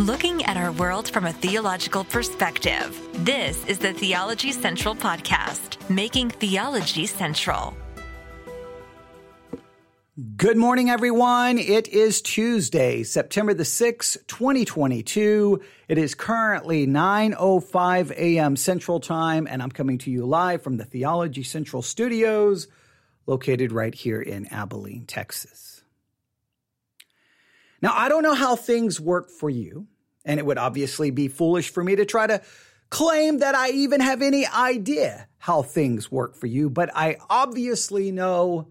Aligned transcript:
looking 0.00 0.42
at 0.46 0.56
our 0.56 0.72
world 0.72 1.10
from 1.10 1.26
a 1.26 1.32
theological 1.32 2.04
perspective. 2.04 2.98
This 3.22 3.62
is 3.66 3.78
the 3.78 3.92
Theology 3.92 4.50
Central 4.50 4.94
Podcast, 4.94 5.76
making 5.90 6.30
theology 6.30 7.04
central. 7.04 7.76
Good 10.38 10.56
morning, 10.56 10.88
everyone. 10.88 11.58
It 11.58 11.86
is 11.88 12.22
Tuesday, 12.22 13.02
September 13.02 13.52
the 13.52 13.64
6th, 13.64 14.26
2022. 14.26 15.60
It 15.86 15.98
is 15.98 16.14
currently 16.14 16.86
9.05 16.86 18.10
a.m. 18.12 18.56
Central 18.56 19.00
Time, 19.00 19.46
and 19.46 19.62
I'm 19.62 19.70
coming 19.70 19.98
to 19.98 20.10
you 20.10 20.24
live 20.24 20.62
from 20.62 20.78
the 20.78 20.84
Theology 20.86 21.42
Central 21.42 21.82
studios 21.82 22.68
located 23.26 23.70
right 23.70 23.94
here 23.94 24.22
in 24.22 24.46
Abilene, 24.46 25.04
Texas. 25.04 25.70
Now, 27.82 27.94
I 27.94 28.08
don't 28.08 28.22
know 28.22 28.34
how 28.34 28.56
things 28.56 29.00
work 29.00 29.30
for 29.30 29.48
you, 29.48 29.86
and 30.24 30.38
it 30.38 30.46
would 30.46 30.58
obviously 30.58 31.10
be 31.10 31.28
foolish 31.28 31.70
for 31.70 31.82
me 31.82 31.96
to 31.96 32.04
try 32.04 32.26
to 32.26 32.42
claim 32.90 33.38
that 33.38 33.54
I 33.54 33.70
even 33.70 34.00
have 34.00 34.20
any 34.20 34.46
idea 34.46 35.28
how 35.38 35.62
things 35.62 36.10
work 36.10 36.36
for 36.36 36.46
you, 36.46 36.68
but 36.68 36.90
I 36.94 37.16
obviously 37.30 38.12
know 38.12 38.68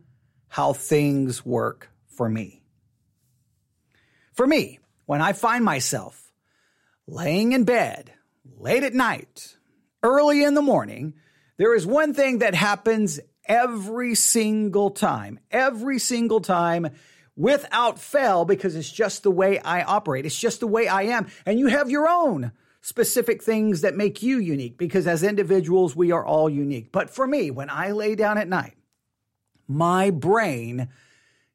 how 0.49 0.73
things 0.73 1.45
work 1.45 1.89
for 2.07 2.29
me. 2.29 2.63
For 4.33 4.45
me, 4.45 4.79
when 5.05 5.21
I 5.21 5.33
find 5.33 5.63
myself 5.63 6.31
laying 7.07 7.53
in 7.53 7.63
bed 7.63 8.13
late 8.57 8.83
at 8.83 8.93
night, 8.93 9.57
early 10.03 10.43
in 10.43 10.53
the 10.53 10.61
morning, 10.61 11.15
there 11.57 11.75
is 11.75 11.85
one 11.85 12.13
thing 12.13 12.39
that 12.39 12.55
happens 12.55 13.19
every 13.45 14.15
single 14.15 14.91
time, 14.91 15.39
every 15.51 15.99
single 15.99 16.39
time 16.39 16.89
without 17.39 17.97
fail 17.97 18.43
because 18.43 18.75
it's 18.75 18.91
just 18.91 19.23
the 19.23 19.31
way 19.31 19.57
I 19.59 19.81
operate. 19.81 20.25
It's 20.25 20.37
just 20.37 20.59
the 20.59 20.67
way 20.67 20.89
I 20.89 21.03
am. 21.03 21.27
And 21.45 21.57
you 21.57 21.67
have 21.67 21.89
your 21.89 22.07
own 22.07 22.51
specific 22.81 23.41
things 23.41 23.79
that 23.81 23.95
make 23.95 24.21
you 24.21 24.39
unique 24.39 24.77
because 24.77 25.07
as 25.07 25.23
individuals, 25.23 25.95
we 25.95 26.11
are 26.11 26.23
all 26.23 26.49
unique. 26.49 26.91
But 26.91 27.09
for 27.09 27.25
me, 27.25 27.49
when 27.49 27.69
I 27.69 27.91
lay 27.91 28.15
down 28.15 28.37
at 28.37 28.49
night, 28.49 28.75
my 29.69 30.09
brain 30.09 30.89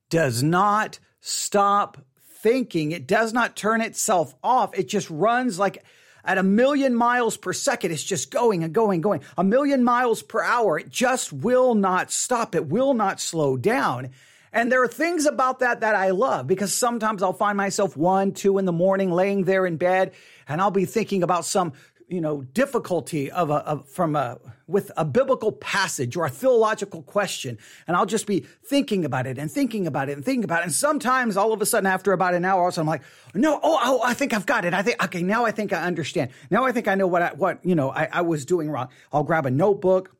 does 0.08 0.42
not 0.42 0.98
stop 1.20 1.98
thinking. 2.18 2.90
It 2.92 3.06
does 3.06 3.34
not 3.34 3.54
turn 3.54 3.82
itself 3.82 4.34
off. 4.42 4.76
It 4.78 4.88
just 4.88 5.10
runs 5.10 5.58
like 5.58 5.84
at 6.24 6.38
a 6.38 6.42
million 6.42 6.94
miles 6.94 7.36
per 7.36 7.52
second. 7.52 7.92
It's 7.92 8.02
just 8.02 8.30
going 8.30 8.64
and 8.64 8.72
going, 8.72 9.02
going. 9.02 9.20
A 9.36 9.44
million 9.44 9.84
miles 9.84 10.22
per 10.22 10.42
hour. 10.42 10.78
It 10.78 10.88
just 10.88 11.30
will 11.30 11.74
not 11.74 12.10
stop. 12.10 12.54
It 12.54 12.68
will 12.68 12.94
not 12.94 13.20
slow 13.20 13.58
down. 13.58 14.12
And 14.54 14.70
there 14.70 14.82
are 14.82 14.88
things 14.88 15.26
about 15.26 15.58
that 15.58 15.80
that 15.80 15.96
I 15.96 16.10
love 16.10 16.46
because 16.46 16.72
sometimes 16.72 17.24
I'll 17.24 17.32
find 17.32 17.56
myself 17.56 17.96
one, 17.96 18.32
two 18.32 18.56
in 18.58 18.64
the 18.64 18.72
morning 18.72 19.10
laying 19.10 19.44
there 19.44 19.66
in 19.66 19.76
bed 19.76 20.12
and 20.46 20.60
I'll 20.60 20.70
be 20.70 20.84
thinking 20.84 21.24
about 21.24 21.44
some 21.44 21.72
you 22.06 22.20
know 22.20 22.42
difficulty 22.42 23.30
of 23.30 23.50
a 23.50 23.54
of, 23.54 23.88
from 23.88 24.14
a 24.14 24.38
with 24.66 24.92
a 24.96 25.04
biblical 25.04 25.52
passage 25.52 26.16
or 26.16 26.26
a 26.26 26.30
theological 26.30 27.02
question. 27.02 27.58
And 27.86 27.96
i'll 27.96 28.06
just 28.06 28.26
be 28.26 28.40
thinking 28.40 29.04
about 29.04 29.26
it 29.26 29.38
and 29.38 29.50
thinking 29.50 29.86
about 29.86 30.08
it 30.08 30.12
and 30.12 30.24
thinking 30.24 30.44
about 30.44 30.60
it. 30.60 30.64
And 30.64 30.72
sometimes 30.72 31.36
all 31.36 31.52
of 31.52 31.60
a 31.62 31.66
sudden 31.66 31.86
after 31.86 32.12
about 32.12 32.34
an 32.34 32.44
hour 32.44 32.62
or 32.62 32.72
so 32.72 32.82
i'm 32.82 32.86
like 32.86 33.02
no 33.34 33.58
oh, 33.62 33.80
oh 33.82 34.00
i 34.04 34.14
think 34.14 34.32
i've 34.32 34.46
got 34.46 34.64
it. 34.64 34.74
I 34.74 34.82
think 34.82 35.02
okay 35.02 35.22
now 35.22 35.44
i 35.44 35.50
think 35.50 35.72
i 35.72 35.82
understand. 35.82 36.30
Now 36.50 36.64
i 36.64 36.72
think 36.72 36.88
i 36.88 36.94
know 36.94 37.06
what 37.06 37.22
i 37.22 37.28
what 37.32 37.64
you 37.64 37.74
know 37.74 37.90
i, 37.90 38.08
I 38.12 38.20
was 38.20 38.44
doing 38.44 38.70
wrong. 38.70 38.88
I'll 39.12 39.24
grab 39.24 39.46
a 39.46 39.50
notebook 39.50 40.14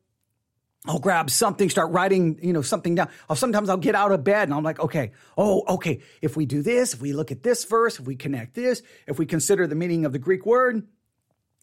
I'll 0.87 0.99
grab 0.99 1.29
something, 1.29 1.69
start 1.69 1.91
writing, 1.91 2.39
you 2.41 2.53
know, 2.53 2.61
something 2.61 2.95
down. 2.95 3.09
I'll, 3.29 3.35
sometimes 3.35 3.69
I'll 3.69 3.77
get 3.77 3.95
out 3.95 4.11
of 4.11 4.23
bed 4.23 4.47
and 4.47 4.53
I'm 4.53 4.63
like, 4.63 4.79
okay, 4.79 5.11
oh, 5.37 5.63
okay. 5.75 6.01
If 6.21 6.37
we 6.37 6.45
do 6.45 6.61
this, 6.61 6.93
if 6.93 7.01
we 7.01 7.13
look 7.13 7.31
at 7.31 7.43
this 7.43 7.65
verse, 7.65 7.99
if 7.99 8.05
we 8.05 8.15
connect 8.15 8.53
this, 8.53 8.81
if 9.07 9.17
we 9.17 9.25
consider 9.25 9.65
the 9.67 9.75
meaning 9.75 10.05
of 10.05 10.11
the 10.11 10.19
Greek 10.19 10.45
word, 10.45 10.87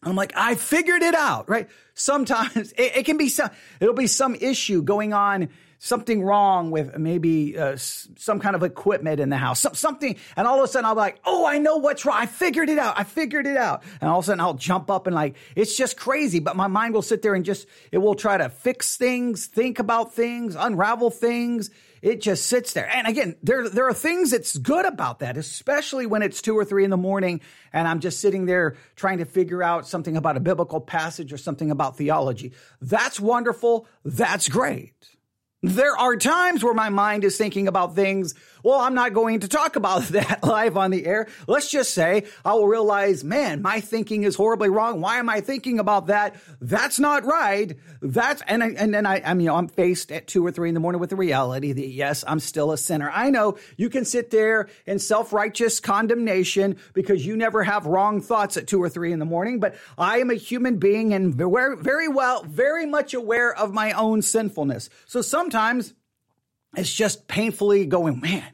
I'm 0.05 0.15
like, 0.15 0.33
I 0.35 0.55
figured 0.55 1.01
it 1.01 1.15
out, 1.15 1.49
right? 1.49 1.69
Sometimes 1.93 2.71
it, 2.77 2.97
it, 2.97 3.05
can 3.05 3.17
be 3.17 3.29
some, 3.29 3.49
it'll 3.79 3.93
be 3.93 4.07
some 4.07 4.35
issue 4.35 4.81
going 4.81 5.13
on, 5.13 5.49
something 5.83 6.23
wrong 6.23 6.71
with 6.71 6.97
maybe 6.97 7.57
uh, 7.57 7.75
some 7.75 8.39
kind 8.39 8.55
of 8.55 8.63
equipment 8.63 9.19
in 9.19 9.27
the 9.27 9.35
house, 9.35 9.59
some, 9.59 9.73
something. 9.73 10.15
And 10.37 10.47
all 10.47 10.59
of 10.59 10.63
a 10.63 10.67
sudden 10.69 10.85
I'll 10.85 10.95
be 10.95 11.01
like, 11.01 11.19
oh, 11.25 11.45
I 11.45 11.57
know 11.57 11.75
what's 11.75 12.05
wrong. 12.05 12.15
I 12.17 12.25
figured 12.25 12.69
it 12.69 12.79
out. 12.79 12.97
I 12.97 13.03
figured 13.03 13.45
it 13.45 13.57
out. 13.57 13.83
And 13.99 14.09
all 14.09 14.19
of 14.19 14.23
a 14.23 14.27
sudden 14.27 14.39
I'll 14.39 14.53
jump 14.53 14.89
up 14.89 15.07
and 15.07 15.13
like, 15.13 15.35
it's 15.57 15.75
just 15.75 15.97
crazy. 15.97 16.39
But 16.39 16.55
my 16.55 16.67
mind 16.67 16.93
will 16.93 17.01
sit 17.01 17.21
there 17.21 17.35
and 17.35 17.43
just, 17.43 17.67
it 17.91 17.97
will 17.97 18.15
try 18.15 18.37
to 18.37 18.47
fix 18.47 18.95
things, 18.95 19.47
think 19.47 19.79
about 19.79 20.13
things, 20.13 20.55
unravel 20.55 21.11
things 21.11 21.69
it 22.01 22.19
just 22.19 22.47
sits 22.47 22.73
there. 22.73 22.89
And 22.93 23.07
again, 23.07 23.37
there, 23.43 23.69
there 23.69 23.87
are 23.87 23.93
things 23.93 24.31
that's 24.31 24.57
good 24.57 24.85
about 24.85 25.19
that, 25.19 25.37
especially 25.37 26.05
when 26.05 26.21
it's 26.21 26.41
two 26.41 26.53
or 26.53 26.65
three 26.65 26.83
in 26.83 26.89
the 26.89 26.97
morning 26.97 27.39
and 27.71 27.87
I'm 27.87 28.01
just 28.01 28.19
sitting 28.19 28.45
there 28.45 28.75
trying 28.97 29.19
to 29.19 29.25
figure 29.25 29.63
out 29.63 29.87
something 29.87 30.17
about 30.17 30.35
a 30.35 30.41
biblical 30.41 30.81
passage 30.81 31.31
or 31.31 31.37
something 31.37 31.71
about 31.71 31.95
theology. 31.95 32.51
That's 32.81 33.21
wonderful. 33.21 33.87
That's 34.03 34.49
great. 34.49 34.93
There 35.63 35.97
are 35.97 36.17
times 36.17 36.61
where 36.61 36.73
my 36.73 36.89
mind 36.89 37.23
is 37.23 37.37
thinking 37.37 37.69
about 37.69 37.95
things. 37.95 38.35
Well, 38.63 38.79
I'm 38.79 38.93
not 38.93 39.11
going 39.11 39.41
to 39.41 39.49
talk 39.49 39.75
about 39.75 40.03
that 40.09 40.41
live 40.41 40.77
on 40.77 40.91
the 40.91 41.05
air. 41.05 41.27
Let's 41.47 41.69
just 41.69 41.93
say 41.93 42.23
I 42.45 42.53
will 42.53 42.67
realize, 42.67 43.23
man, 43.23 43.61
my 43.61 43.81
thinking 43.81 44.23
is 44.23 44.35
horribly 44.35 44.69
wrong. 44.69 45.01
Why 45.01 45.19
am 45.19 45.29
I 45.29 45.41
thinking 45.41 45.79
about 45.79 46.07
that? 46.07 46.35
That's 46.61 46.97
not 46.97 47.25
right. 47.25 47.77
That's, 48.01 48.41
and, 48.47 48.63
I, 48.63 48.69
and 48.69 48.93
then 48.93 49.05
I, 49.05 49.21
I 49.23 49.33
mean, 49.33 49.41
you 49.41 49.47
know, 49.47 49.55
I'm 49.55 49.67
faced 49.67 50.11
at 50.13 50.27
two 50.27 50.45
or 50.45 50.51
three 50.51 50.69
in 50.69 50.73
the 50.73 50.79
morning 50.79 51.01
with 51.01 51.09
the 51.09 51.17
reality 51.17 51.73
that 51.73 51.87
yes, 51.87 52.23
I'm 52.25 52.39
still 52.39 52.71
a 52.71 52.77
sinner. 52.77 53.11
I 53.11 53.29
know 53.29 53.57
you 53.75 53.89
can 53.89 54.05
sit 54.05 54.31
there 54.31 54.69
in 54.85 54.97
self-righteous 54.97 55.81
condemnation 55.81 56.77
because 56.93 57.25
you 57.25 57.35
never 57.35 57.63
have 57.63 57.85
wrong 57.85 58.21
thoughts 58.21 58.55
at 58.55 58.67
two 58.67 58.81
or 58.81 58.87
three 58.87 59.11
in 59.11 59.19
the 59.19 59.25
morning, 59.25 59.59
but 59.59 59.75
I 59.97 60.19
am 60.19 60.29
a 60.29 60.35
human 60.35 60.77
being 60.77 61.13
and 61.13 61.35
very, 61.35 61.75
very 61.75 62.07
well, 62.07 62.43
very 62.43 62.85
much 62.85 63.13
aware 63.13 63.53
of 63.53 63.73
my 63.73 63.91
own 63.91 64.21
sinfulness. 64.21 64.89
So 65.05 65.21
sometimes 65.21 65.93
it's 66.75 66.93
just 66.93 67.27
painfully 67.27 67.85
going, 67.85 68.19
man, 68.19 68.53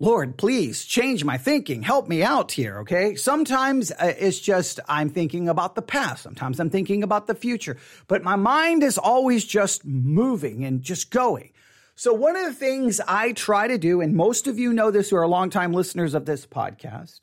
Lord, 0.00 0.36
please 0.38 0.84
change 0.84 1.24
my 1.24 1.38
thinking. 1.38 1.82
Help 1.82 2.06
me 2.06 2.22
out 2.22 2.52
here, 2.52 2.78
okay? 2.80 3.16
Sometimes 3.16 3.90
uh, 3.90 4.14
it's 4.16 4.38
just 4.38 4.78
I'm 4.88 5.08
thinking 5.08 5.48
about 5.48 5.74
the 5.74 5.82
past. 5.82 6.22
Sometimes 6.22 6.60
I'm 6.60 6.70
thinking 6.70 7.02
about 7.02 7.26
the 7.26 7.34
future. 7.34 7.76
But 8.06 8.22
my 8.22 8.36
mind 8.36 8.84
is 8.84 8.96
always 8.96 9.44
just 9.44 9.84
moving 9.84 10.64
and 10.64 10.82
just 10.82 11.10
going. 11.10 11.50
So 11.96 12.12
one 12.12 12.36
of 12.36 12.44
the 12.44 12.54
things 12.54 13.00
I 13.08 13.32
try 13.32 13.66
to 13.66 13.76
do, 13.76 14.00
and 14.00 14.14
most 14.14 14.46
of 14.46 14.56
you 14.56 14.72
know 14.72 14.92
this 14.92 15.10
who 15.10 15.16
are 15.16 15.26
longtime 15.26 15.72
listeners 15.72 16.14
of 16.14 16.26
this 16.26 16.46
podcast, 16.46 17.20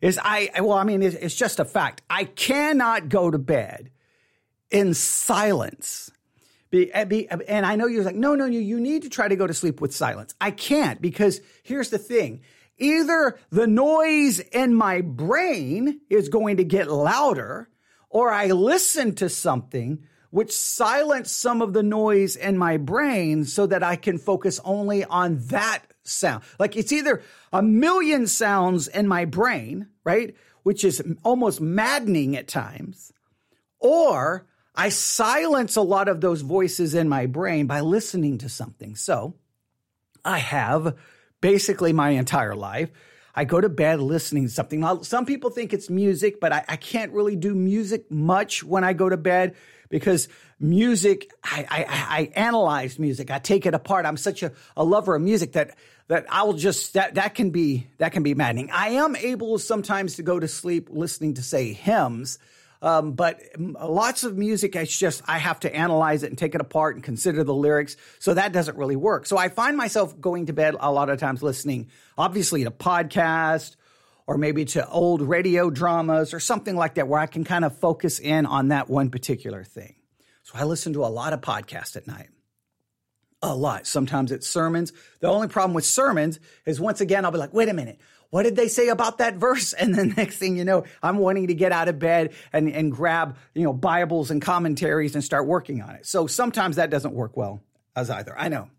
is 0.00 0.20
I, 0.22 0.50
well, 0.60 0.74
I 0.74 0.84
mean, 0.84 1.02
it's 1.02 1.34
just 1.34 1.58
a 1.58 1.64
fact. 1.64 2.02
I 2.08 2.24
cannot 2.24 3.08
go 3.08 3.32
to 3.32 3.38
bed 3.38 3.90
in 4.70 4.94
silence 4.94 6.12
be, 6.74 6.92
eh, 6.92 7.04
be, 7.04 7.30
eh, 7.30 7.36
and 7.46 7.64
I 7.64 7.76
know 7.76 7.86
you're 7.86 8.02
like, 8.02 8.16
no, 8.16 8.34
no, 8.34 8.46
no, 8.46 8.58
you 8.58 8.80
need 8.80 9.02
to 9.02 9.08
try 9.08 9.28
to 9.28 9.36
go 9.36 9.46
to 9.46 9.54
sleep 9.54 9.80
with 9.80 9.94
silence. 9.94 10.34
I 10.40 10.50
can't 10.50 11.00
because 11.00 11.40
here's 11.62 11.90
the 11.90 11.98
thing. 11.98 12.40
Either 12.78 13.38
the 13.50 13.68
noise 13.68 14.40
in 14.40 14.74
my 14.74 15.00
brain 15.00 16.00
is 16.10 16.28
going 16.28 16.56
to 16.56 16.64
get 16.64 16.90
louder 16.90 17.68
or 18.10 18.32
I 18.32 18.48
listen 18.48 19.14
to 19.16 19.28
something 19.28 20.04
which 20.30 20.50
silence 20.50 21.30
some 21.30 21.62
of 21.62 21.74
the 21.74 21.82
noise 21.84 22.34
in 22.34 22.58
my 22.58 22.76
brain 22.76 23.44
so 23.44 23.66
that 23.68 23.84
I 23.84 23.94
can 23.94 24.18
focus 24.18 24.58
only 24.64 25.04
on 25.04 25.38
that 25.46 25.84
sound. 26.02 26.42
Like 26.58 26.76
it's 26.76 26.90
either 26.90 27.22
a 27.52 27.62
million 27.62 28.26
sounds 28.26 28.88
in 28.88 29.06
my 29.06 29.26
brain, 29.26 29.86
right? 30.02 30.34
Which 30.64 30.82
is 30.82 31.00
almost 31.22 31.60
maddening 31.60 32.36
at 32.36 32.48
times, 32.48 33.12
or 33.78 34.44
I 34.74 34.88
silence 34.88 35.76
a 35.76 35.82
lot 35.82 36.08
of 36.08 36.20
those 36.20 36.40
voices 36.40 36.94
in 36.94 37.08
my 37.08 37.26
brain 37.26 37.66
by 37.66 37.80
listening 37.80 38.38
to 38.38 38.48
something. 38.48 38.96
So 38.96 39.34
I 40.24 40.38
have 40.38 40.96
basically 41.40 41.92
my 41.92 42.10
entire 42.10 42.56
life. 42.56 42.90
I 43.36 43.44
go 43.44 43.60
to 43.60 43.68
bed 43.68 44.00
listening 44.00 44.44
to 44.44 44.50
something. 44.50 44.80
Now, 44.80 45.02
some 45.02 45.26
people 45.26 45.50
think 45.50 45.72
it's 45.72 45.90
music, 45.90 46.40
but 46.40 46.52
I, 46.52 46.64
I, 46.68 46.76
can't 46.76 47.12
really 47.12 47.34
do 47.34 47.54
music 47.54 48.10
much 48.10 48.62
when 48.62 48.84
I 48.84 48.92
go 48.92 49.08
to 49.08 49.16
bed 49.16 49.56
because 49.90 50.28
music, 50.60 51.32
I, 51.42 51.66
I, 51.68 51.84
I 51.88 52.32
analyze 52.36 52.98
music. 52.98 53.32
I 53.32 53.40
take 53.40 53.66
it 53.66 53.74
apart. 53.74 54.06
I'm 54.06 54.16
such 54.16 54.42
a, 54.44 54.52
a 54.76 54.84
lover 54.84 55.16
of 55.16 55.22
music 55.22 55.52
that 55.52 55.76
that 56.06 56.26
I'll 56.28 56.52
just 56.52 56.94
that 56.94 57.14
that 57.14 57.34
can 57.34 57.50
be 57.50 57.86
that 57.98 58.12
can 58.12 58.22
be 58.22 58.34
maddening. 58.34 58.70
I 58.70 58.90
am 58.90 59.16
able 59.16 59.58
sometimes 59.58 60.16
to 60.16 60.22
go 60.22 60.38
to 60.38 60.46
sleep 60.46 60.88
listening 60.90 61.34
to 61.34 61.42
say 61.42 61.72
hymns 61.72 62.38
um, 62.84 63.12
but 63.12 63.40
lots 63.58 64.24
of 64.24 64.36
music, 64.36 64.76
it's 64.76 64.96
just, 64.96 65.22
I 65.26 65.38
have 65.38 65.58
to 65.60 65.74
analyze 65.74 66.22
it 66.22 66.28
and 66.28 66.38
take 66.38 66.54
it 66.54 66.60
apart 66.60 66.96
and 66.96 67.02
consider 67.02 67.42
the 67.42 67.54
lyrics. 67.54 67.96
So 68.18 68.34
that 68.34 68.52
doesn't 68.52 68.76
really 68.76 68.94
work. 68.96 69.24
So 69.24 69.38
I 69.38 69.48
find 69.48 69.74
myself 69.76 70.20
going 70.20 70.46
to 70.46 70.52
bed 70.52 70.76
a 70.78 70.92
lot 70.92 71.08
of 71.08 71.18
times 71.18 71.42
listening, 71.42 71.88
obviously, 72.18 72.64
to 72.64 72.70
podcast 72.70 73.76
or 74.26 74.36
maybe 74.36 74.66
to 74.66 74.86
old 74.88 75.22
radio 75.22 75.70
dramas 75.70 76.34
or 76.34 76.40
something 76.40 76.76
like 76.76 76.96
that, 76.96 77.08
where 77.08 77.20
I 77.20 77.26
can 77.26 77.44
kind 77.44 77.64
of 77.64 77.78
focus 77.78 78.18
in 78.18 78.44
on 78.44 78.68
that 78.68 78.90
one 78.90 79.08
particular 79.08 79.64
thing. 79.64 79.94
So 80.42 80.58
I 80.58 80.64
listen 80.64 80.92
to 80.92 81.04
a 81.04 81.08
lot 81.08 81.32
of 81.32 81.40
podcasts 81.40 81.96
at 81.96 82.06
night. 82.06 82.28
a 83.44 83.54
lot. 83.54 83.86
Sometimes 83.86 84.32
it's 84.32 84.46
sermons. 84.46 84.92
The 85.20 85.28
only 85.28 85.48
problem 85.48 85.74
with 85.74 85.84
sermons 85.84 86.40
is 86.64 86.80
once 86.80 87.00
again, 87.00 87.24
I'll 87.24 87.30
be 87.30 87.38
like, 87.38 87.52
wait 87.52 87.68
a 87.68 87.74
minute. 87.74 88.00
What 88.34 88.42
did 88.42 88.56
they 88.56 88.66
say 88.66 88.88
about 88.88 89.18
that 89.18 89.36
verse? 89.36 89.72
And 89.84 89.94
the 89.94 90.06
next 90.06 90.38
thing 90.38 90.56
you 90.56 90.64
know, 90.64 90.84
I'm 91.00 91.18
wanting 91.18 91.46
to 91.46 91.54
get 91.54 91.70
out 91.70 91.86
of 91.86 92.00
bed 92.00 92.32
and, 92.52 92.68
and 92.68 92.90
grab, 92.90 93.36
you 93.54 93.62
know, 93.62 93.72
Bibles 93.72 94.32
and 94.32 94.42
commentaries 94.42 95.14
and 95.14 95.22
start 95.22 95.46
working 95.46 95.80
on 95.82 95.90
it. 95.94 96.04
So 96.04 96.26
sometimes 96.26 96.74
that 96.74 96.90
doesn't 96.90 97.14
work 97.14 97.36
well 97.36 97.62
as 97.94 98.10
either. 98.10 98.36
I 98.36 98.48
know 98.48 98.70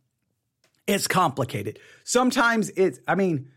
it's 0.88 1.08
complicated. 1.08 1.80
Sometimes 2.04 2.70
it's, 2.72 3.00
I 3.08 3.16
mean, 3.16 3.48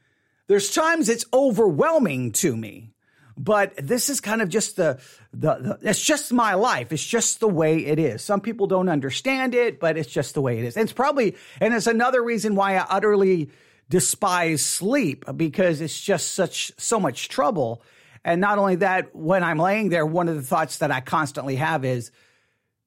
there's 0.46 0.72
times 0.72 1.08
it's 1.08 1.24
overwhelming 1.32 2.30
to 2.32 2.56
me 2.56 2.92
but 3.40 3.76
this 3.76 4.10
is 4.10 4.20
kind 4.20 4.42
of 4.42 4.48
just 4.48 4.74
the, 4.74 4.98
the, 5.32 5.54
the, 5.54 5.88
it's 5.88 6.04
just 6.04 6.32
my 6.32 6.54
life. 6.54 6.92
It's 6.92 7.04
just 7.04 7.38
the 7.38 7.48
way 7.48 7.86
it 7.86 8.00
is. 8.00 8.20
Some 8.20 8.40
people 8.40 8.66
don't 8.66 8.88
understand 8.88 9.54
it, 9.54 9.78
but 9.78 9.96
it's 9.96 10.10
just 10.10 10.34
the 10.34 10.42
way 10.42 10.58
it 10.58 10.64
is. 10.64 10.76
And 10.76 10.82
it's 10.82 10.92
probably, 10.92 11.36
and 11.60 11.72
it's 11.72 11.86
another 11.86 12.20
reason 12.20 12.56
why 12.56 12.74
I 12.74 12.84
utterly 12.90 13.50
despise 13.88 14.64
sleep 14.64 15.25
because 15.37 15.81
it's 15.81 16.00
just 16.00 16.32
such, 16.32 16.73
so 16.76 17.00
much 17.00 17.29
trouble. 17.29 17.82
And 18.25 18.40
not 18.40 18.58
only 18.58 18.76
that, 18.76 19.14
when 19.14 19.43
I'm 19.43 19.58
laying 19.58 19.88
there, 19.88 20.05
one 20.05 20.29
of 20.29 20.37
the 20.37 20.43
thoughts 20.43 20.79
that 20.79 20.90
I 20.90 21.00
constantly 21.00 21.56
have 21.56 21.85
is, 21.85 22.11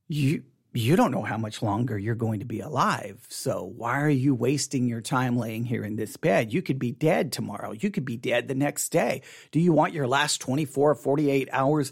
you, 0.08 0.44
you 0.74 0.96
don't 0.96 1.12
know 1.12 1.24
how 1.24 1.38
much 1.38 1.62
longer 1.62 1.98
you're 1.98 2.16
going 2.16 2.40
to 2.40 2.46
be 2.46 2.62
alive. 2.62 3.26
So 3.30 3.72
why 3.76 4.02
are 4.02 4.10
you 4.10 4.34
wasting 4.34 4.88
your 4.88 5.02
time 5.02 5.38
laying 5.38 5.66
here 5.66 5.84
in 5.84 5.96
this 5.96 6.18
bed? 6.18 6.54
You 6.54 6.62
could 6.62 6.80
be 6.80 6.92
dead 6.92 7.32
tomorrow. 7.32 7.72
You 7.72 7.92
could 7.92 8.06
be 8.06 8.18
dead 8.18 8.48
the 8.48 8.56
next 8.56 8.90
day. 8.90 9.22
Do 9.52 9.60
you 9.60 9.74
want 9.74 9.94
your 9.94 10.08
last 10.08 10.40
24 10.42 10.92
or 10.92 10.96
48 10.96 11.50
hours 11.52 11.92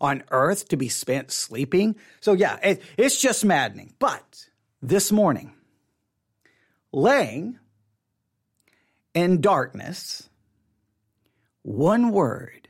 on 0.00 0.22
earth 0.30 0.68
to 0.68 0.76
be 0.76 0.88
spent 0.88 1.32
sleeping? 1.32 1.96
So 2.20 2.32
yeah, 2.32 2.58
it, 2.62 2.82
it's 2.96 3.20
just 3.20 3.44
maddening. 3.44 3.94
But 3.98 4.48
this 4.80 5.12
morning, 5.12 5.52
laying 6.92 7.58
in 9.14 9.40
darkness, 9.40 10.28
one 11.62 12.10
word 12.10 12.68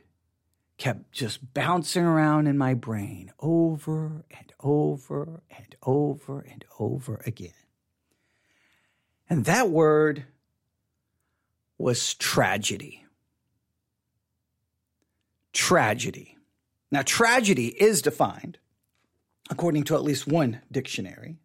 kept 0.77 1.11
just 1.11 1.53
bouncing 1.53 2.03
around 2.03 2.47
in 2.47 2.57
my 2.57 2.73
brain 2.73 3.31
over 3.39 4.25
and 4.29 4.53
over 4.59 5.41
and 5.49 5.75
over 5.83 6.39
and 6.41 6.65
over 6.79 7.21
again. 7.25 7.51
And 9.29 9.45
that 9.45 9.69
word 9.69 10.25
was 11.77 12.13
tragedy. 12.15 13.03
Tragedy. 15.53 16.37
Now, 16.91 17.01
tragedy 17.01 17.67
is 17.67 18.01
defined, 18.01 18.59
according 19.49 19.83
to 19.85 19.95
at 19.95 20.03
least 20.03 20.27
one 20.27 20.61
dictionary. 20.71 21.37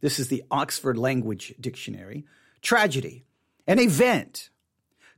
This 0.00 0.18
is 0.18 0.28
the 0.28 0.44
Oxford 0.50 0.96
Language 0.96 1.54
Dictionary. 1.60 2.24
Tragedy, 2.62 3.24
an 3.66 3.78
event 3.78 4.50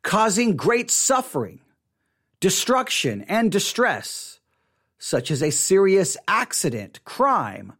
causing 0.02 0.56
great 0.56 0.90
suffering 0.90 1.60
destruction, 2.40 3.22
and 3.22 3.50
distress, 3.50 4.40
such 4.98 5.30
as 5.30 5.42
a 5.42 5.50
serious 5.50 6.16
accident, 6.28 7.04
crime, 7.04 7.72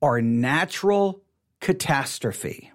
or 0.00 0.20
natural 0.20 1.22
catastrophe. 1.60 2.70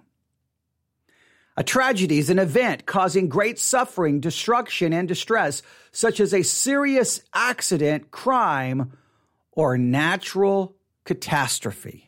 A 1.56 1.64
tragedy 1.64 2.18
is 2.18 2.30
an 2.30 2.38
event 2.38 2.86
causing 2.86 3.28
great 3.28 3.58
suffering, 3.58 4.20
destruction, 4.20 4.92
and 4.92 5.08
distress, 5.08 5.62
such 5.90 6.20
as 6.20 6.32
a 6.32 6.42
serious 6.42 7.20
accident, 7.34 8.10
crime, 8.10 8.92
or 9.52 9.76
natural 9.76 10.76
catastrophe. 11.04 12.07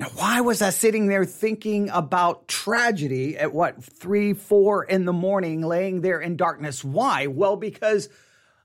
Now, 0.00 0.08
why 0.14 0.40
was 0.40 0.62
I 0.62 0.70
sitting 0.70 1.08
there 1.08 1.26
thinking 1.26 1.90
about 1.90 2.48
tragedy 2.48 3.36
at 3.36 3.52
what, 3.52 3.84
three, 3.84 4.32
four 4.32 4.82
in 4.82 5.04
the 5.04 5.12
morning, 5.12 5.60
laying 5.60 6.00
there 6.00 6.18
in 6.18 6.38
darkness? 6.38 6.82
Why? 6.82 7.26
Well, 7.26 7.56
because 7.56 8.08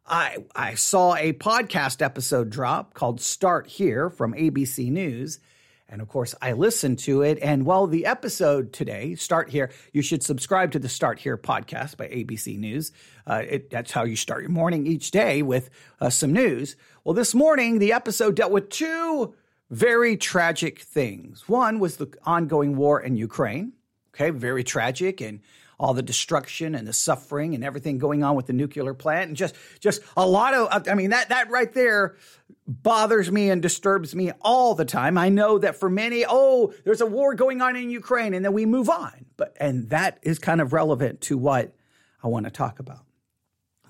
I, 0.08 0.46
I 0.56 0.76
saw 0.76 1.14
a 1.14 1.34
podcast 1.34 2.02
episode 2.02 2.50
drop 2.50 2.94
called 2.94 3.20
Start 3.20 3.68
Here 3.68 4.10
from 4.10 4.34
ABC 4.34 4.90
News. 4.90 5.40
And 5.90 6.02
of 6.02 6.08
course, 6.08 6.36
I 6.42 6.54
listened 6.54 7.00
to 7.00 7.22
it. 7.22 7.38
And 7.42 7.66
well, 7.66 7.86
the 7.86 8.06
episode 8.06 8.72
today, 8.72 9.16
Start 9.16 9.50
Here, 9.50 9.72
you 9.92 10.02
should 10.02 10.24
subscribe 10.24 10.72
to 10.72 10.80
the 10.80 10.88
Start 10.88 11.20
Here 11.20 11.38
podcast 11.38 11.98
by 11.98 12.08
ABC 12.08 12.58
News. 12.58 12.94
Uh, 13.28 13.44
it, 13.46 13.70
that's 13.70 13.92
how 13.92 14.06
you 14.06 14.16
start 14.16 14.44
your 14.44 14.52
morning 14.52 14.88
each 14.88 15.12
day 15.12 15.42
with 15.42 15.70
uh, 16.00 16.10
some 16.10 16.32
news. 16.32 16.78
Well, 17.04 17.14
this 17.14 17.36
morning, 17.36 17.80
the 17.80 17.92
episode 17.92 18.38
dealt 18.38 18.54
with 18.54 18.70
two 18.70 19.36
very 19.70 20.18
tragic 20.18 20.80
things. 20.80 21.48
One 21.48 21.80
was 21.80 21.98
the 21.98 22.08
ongoing 22.24 22.76
war 22.76 23.00
in 23.02 23.16
Ukraine. 23.16 23.74
Okay, 24.14 24.30
very 24.30 24.64
tragic 24.64 25.22
and 25.22 25.42
all 25.80 25.94
the 25.94 26.02
destruction 26.02 26.74
and 26.76 26.88
the 26.88 26.94
suffering 26.94 27.54
and 27.54 27.64
everything 27.64 27.98
going 27.98 28.24
on 28.24 28.36
with 28.36 28.46
the 28.46 28.54
nuclear 28.54 28.94
plant 28.94 29.28
and 29.28 29.36
just 29.36 29.56
just 29.80 30.02
a 30.16 30.26
lot 30.26 30.54
of 30.54 30.88
I 30.88 30.94
mean 30.94 31.10
that 31.10 31.30
that 31.30 31.50
right 31.50 31.72
there 31.74 32.16
bothers 32.68 33.32
me 33.32 33.50
and 33.50 33.62
disturbs 33.62 34.16
me 34.16 34.32
all 34.42 34.76
the 34.76 34.86
time. 34.86 35.18
I 35.18 35.30
know 35.30 35.58
that 35.60 35.76
for 35.76 35.90
many, 35.90 36.26
oh, 36.28 36.74
there's 36.84 37.02
a 37.02 37.06
war 37.06 37.36
going 37.36 37.62
on 37.62 37.76
in 37.76 37.90
Ukraine 37.90 38.34
and 38.34 38.44
then 38.44 38.54
we 38.54 38.66
move 38.66 38.90
on. 38.90 39.26
But 39.38 39.56
and 39.60 39.90
that 39.90 40.20
is 40.22 40.40
kind 40.40 40.62
of 40.62 40.74
relevant 40.74 41.22
to 41.22 41.38
what 41.38 41.76
I 42.24 42.28
want 42.28 42.46
to 42.46 42.52
talk 42.52 42.80
about. 42.80 43.04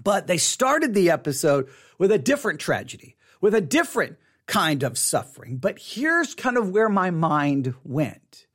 But 0.04 0.28
they 0.28 0.38
started 0.38 0.94
the 0.94 1.12
episode 1.12 1.70
with 1.98 2.12
a 2.12 2.18
different 2.18 2.60
tragedy, 2.60 3.16
with 3.42 3.56
a 3.56 3.62
different 3.62 4.18
kind 4.48 4.84
of 4.84 4.98
suffering. 4.98 5.58
But 5.58 5.80
here's 5.80 6.36
kind 6.36 6.58
of 6.58 6.70
where 6.70 6.90
my 6.90 7.12
mind 7.12 7.74
went. 7.84 8.46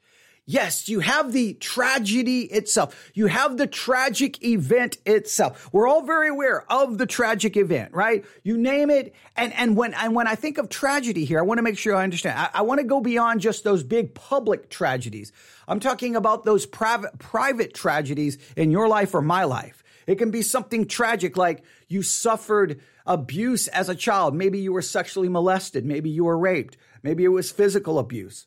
Yes, 0.46 0.88
you 0.88 0.98
have 0.98 1.32
the 1.32 1.54
tragedy 1.54 2.40
itself. 2.40 3.12
You 3.14 3.28
have 3.28 3.56
the 3.56 3.68
tragic 3.68 4.42
event 4.44 4.96
itself. 5.06 5.68
We're 5.72 5.86
all 5.86 6.02
very 6.02 6.28
aware 6.28 6.64
of 6.72 6.98
the 6.98 7.06
tragic 7.06 7.56
event, 7.56 7.92
right? 7.94 8.24
You 8.42 8.58
name 8.58 8.90
it. 8.90 9.14
And, 9.36 9.52
and 9.52 9.76
when, 9.76 9.94
and 9.94 10.12
when 10.12 10.26
I 10.26 10.34
think 10.34 10.58
of 10.58 10.68
tragedy 10.68 11.24
here, 11.24 11.38
I 11.38 11.42
want 11.42 11.58
to 11.58 11.62
make 11.62 11.78
sure 11.78 11.94
I 11.94 12.02
understand. 12.02 12.36
I, 12.36 12.50
I 12.52 12.62
want 12.62 12.80
to 12.80 12.84
go 12.84 13.00
beyond 13.00 13.40
just 13.40 13.62
those 13.62 13.84
big 13.84 14.12
public 14.12 14.70
tragedies. 14.70 15.30
I'm 15.68 15.78
talking 15.78 16.16
about 16.16 16.44
those 16.44 16.66
private, 16.66 17.16
private 17.20 17.72
tragedies 17.72 18.36
in 18.56 18.72
your 18.72 18.88
life 18.88 19.14
or 19.14 19.22
my 19.22 19.44
life. 19.44 19.84
It 20.08 20.18
can 20.18 20.32
be 20.32 20.42
something 20.42 20.86
tragic 20.86 21.36
like 21.36 21.62
you 21.86 22.02
suffered 22.02 22.80
abuse 23.10 23.66
as 23.66 23.88
a 23.88 23.94
child. 23.94 24.34
Maybe 24.36 24.60
you 24.60 24.72
were 24.72 24.82
sexually 24.82 25.28
molested. 25.28 25.84
Maybe 25.84 26.08
you 26.08 26.24
were 26.24 26.38
raped. 26.38 26.76
Maybe 27.02 27.24
it 27.24 27.28
was 27.28 27.50
physical 27.50 27.98
abuse. 27.98 28.46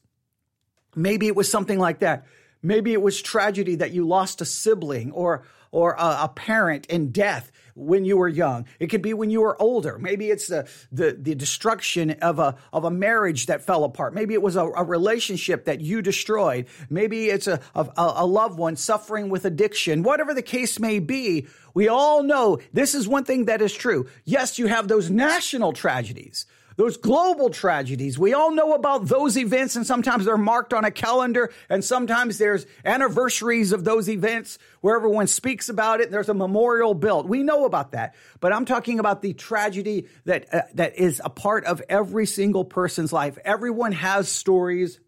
Maybe 0.95 1.27
it 1.27 1.36
was 1.36 1.51
something 1.51 1.77
like 1.77 2.00
that. 2.00 2.25
Maybe 2.62 2.94
it 2.94 3.01
was 3.01 3.21
tragedy 3.21 3.75
that 3.75 3.92
you 3.92 4.07
lost 4.07 4.39
a 4.39 4.45
sibling 4.45 5.12
or 5.12 5.44
or 5.72 5.93
a, 5.93 6.20
a, 6.22 6.32
parent 6.34 6.86
in 6.86 7.12
death 7.12 7.51
when 7.75 8.06
you 8.06 8.18
were 8.18 8.27
young. 8.27 8.65
It 8.80 8.88
could 8.88 9.01
be 9.01 9.13
when 9.13 9.30
you 9.30 9.42
were 9.42 9.62
older. 9.62 9.98
Maybe 9.98 10.30
it's 10.30 10.48
the 10.48 10.68
the, 10.92 11.18
the 11.20 11.36
destruction 11.36 12.12
of 12.22 12.39
a 12.39 12.56
of 12.72 12.84
a 12.86 12.92
marriage 12.92 13.48
that 13.48 13.65
fell 13.65 13.84
apart. 13.84 14.13
Maybe 14.13 14.34
it 14.34 14.42
was 14.42 14.56
a, 14.56 14.65
a 14.65 14.84
relationship 14.84 15.65
that 15.65 15.82
you 15.82 16.01
destroyed. 16.01 16.68
Maybe 16.89 17.30
it's 17.30 17.48
a, 17.48 17.60
a 17.75 17.88
a 17.96 18.25
loved 18.25 18.58
one 18.58 18.75
suffering 18.75 19.30
with 19.30 19.46
addiction. 19.46 20.03
Whatever 20.03 20.34
the 20.34 20.42
case 20.42 20.80
may 20.80 21.00
be, 21.00 21.48
we 21.74 21.88
all 21.88 22.24
know 22.24 22.60
this 22.72 22.96
is 22.96 23.08
one 23.08 23.24
thing 23.24 23.46
that 23.46 23.62
is 23.62 23.74
true. 23.74 24.08
Yes, 24.24 24.60
you 24.60 24.68
have 24.68 24.88
those 24.88 25.10
national 25.10 25.74
tragedies 25.74 26.46
those 26.75 26.98
global 26.98 27.50
tragedies. 27.50 28.18
We 28.18 28.34
all 28.34 28.51
know 28.51 28.74
about 28.74 29.08
those 29.08 29.38
events, 29.38 29.75
and 29.75 29.86
sometimes 29.86 30.25
they're 30.25 30.38
marked 30.38 30.74
on 30.74 30.86
a 30.86 30.92
calendar, 30.92 31.51
and 31.70 31.84
sometimes 31.84 32.38
there's 32.38 32.65
anniversaries 32.86 33.72
of 33.72 33.84
those 33.84 34.10
events 34.10 34.58
where 34.82 34.96
everyone 34.96 35.27
speaks 35.27 35.70
about 35.70 36.01
it. 36.01 36.12
There's 36.12 36.30
a 36.30 36.34
memorial 36.34 36.94
built. 36.94 37.27
We 37.27 37.44
know 37.44 37.65
about 37.65 37.92
that, 37.92 38.15
but 38.39 38.53
I'm 38.53 38.65
talking 38.65 39.00
about 39.00 39.22
the 39.22 39.34
tragedy 39.34 40.08
that 40.25 40.53
uh, 40.53 40.62
that 40.75 40.98
is 40.98 41.22
a 41.24 41.30
part 41.30 41.65
of 41.65 41.82
every 41.89 42.25
single 42.25 42.65
person's 42.65 43.13
life. 43.13 43.38
Everyone 43.44 43.92
has 43.92 44.30
stories 44.30 45.00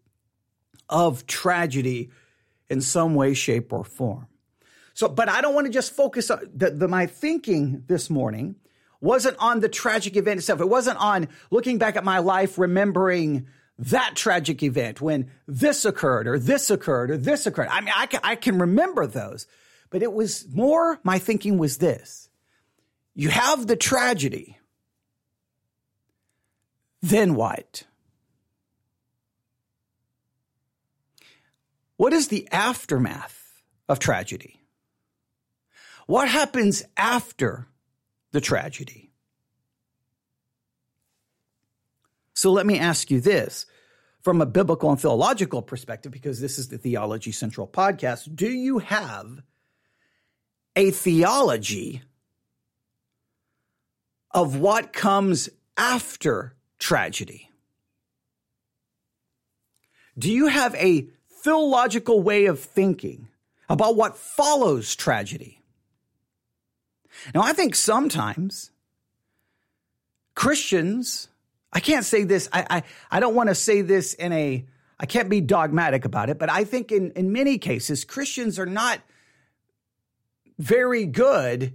of 0.88 1.26
tragedy 1.26 2.10
in 2.68 2.80
some 2.80 3.14
way, 3.14 3.34
shape, 3.34 3.72
or 3.72 3.84
form. 3.84 4.26
So, 4.94 5.08
but 5.08 5.28
I 5.28 5.40
don't 5.40 5.54
want 5.54 5.66
to 5.66 5.72
just 5.72 5.92
focus 5.92 6.30
on 6.30 6.40
the, 6.54 6.70
the, 6.70 6.88
my 6.88 7.06
thinking 7.06 7.84
this 7.86 8.08
morning 8.08 8.56
wasn't 9.06 9.36
on 9.38 9.60
the 9.60 9.68
tragic 9.68 10.16
event 10.16 10.38
itself. 10.38 10.60
It 10.60 10.68
wasn't 10.68 10.98
on 10.98 11.28
looking 11.50 11.78
back 11.78 11.96
at 11.96 12.04
my 12.04 12.18
life, 12.18 12.58
remembering 12.58 13.46
that 13.78 14.16
tragic 14.16 14.62
event 14.62 15.00
when 15.00 15.30
this 15.46 15.84
occurred 15.84 16.26
or 16.26 16.38
this 16.38 16.70
occurred 16.70 17.10
or 17.12 17.16
this 17.16 17.46
occurred. 17.46 17.68
I 17.68 17.80
mean, 17.80 17.94
I 17.96 18.06
can, 18.06 18.20
I 18.24 18.34
can 18.34 18.58
remember 18.58 19.06
those, 19.06 19.46
but 19.90 20.02
it 20.02 20.12
was 20.12 20.46
more, 20.52 20.98
my 21.04 21.20
thinking 21.20 21.56
was 21.56 21.78
this. 21.78 22.28
You 23.14 23.28
have 23.28 23.66
the 23.66 23.76
tragedy. 23.76 24.58
Then 27.00 27.34
what? 27.34 27.84
What 31.96 32.12
is 32.12 32.28
the 32.28 32.48
aftermath 32.50 33.62
of 33.88 34.00
tragedy? 34.00 34.60
What 36.06 36.28
happens 36.28 36.82
after 36.96 37.68
the 38.36 38.40
tragedy. 38.42 39.10
So 42.34 42.52
let 42.52 42.66
me 42.66 42.78
ask 42.78 43.10
you 43.10 43.18
this. 43.18 43.64
from 44.26 44.42
a 44.42 44.46
biblical 44.46 44.90
and 44.90 45.00
theological 45.00 45.62
perspective, 45.62 46.10
because 46.10 46.40
this 46.40 46.58
is 46.58 46.66
the 46.66 46.78
Theology 46.78 47.30
Central 47.30 47.64
podcast, 47.64 48.34
do 48.34 48.48
you 48.48 48.80
have 48.80 49.40
a 50.74 50.90
theology 50.90 52.02
of 54.32 54.56
what 54.56 54.92
comes 54.92 55.48
after 55.76 56.56
tragedy? 56.80 57.52
Do 60.18 60.32
you 60.32 60.48
have 60.48 60.74
a 60.74 61.06
theological 61.44 62.20
way 62.20 62.46
of 62.46 62.58
thinking 62.58 63.28
about 63.68 63.94
what 63.94 64.16
follows 64.16 64.96
tragedy? 64.96 65.62
Now, 67.34 67.42
I 67.42 67.52
think 67.52 67.74
sometimes 67.74 68.70
Christians, 70.34 71.28
I 71.72 71.80
can't 71.80 72.04
say 72.04 72.24
this, 72.24 72.48
I, 72.52 72.66
I, 72.68 72.82
I 73.10 73.20
don't 73.20 73.34
want 73.34 73.48
to 73.48 73.54
say 73.54 73.82
this 73.82 74.14
in 74.14 74.32
a, 74.32 74.64
I 74.98 75.06
can't 75.06 75.28
be 75.28 75.40
dogmatic 75.40 76.04
about 76.04 76.30
it, 76.30 76.38
but 76.38 76.50
I 76.50 76.64
think 76.64 76.92
in, 76.92 77.12
in 77.12 77.32
many 77.32 77.58
cases, 77.58 78.04
Christians 78.04 78.58
are 78.58 78.66
not 78.66 79.00
very 80.58 81.06
good 81.06 81.74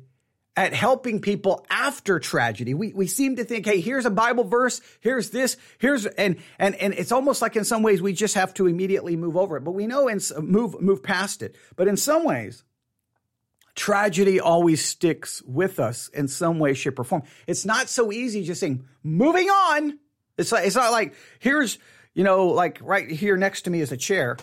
at 0.57 0.73
helping 0.73 1.21
people 1.21 1.65
after 1.69 2.19
tragedy. 2.19 2.73
We, 2.73 2.91
we 2.93 3.07
seem 3.07 3.37
to 3.37 3.43
think, 3.43 3.65
hey, 3.65 3.79
here's 3.79 4.05
a 4.05 4.11
Bible 4.11 4.43
verse, 4.43 4.81
here's 4.99 5.29
this, 5.29 5.55
here's, 5.77 6.05
and, 6.05 6.37
and, 6.59 6.75
and 6.75 6.93
it's 6.93 7.11
almost 7.11 7.41
like 7.41 7.55
in 7.55 7.63
some 7.63 7.83
ways 7.83 8.01
we 8.01 8.13
just 8.13 8.35
have 8.35 8.53
to 8.55 8.67
immediately 8.67 9.15
move 9.15 9.37
over 9.37 9.55
it. 9.55 9.63
But 9.63 9.71
we 9.71 9.87
know 9.87 10.07
and 10.07 10.21
move, 10.41 10.81
move 10.81 11.03
past 11.03 11.41
it. 11.41 11.55
But 11.75 11.87
in 11.87 11.95
some 11.95 12.25
ways, 12.25 12.63
tragedy 13.75 14.39
always 14.39 14.83
sticks 14.83 15.41
with 15.43 15.79
us 15.79 16.07
in 16.09 16.27
some 16.27 16.59
way, 16.59 16.73
shape, 16.73 16.99
or 16.99 17.03
form. 17.03 17.23
It's 17.47 17.65
not 17.65 17.89
so 17.89 18.11
easy 18.11 18.43
just 18.43 18.59
saying, 18.59 18.85
moving 19.03 19.49
on. 19.49 19.99
It's 20.37 20.51
like, 20.51 20.65
it's 20.65 20.75
not 20.75 20.91
like, 20.91 21.13
here's, 21.39 21.77
you 22.13 22.23
know, 22.23 22.47
like 22.47 22.79
right 22.81 23.09
here 23.09 23.37
next 23.37 23.63
to 23.63 23.69
me 23.69 23.81
is 23.81 23.91
a 23.91 23.97
chair. 23.97 24.37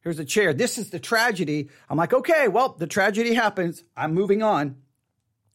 Here's 0.00 0.18
a 0.18 0.24
chair. 0.24 0.54
This 0.54 0.78
is 0.78 0.90
the 0.90 0.98
tragedy. 0.98 1.68
I'm 1.90 1.98
like, 1.98 2.12
okay, 2.12 2.48
well, 2.48 2.70
the 2.70 2.86
tragedy 2.86 3.34
happens. 3.34 3.84
I'm 3.96 4.14
moving 4.14 4.42
on. 4.42 4.76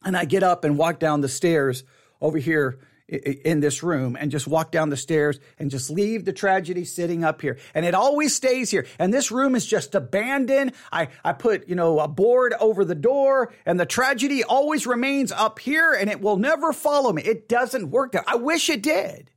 And 0.04 0.16
I 0.16 0.26
get 0.26 0.42
up 0.42 0.64
and 0.64 0.76
walk 0.76 0.98
down 0.98 1.22
the 1.22 1.28
stairs 1.28 1.82
over 2.20 2.38
here 2.38 2.78
in 3.06 3.60
this 3.60 3.82
room 3.82 4.16
and 4.18 4.30
just 4.30 4.46
walk 4.46 4.70
down 4.70 4.88
the 4.88 4.96
stairs 4.96 5.38
and 5.58 5.70
just 5.70 5.90
leave 5.90 6.24
the 6.24 6.32
tragedy 6.32 6.84
sitting 6.84 7.22
up 7.22 7.42
here. 7.42 7.58
And 7.74 7.84
it 7.84 7.94
always 7.94 8.34
stays 8.34 8.70
here. 8.70 8.86
And 8.98 9.12
this 9.12 9.30
room 9.30 9.54
is 9.54 9.66
just 9.66 9.94
abandoned. 9.94 10.72
I, 10.90 11.08
I 11.22 11.34
put, 11.34 11.68
you 11.68 11.74
know, 11.74 12.00
a 12.00 12.08
board 12.08 12.54
over 12.58 12.84
the 12.84 12.94
door 12.94 13.52
and 13.66 13.78
the 13.78 13.86
tragedy 13.86 14.42
always 14.42 14.86
remains 14.86 15.32
up 15.32 15.58
here 15.58 15.92
and 15.92 16.08
it 16.08 16.20
will 16.20 16.38
never 16.38 16.72
follow 16.72 17.12
me. 17.12 17.22
It 17.22 17.48
doesn't 17.48 17.90
work 17.90 18.12
there. 18.12 18.24
I 18.26 18.36
wish 18.36 18.70
it 18.70 18.82
did, 18.82 19.30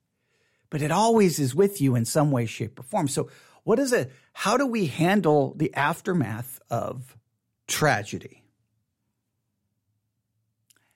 but 0.70 0.82
it 0.82 0.92
always 0.92 1.38
is 1.38 1.54
with 1.54 1.82
you 1.82 1.96
in 1.96 2.06
some 2.06 2.32
way, 2.32 2.46
shape, 2.46 2.80
or 2.80 2.84
form. 2.84 3.10
So 3.10 3.30
what 3.64 3.80
is 3.80 3.92
it? 3.92 4.14
How 4.32 4.56
do 4.56 4.66
we 4.66 4.86
handle 4.86 5.54
the 5.58 5.74
aftermath 5.74 6.62
of 6.70 7.18
tragedy? 7.68 8.44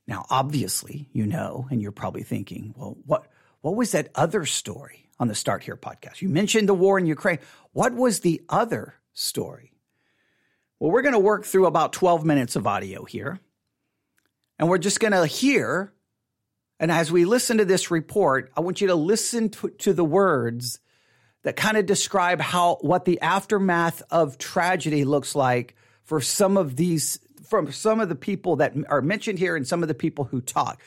Now, 0.08 0.25
obviously, 0.29 1.10
you 1.13 1.25
know, 1.25 1.67
and 1.70 1.81
you're 1.81 1.91
probably 1.91 2.24
thinking, 2.24 2.74
well, 2.75 2.98
what, 3.05 3.27
what 3.62 3.75
was 3.75 3.91
that 3.91 4.10
other 4.15 4.46
story 4.46 5.10
on 5.20 5.27
the 5.27 5.36
Start 5.36 5.63
Here 5.63 5.77
podcast? 5.77 6.22
You 6.22 6.29
mentioned 6.29 6.67
the 6.67 6.74
war 6.74 6.98
in 6.98 7.05
Ukraine. 7.05 7.39
What 7.72 7.93
was 7.93 8.22
the 8.22 8.41
other 8.50 8.96
story? 9.13 9.74
Well, 10.79 10.91
we're 10.91 11.03
going 11.03 11.13
to 11.13 11.20
work 11.20 11.46
through 11.46 11.67
about 11.67 11.93
12 11.93 12.25
minutes 12.25 12.55
of 12.55 12.65
audio 12.65 13.05
here. 13.05 13.39
And 14.58 14.67
we're 14.67 14.79
just 14.79 15.00
going 15.00 15.13
to 15.13 15.25
hear. 15.25 15.93
And 16.79 16.91
as 16.91 17.12
we 17.12 17.25
listen 17.25 17.60
to 17.60 17.65
this 17.65 17.91
report, 17.91 18.51
I 18.58 18.62
want 18.62 18.81
you 18.81 18.88
to 18.88 18.96
listen 18.96 19.50
to, 19.50 19.70
to 19.70 19.93
the 19.93 20.03
words 20.03 20.79
that 21.43 21.55
kind 21.55 21.77
of 21.77 21.86
describe 21.86 22.41
how 22.41 22.77
what 22.81 23.05
the 23.05 23.22
aftermath 23.22 24.03
of 24.12 24.38
tragedy 24.38 25.05
looks 25.05 25.36
like 25.36 25.75
for 26.03 26.22
some 26.22 26.58
of 26.58 26.75
these 26.75 27.20
from 27.51 27.70
some 27.70 28.00
of 28.00 28.08
the 28.08 28.15
people 28.15 28.55
that 28.55 28.74
are 28.88 29.01
mentioned 29.01 29.38
here 29.38 29.58
and 29.58 29.67
some 29.67 29.81
of 29.84 29.89
the 29.89 29.93
people 29.93 30.24
who 30.24 30.39
talk. 30.39 30.81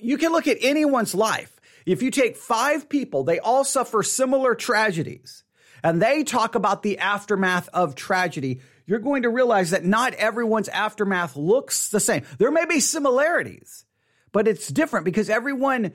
You 0.00 0.16
can 0.16 0.30
look 0.30 0.46
at 0.46 0.56
anyone's 0.60 1.12
life. 1.12 1.60
If 1.86 2.02
you 2.02 2.12
take 2.12 2.36
five 2.36 2.88
people, 2.88 3.24
they 3.24 3.40
all 3.40 3.64
suffer 3.64 4.04
similar 4.04 4.54
tragedies 4.54 5.42
and 5.82 6.00
they 6.00 6.22
talk 6.22 6.54
about 6.54 6.84
the 6.84 6.98
aftermath 6.98 7.68
of 7.72 7.96
tragedy. 7.96 8.60
You're 8.86 9.00
going 9.00 9.22
to 9.22 9.28
realize 9.28 9.70
that 9.70 9.84
not 9.84 10.14
everyone's 10.14 10.68
aftermath 10.68 11.36
looks 11.36 11.88
the 11.88 11.98
same. 11.98 12.22
There 12.38 12.52
may 12.52 12.64
be 12.64 12.78
similarities, 12.78 13.84
but 14.30 14.46
it's 14.46 14.68
different 14.68 15.04
because 15.04 15.28
everyone, 15.28 15.94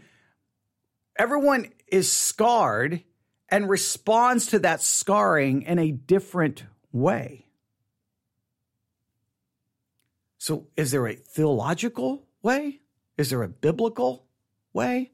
everyone 1.18 1.70
is 1.88 2.12
scarred 2.12 3.02
and 3.48 3.70
responds 3.70 4.48
to 4.48 4.60
that 4.60 4.82
scarring 4.82 5.62
in 5.62 5.80
a 5.80 5.92
different 5.92 6.66
way. 6.92 7.46
So, 10.44 10.68
is 10.76 10.92
there 10.92 11.08
a 11.08 11.16
theological 11.16 12.28
way? 12.42 12.82
Is 13.18 13.30
there 13.30 13.44
a 13.44 13.48
biblical 13.48 14.26
way? 14.74 15.14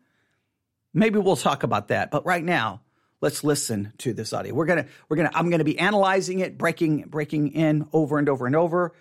Maybe 0.92 1.20
we'll 1.20 1.36
talk 1.36 1.62
about 1.62 1.90
that. 1.90 2.10
But 2.10 2.26
right 2.26 2.44
now, 2.44 2.82
let's 3.22 3.44
listen 3.44 3.94
to 4.00 4.12
this 4.12 4.34
audio. 4.34 4.56
We're 4.56 4.66
gonna, 4.66 4.88
we're 5.08 5.18
gonna, 5.18 5.30
I'm 5.36 5.52
gonna 5.52 5.64
be 5.64 5.78
analyzing 5.78 6.40
it, 6.40 6.58
breaking, 6.58 7.10
breaking 7.10 7.50
in 7.50 7.88
over 7.94 8.18
and 8.18 8.28
over 8.28 8.48
and 8.48 8.56
over. 8.56 8.96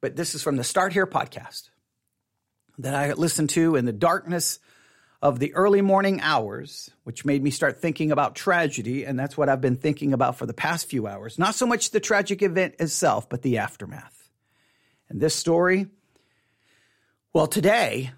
But 0.00 0.14
this 0.14 0.36
is 0.36 0.42
from 0.44 0.54
the 0.54 0.62
Start 0.62 0.92
Here 0.92 1.04
podcast 1.04 1.70
that 2.78 2.94
I 2.94 3.14
listened 3.14 3.50
to 3.50 3.74
in 3.74 3.86
the 3.86 3.92
darkness 3.92 4.60
of 5.20 5.40
the 5.40 5.52
early 5.54 5.80
morning 5.80 6.20
hours, 6.20 6.90
which 7.02 7.24
made 7.24 7.42
me 7.42 7.50
start 7.50 7.82
thinking 7.82 8.12
about 8.12 8.36
tragedy. 8.36 9.02
And 9.02 9.18
that's 9.18 9.36
what 9.36 9.48
I've 9.48 9.60
been 9.60 9.74
thinking 9.74 10.12
about 10.12 10.38
for 10.38 10.46
the 10.46 10.54
past 10.54 10.88
few 10.88 11.08
hours. 11.08 11.40
Not 11.40 11.56
so 11.56 11.66
much 11.66 11.90
the 11.90 11.98
tragic 11.98 12.40
event 12.40 12.76
itself, 12.78 13.28
but 13.28 13.42
the 13.42 13.58
aftermath. 13.58 14.15
And 15.08 15.20
this 15.20 15.34
story, 15.34 15.86
well, 17.32 17.46
today, 17.46 18.10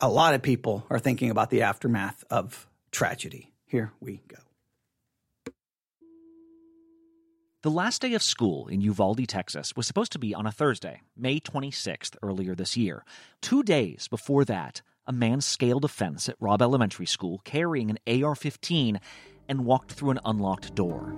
a 0.00 0.08
lot 0.08 0.34
of 0.34 0.42
people 0.42 0.86
are 0.90 0.98
thinking 0.98 1.30
about 1.30 1.50
the 1.50 1.62
aftermath 1.62 2.24
of 2.30 2.68
tragedy. 2.90 3.52
Here 3.66 3.92
we 4.00 4.22
go. 4.28 4.36
The 7.62 7.70
last 7.70 8.00
day 8.00 8.14
of 8.14 8.22
school 8.22 8.68
in 8.68 8.80
Uvalde, 8.80 9.26
Texas 9.26 9.74
was 9.74 9.88
supposed 9.88 10.12
to 10.12 10.20
be 10.20 10.34
on 10.34 10.46
a 10.46 10.52
Thursday, 10.52 11.00
May 11.16 11.40
26th, 11.40 12.14
earlier 12.22 12.54
this 12.54 12.76
year. 12.76 13.04
Two 13.40 13.64
days 13.64 14.06
before 14.06 14.44
that, 14.44 14.82
a 15.04 15.12
man 15.12 15.40
scaled 15.40 15.84
a 15.84 15.88
fence 15.88 16.28
at 16.28 16.36
Robb 16.38 16.62
Elementary 16.62 17.06
School 17.06 17.40
carrying 17.44 17.90
an 17.90 18.22
AR 18.22 18.36
15 18.36 19.00
and 19.48 19.64
walked 19.64 19.92
through 19.92 20.10
an 20.10 20.20
unlocked 20.24 20.76
door. 20.76 21.12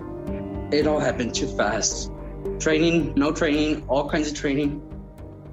It 0.71 0.87
all 0.87 0.99
happened 0.99 1.35
too 1.35 1.47
fast. 1.55 2.11
Training, 2.59 3.13
no 3.15 3.31
training, 3.31 3.85
all 3.87 4.09
kinds 4.09 4.29
of 4.29 4.35
training. 4.35 4.81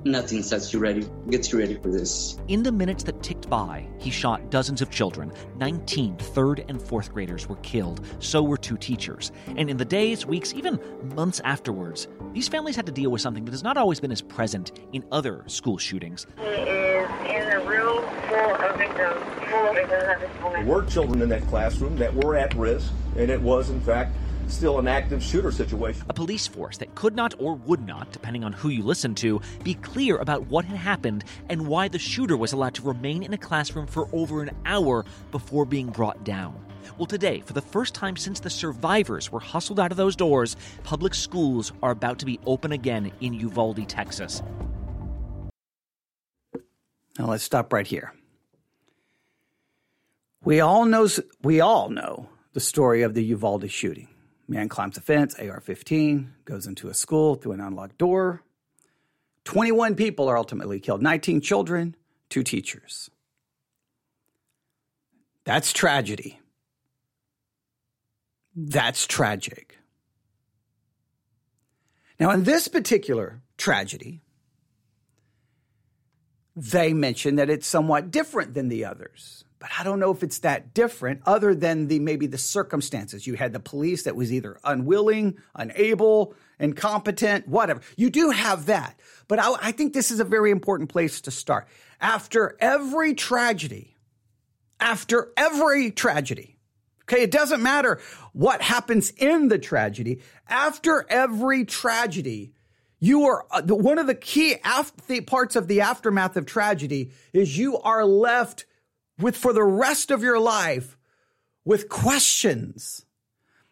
Nothing 0.04 0.44
sets 0.44 0.72
you 0.72 0.78
ready, 0.78 1.04
gets 1.30 1.50
you 1.50 1.58
ready 1.58 1.74
for 1.74 1.88
this. 1.88 2.38
In 2.46 2.62
the 2.62 2.70
minutes 2.70 3.02
that 3.04 3.24
ticked 3.24 3.50
by, 3.50 3.88
he 3.98 4.10
shot 4.10 4.50
dozens 4.50 4.80
of 4.80 4.88
children. 4.88 5.32
19 5.56 6.16
third 6.16 6.64
and 6.68 6.80
fourth 6.80 7.12
graders 7.12 7.48
were 7.48 7.56
killed. 7.56 8.06
So 8.20 8.40
were 8.40 8.56
two 8.56 8.76
teachers. 8.76 9.32
And 9.56 9.68
in 9.68 9.78
the 9.78 9.84
days, 9.84 10.24
weeks, 10.24 10.54
even 10.54 10.78
months 11.16 11.40
afterwards, 11.44 12.06
these 12.32 12.46
families 12.46 12.76
had 12.76 12.86
to 12.86 12.92
deal 12.92 13.10
with 13.10 13.20
something 13.20 13.44
that 13.46 13.50
has 13.50 13.64
not 13.64 13.76
always 13.76 13.98
been 13.98 14.12
as 14.12 14.22
present 14.22 14.78
in 14.92 15.04
other 15.10 15.42
school 15.48 15.76
shootings. 15.76 16.24
He 16.38 16.44
is 16.44 17.10
in 17.26 17.48
a 17.52 17.64
room 17.66 18.04
full 18.28 18.54
of 18.54 18.76
victims, 18.78 19.24
full 19.50 19.68
of 19.68 19.74
victims 19.74 20.04
at 20.04 20.20
this 20.20 20.40
moment. 20.40 20.66
There 20.66 20.74
were 20.76 20.84
children 20.84 21.20
in 21.20 21.28
that 21.30 21.44
classroom 21.48 21.96
that 21.96 22.14
were 22.14 22.36
at 22.36 22.54
risk, 22.54 22.92
and 23.16 23.28
it 23.28 23.42
was, 23.42 23.70
in 23.70 23.80
fact, 23.80 24.14
still 24.54 24.78
an 24.78 24.88
active 24.88 25.22
shooter 25.22 25.50
situation. 25.50 26.04
A 26.08 26.14
police 26.14 26.46
force 26.46 26.76
that 26.78 26.94
could 26.94 27.14
not 27.14 27.34
or 27.38 27.54
would 27.54 27.86
not, 27.86 28.12
depending 28.12 28.44
on 28.44 28.52
who 28.52 28.68
you 28.68 28.82
listen 28.82 29.14
to, 29.16 29.40
be 29.64 29.74
clear 29.74 30.16
about 30.18 30.46
what 30.46 30.64
had 30.64 30.76
happened 30.76 31.24
and 31.48 31.66
why 31.66 31.88
the 31.88 31.98
shooter 31.98 32.36
was 32.36 32.52
allowed 32.52 32.74
to 32.74 32.82
remain 32.82 33.22
in 33.22 33.32
a 33.32 33.38
classroom 33.38 33.86
for 33.86 34.08
over 34.12 34.42
an 34.42 34.50
hour 34.64 35.04
before 35.30 35.64
being 35.64 35.88
brought 35.88 36.24
down. 36.24 36.64
Well, 36.98 37.06
today, 37.06 37.42
for 37.44 37.52
the 37.52 37.60
first 37.60 37.94
time 37.94 38.16
since 38.16 38.40
the 38.40 38.50
survivors 38.50 39.30
were 39.30 39.40
hustled 39.40 39.80
out 39.80 39.90
of 39.90 39.96
those 39.96 40.16
doors, 40.16 40.56
public 40.82 41.14
schools 41.14 41.72
are 41.82 41.90
about 41.90 42.18
to 42.20 42.26
be 42.26 42.40
open 42.46 42.72
again 42.72 43.12
in 43.20 43.34
Uvalde, 43.34 43.88
Texas. 43.88 44.42
Now 47.18 47.26
let's 47.26 47.44
stop 47.44 47.72
right 47.72 47.86
here. 47.86 48.12
We 50.44 50.60
all 50.60 50.84
knows 50.84 51.18
we 51.42 51.60
all 51.60 51.88
know 51.90 52.28
the 52.52 52.60
story 52.60 53.02
of 53.02 53.14
the 53.14 53.24
Uvalde 53.24 53.70
shooting. 53.70 54.08
Man 54.48 54.68
climbs 54.68 54.96
a 54.96 55.00
fence, 55.00 55.34
AR 55.38 55.60
15, 55.60 56.34
goes 56.44 56.66
into 56.66 56.88
a 56.88 56.94
school 56.94 57.34
through 57.34 57.52
an 57.52 57.60
unlocked 57.60 57.98
door. 57.98 58.42
21 59.44 59.94
people 59.94 60.28
are 60.28 60.36
ultimately 60.36 60.80
killed 60.80 61.02
19 61.02 61.40
children, 61.40 61.96
two 62.28 62.42
teachers. 62.42 63.10
That's 65.44 65.72
tragedy. 65.72 66.40
That's 68.54 69.06
tragic. 69.06 69.78
Now, 72.18 72.30
in 72.30 72.44
this 72.44 72.68
particular 72.68 73.42
tragedy, 73.58 74.22
they 76.56 76.94
mention 76.94 77.36
that 77.36 77.50
it's 77.50 77.66
somewhat 77.66 78.10
different 78.10 78.54
than 78.54 78.68
the 78.68 78.84
others. 78.84 79.44
But 79.58 79.70
I 79.78 79.84
don't 79.84 80.00
know 80.00 80.10
if 80.10 80.22
it's 80.22 80.40
that 80.40 80.74
different 80.74 81.22
other 81.24 81.54
than 81.54 81.88
the 81.88 81.98
maybe 81.98 82.26
the 82.26 82.38
circumstances. 82.38 83.26
You 83.26 83.34
had 83.34 83.52
the 83.52 83.60
police 83.60 84.02
that 84.02 84.16
was 84.16 84.32
either 84.32 84.58
unwilling, 84.64 85.38
unable, 85.54 86.34
incompetent, 86.58 87.48
whatever. 87.48 87.80
You 87.96 88.10
do 88.10 88.30
have 88.30 88.66
that. 88.66 89.00
But 89.28 89.38
I, 89.38 89.54
I 89.60 89.72
think 89.72 89.92
this 89.92 90.10
is 90.10 90.20
a 90.20 90.24
very 90.24 90.50
important 90.50 90.90
place 90.90 91.20
to 91.22 91.30
start. 91.30 91.68
After 92.00 92.56
every 92.60 93.14
tragedy, 93.14 93.96
after 94.78 95.32
every 95.36 95.90
tragedy, 95.90 96.58
okay, 97.02 97.22
it 97.22 97.30
doesn't 97.30 97.62
matter 97.62 97.98
what 98.34 98.60
happens 98.60 99.10
in 99.10 99.48
the 99.48 99.58
tragedy. 99.58 100.20
After 100.48 101.06
every 101.08 101.64
tragedy, 101.64 102.52
you 102.98 103.24
are 103.24 103.46
uh, 103.50 103.62
one 103.62 103.98
of 103.98 104.06
the 104.06 104.14
key 104.14 104.56
af- 104.64 104.92
parts 105.26 105.56
of 105.56 105.68
the 105.68 105.80
aftermath 105.80 106.36
of 106.36 106.44
tragedy 106.44 107.12
is 107.32 107.56
you 107.56 107.78
are 107.78 108.04
left 108.04 108.66
with 109.18 109.36
for 109.36 109.52
the 109.52 109.64
rest 109.64 110.10
of 110.10 110.22
your 110.22 110.38
life 110.38 110.96
with 111.64 111.88
questions. 111.88 113.04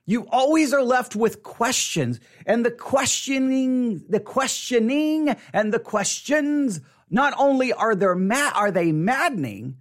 You 0.07 0.27
always 0.31 0.73
are 0.75 0.83
left 0.83 1.17
with 1.17 1.43
questions 1.43 2.21
and 2.45 2.65
the 2.65 2.71
questioning, 2.71 4.05
the 4.09 4.21
questioning 4.21 5.35
and 5.53 5.73
the 5.73 5.79
questions 5.79 6.81
not 7.09 7.33
only 7.39 7.73
are 7.73 7.95
they 7.95 8.15
ma- 8.15 8.53
are 8.55 8.71
they 8.71 8.93
maddening, 8.93 9.77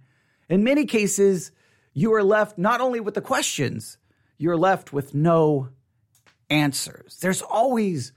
in 0.48 0.64
many 0.64 0.86
cases 0.86 1.50
you 1.92 2.14
are 2.14 2.22
left 2.22 2.56
not 2.58 2.80
only 2.80 3.00
with 3.00 3.14
the 3.14 3.20
questions, 3.20 3.98
you're 4.38 4.56
left 4.56 4.92
with 4.92 5.14
no 5.14 5.68
answers. 6.48 7.18
There's 7.20 7.42
always 7.42 8.12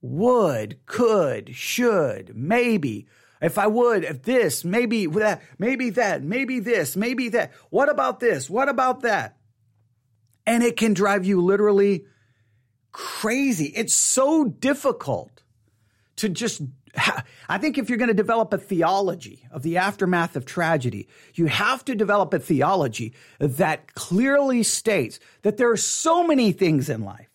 would, 0.00 0.84
could, 0.86 1.54
should, 1.54 2.34
maybe, 2.34 3.06
if 3.42 3.58
I 3.58 3.66
would, 3.66 4.04
if 4.04 4.22
this, 4.22 4.64
maybe 4.64 5.06
that, 5.06 5.42
maybe 5.58 5.90
that, 5.90 6.22
maybe 6.22 6.60
this, 6.60 6.96
maybe 6.96 7.28
that. 7.30 7.52
What 7.70 7.88
about 7.88 8.20
this? 8.20 8.48
What 8.48 8.68
about 8.68 9.02
that? 9.02 9.36
And 10.46 10.62
it 10.62 10.76
can 10.76 10.94
drive 10.94 11.26
you 11.26 11.40
literally 11.40 12.06
crazy. 12.92 13.66
It's 13.66 13.94
so 13.94 14.44
difficult 14.44 15.42
to 16.16 16.28
just 16.28 16.62
I 17.48 17.58
think 17.58 17.78
if 17.78 17.88
you're 17.88 17.98
going 17.98 18.08
to 18.08 18.14
develop 18.14 18.52
a 18.52 18.58
theology 18.58 19.46
of 19.50 19.62
the 19.62 19.78
aftermath 19.78 20.36
of 20.36 20.44
tragedy, 20.44 21.08
you 21.34 21.46
have 21.46 21.84
to 21.86 21.94
develop 21.94 22.34
a 22.34 22.38
theology 22.38 23.14
that 23.38 23.94
clearly 23.94 24.62
states 24.62 25.18
that 25.40 25.56
there 25.56 25.70
are 25.70 25.76
so 25.76 26.26
many 26.26 26.52
things 26.52 26.90
in 26.90 27.02
life, 27.02 27.30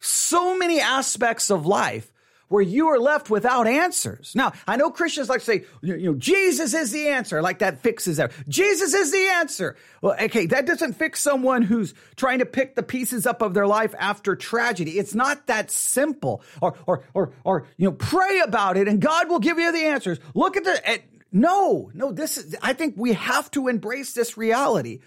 so 0.00 0.56
many 0.56 0.80
aspects 0.80 1.50
of 1.50 1.64
life 1.64 2.12
where 2.50 2.60
you 2.60 2.88
are 2.88 2.98
left 2.98 3.30
without 3.30 3.68
answers. 3.68 4.32
Now, 4.34 4.52
I 4.66 4.74
know 4.74 4.90
Christians 4.90 5.28
like 5.28 5.38
to 5.38 5.44
say, 5.44 5.64
you 5.82 6.10
know, 6.10 6.14
Jesus 6.14 6.74
is 6.74 6.90
the 6.90 7.06
answer, 7.08 7.40
like 7.40 7.60
that 7.60 7.78
fixes 7.78 8.18
everything. 8.18 8.44
Jesus 8.48 8.92
is 8.92 9.12
the 9.12 9.28
answer. 9.34 9.76
Well, 10.02 10.16
okay, 10.20 10.46
that 10.46 10.66
doesn't 10.66 10.94
fix 10.94 11.20
someone 11.20 11.62
who's 11.62 11.94
trying 12.16 12.40
to 12.40 12.46
pick 12.46 12.74
the 12.74 12.82
pieces 12.82 13.24
up 13.24 13.40
of 13.40 13.54
their 13.54 13.68
life 13.68 13.94
after 13.96 14.34
tragedy. 14.34 14.98
It's 14.98 15.14
not 15.14 15.46
that 15.46 15.70
simple. 15.70 16.42
Or, 16.60 16.76
or, 16.86 17.04
or, 17.14 17.32
or, 17.44 17.66
you 17.76 17.88
know, 17.88 17.92
pray 17.92 18.40
about 18.40 18.76
it 18.76 18.88
and 18.88 19.00
God 19.00 19.28
will 19.28 19.38
give 19.38 19.60
you 19.60 19.70
the 19.70 19.84
answers. 19.84 20.18
Look 20.34 20.56
at 20.56 20.64
the, 20.64 20.88
at, 20.88 21.02
no, 21.30 21.92
no, 21.94 22.10
this 22.10 22.36
is, 22.36 22.56
I 22.60 22.72
think 22.72 22.94
we 22.96 23.12
have 23.12 23.48
to 23.52 23.68
embrace 23.68 24.12
this 24.12 24.36
reality. 24.36 24.98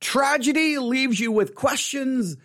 Tragedy 0.00 0.78
leaves 0.78 1.20
you 1.20 1.30
with 1.30 1.54
questions 1.54 2.38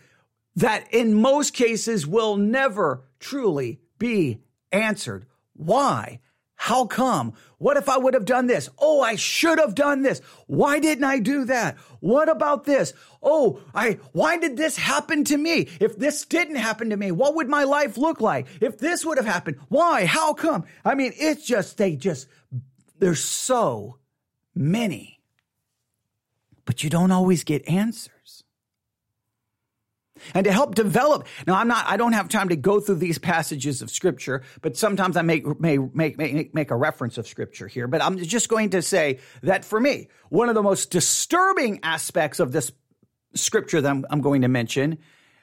that 0.58 0.94
in 0.94 1.14
most 1.14 1.54
cases 1.54 2.06
will 2.06 2.36
never 2.36 3.06
truly 3.22 3.80
be 4.02 4.40
answered. 4.72 5.28
Why? 5.54 6.20
How 6.56 6.86
come? 6.86 7.34
What 7.60 7.78
if 7.78 7.88
I 7.88 7.98
would 7.98 8.16
have 8.16 8.26
done 8.26 8.48
this? 8.48 8.68
Oh, 8.80 9.02
I 9.02 9.16
should 9.16 9.60
have 9.60 9.76
done 9.76 10.02
this. 10.02 10.22
Why 10.48 10.80
didn't 10.80 11.04
I 11.04 11.20
do 11.20 11.46
that? 11.46 11.78
What 12.00 12.28
about 12.28 12.66
this? 12.66 12.94
Oh, 13.22 13.62
I, 13.76 14.00
why 14.12 14.38
did 14.38 14.58
this 14.58 14.78
happen 14.78 15.24
to 15.26 15.38
me? 15.38 15.70
If 15.80 15.98
this 15.98 16.26
didn't 16.26 16.56
happen 16.56 16.90
to 16.90 16.98
me, 16.98 17.12
what 17.12 17.36
would 17.36 17.48
my 17.48 17.64
life 17.64 17.96
look 17.98 18.22
like? 18.22 18.48
If 18.60 18.80
this 18.80 19.06
would 19.06 19.18
have 19.18 19.28
happened, 19.28 19.58
why? 19.70 20.06
How 20.06 20.34
come? 20.34 20.66
I 20.84 20.96
mean, 20.96 21.14
it's 21.16 21.46
just, 21.46 21.78
they 21.78 21.96
just, 21.96 22.28
there's 22.98 23.24
so 23.24 23.98
many, 24.56 25.20
but 26.66 26.84
you 26.84 26.90
don't 26.90 27.12
always 27.12 27.44
get 27.44 27.68
answers 27.70 28.10
and 30.34 30.46
to 30.46 30.52
help 30.52 30.76
develop. 30.76 31.28
Now, 31.48 31.56
I'm 31.56 31.68
not, 31.68 31.86
I 31.88 31.98
don't 31.98 32.14
have 32.14 32.30
time 32.30 32.50
to 32.50 32.56
go 32.56 32.80
through 32.80 32.96
these 32.96 33.18
passages 33.18 33.82
of 33.82 33.90
scripture, 33.90 34.44
but 34.62 34.78
sometimes 34.78 35.18
I 35.18 35.22
make, 35.22 35.60
may, 35.60 35.78
make, 35.78 36.18
make, 36.18 36.54
make 36.54 36.72
a 36.72 36.76
reference 36.76 37.18
of 37.18 37.28
scripture 37.28 37.68
here. 37.68 37.88
But 37.88 38.02
I'm 38.02 38.18
just 38.18 38.50
going 38.50 38.72
to 38.72 38.82
say 38.82 39.20
that 39.44 39.66
for 39.66 39.80
me, 39.80 40.10
one 40.30 40.50
of 40.50 40.56
the 40.56 40.64
most 40.64 40.92
disturbing 40.92 41.80
aspects 41.84 42.40
of 42.40 42.52
this 42.52 42.72
scripture 43.36 43.82
that 43.82 43.90
I'm, 43.90 44.06
I'm 44.10 44.22
going 44.22 44.42
to 44.42 44.48
mention, 44.48 44.98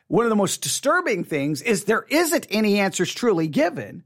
one 0.09 0.25
of 0.25 0.31
the 0.31 0.37
most 0.37 0.63
disturbing 0.63 1.25
things 1.25 1.63
is 1.63 1.85
there 1.85 2.07
isn't 2.09 2.47
any 2.51 2.81
answers 2.81 3.13
truly 3.13 3.47
given. 3.47 4.05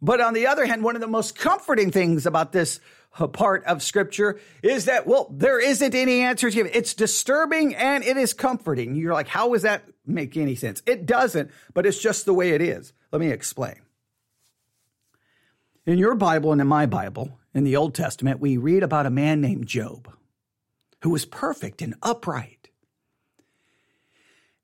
But 0.00 0.20
on 0.20 0.34
the 0.34 0.46
other 0.46 0.64
hand, 0.64 0.84
one 0.84 0.94
of 0.94 1.00
the 1.00 1.08
most 1.08 1.36
comforting 1.36 1.90
things 1.90 2.26
about 2.26 2.52
this 2.52 2.80
part 3.10 3.64
of 3.64 3.82
scripture 3.82 4.38
is 4.62 4.84
that, 4.84 5.06
well, 5.06 5.28
there 5.30 5.58
isn't 5.58 5.94
any 5.94 6.20
answers 6.20 6.54
given. 6.54 6.70
It's 6.74 6.94
disturbing 6.94 7.74
and 7.74 8.04
it 8.04 8.16
is 8.16 8.32
comforting. 8.32 8.94
You're 8.94 9.14
like, 9.14 9.28
how 9.28 9.52
does 9.52 9.62
that 9.62 9.84
make 10.06 10.36
any 10.36 10.54
sense? 10.54 10.82
It 10.86 11.06
doesn't, 11.06 11.50
but 11.74 11.86
it's 11.86 11.98
just 12.00 12.26
the 12.26 12.34
way 12.34 12.50
it 12.50 12.62
is. 12.62 12.92
Let 13.10 13.20
me 13.20 13.30
explain. 13.30 13.80
In 15.86 15.98
your 15.98 16.14
Bible 16.14 16.52
and 16.52 16.60
in 16.60 16.66
my 16.66 16.86
Bible, 16.86 17.38
in 17.54 17.64
the 17.64 17.76
Old 17.76 17.94
Testament, 17.94 18.40
we 18.40 18.56
read 18.56 18.82
about 18.82 19.06
a 19.06 19.10
man 19.10 19.40
named 19.40 19.66
Job 19.66 20.12
who 21.02 21.10
was 21.10 21.24
perfect 21.24 21.80
and 21.80 21.94
upright. 22.02 22.68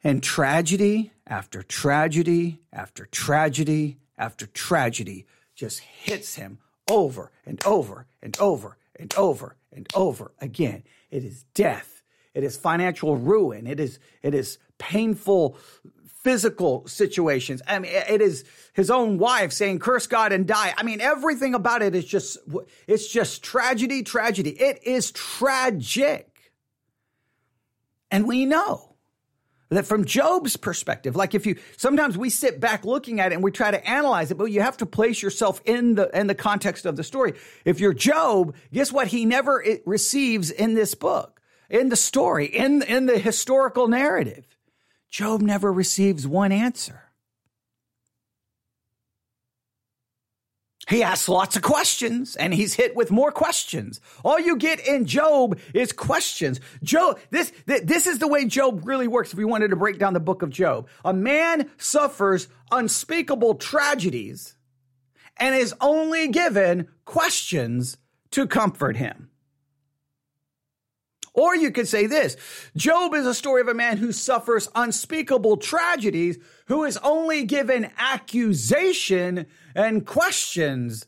And 0.03 0.23
tragedy 0.23 1.13
after 1.27 1.63
tragedy 1.63 2.61
after 2.73 3.07
tragedy 3.07 3.99
after 4.19 4.47
tragedy 4.47 5.27
just 5.55 5.81
hits 5.81 6.35
him 6.35 6.59
over 6.89 7.31
and 7.47 7.65
over 7.65 8.07
and 8.23 8.39
over 8.39 8.77
and 8.97 9.15
over 9.17 9.57
and 9.73 9.89
over 9.95 10.33
again. 10.41 10.83
It 11.11 11.25
is 11.25 11.45
death. 11.55 12.03
It 12.35 12.45
is 12.45 12.57
financial 12.57 13.17
ruin. 13.17 13.67
It 13.67 13.81
is, 13.81 13.99
it 14.23 14.35
is 14.35 14.59
painful 14.79 15.57
physical 16.25 16.87
situations. 16.89 17.61
I 17.69 17.79
mean, 17.79 17.93
it 17.93 18.23
is 18.23 18.45
his 18.73 18.91
own 18.91 19.19
wife 19.19 19.53
saying, 19.53 19.79
curse 19.79 20.07
God 20.07 20.33
and 20.33 20.47
die. 20.47 20.73
I 20.77 20.83
mean, 20.83 21.03
everything 21.03 21.55
about 21.55 21.83
it 21.83 21.95
is 21.95 22.07
just, 22.07 22.39
it's 22.87 23.07
just 23.09 23.43
tragedy, 23.43 24.03
tragedy. 24.03 24.51
It 24.51 24.83
is 24.85 25.13
tragic. 25.13 26.53
And 28.11 28.27
we 28.27 28.47
know 28.47 28.94
that 29.71 29.87
from 29.87 30.05
Job's 30.05 30.57
perspective, 30.57 31.17
like 31.17 31.35
if 31.35 31.47
you 31.47 31.57
sometimes 31.77 32.19
we 32.19 32.31
sit 32.31 32.61
back 32.61 32.85
looking 32.85 33.21
at 33.21 33.33
it 33.33 33.37
and 33.37 33.45
we 33.45 33.51
try 33.51 33.71
to 33.71 33.89
analyze 33.89 34.31
it, 34.31 34.37
but 34.37 34.47
you 34.47 34.61
have 34.61 34.77
to 34.79 34.87
place 34.87 35.23
yourself 35.23 35.61
in 35.65 35.95
the 35.95 36.11
in 36.19 36.27
the 36.27 36.35
context 36.35 36.87
of 36.87 36.97
the 36.97 37.05
story. 37.05 37.35
If 37.65 37.81
you're 37.81 37.95
Job, 37.95 38.55
guess 38.73 38.93
what? 38.93 39.09
He 39.09 39.25
never 39.25 39.65
receives 39.87 40.51
in 40.51 40.75
this 40.75 40.95
book, 40.95 41.41
in 41.71 41.89
the 41.89 41.97
story, 41.97 42.47
in 42.47 42.83
in 42.83 43.07
the 43.07 43.19
historical 43.19 43.89
narrative. 43.89 44.47
Job 45.09 45.41
never 45.41 45.73
receives 45.73 46.27
one 46.27 46.53
answer. 46.53 47.04
He 50.89 51.03
asks 51.03 51.29
lots 51.29 51.57
of 51.57 51.63
questions 51.63 52.37
and 52.37 52.53
he's 52.53 52.75
hit 52.75 52.95
with 52.95 53.11
more 53.11 53.33
questions. 53.33 54.01
All 54.23 54.39
you 54.39 54.57
get 54.57 54.87
in 54.87 55.07
Job 55.07 55.59
is 55.73 55.93
questions. 55.93 56.61
Job, 56.83 57.19
this, 57.31 57.53
this 57.67 58.07
is 58.07 58.19
the 58.19 58.29
way 58.29 58.45
Job 58.45 58.87
really 58.87 59.09
works 59.09 59.33
if 59.33 59.39
we 59.39 59.45
wanted 59.45 59.69
to 59.69 59.77
break 59.77 59.99
down 59.99 60.13
the 60.13 60.21
book 60.21 60.43
of 60.43 60.51
Job. 60.51 60.89
A 61.05 61.15
man 61.15 61.71
suffers 61.79 62.49
unspeakable 62.71 63.55
tragedies 63.55 64.57
and 65.39 65.55
is 65.55 65.75
only 65.81 66.29
given 66.29 66.89
questions 67.05 67.97
to 68.33 68.47
comfort 68.47 68.97
him. 68.97 69.31
Or 71.35 71.57
you 71.57 71.73
could 71.73 71.89
say 71.89 72.07
this 72.07 72.37
Job 72.77 73.13
is 73.13 73.27
a 73.27 73.35
story 73.35 73.61
of 73.61 73.69
a 73.69 73.75
man 73.75 73.99
who 73.99 74.13
suffers 74.13 74.69
unspeakable 74.75 75.59
tragedies, 75.59 76.39
who 76.67 76.85
is 76.85 76.97
only 76.99 77.45
given 77.45 77.91
accusation 77.99 79.47
and 79.75 80.07
questions 80.07 81.07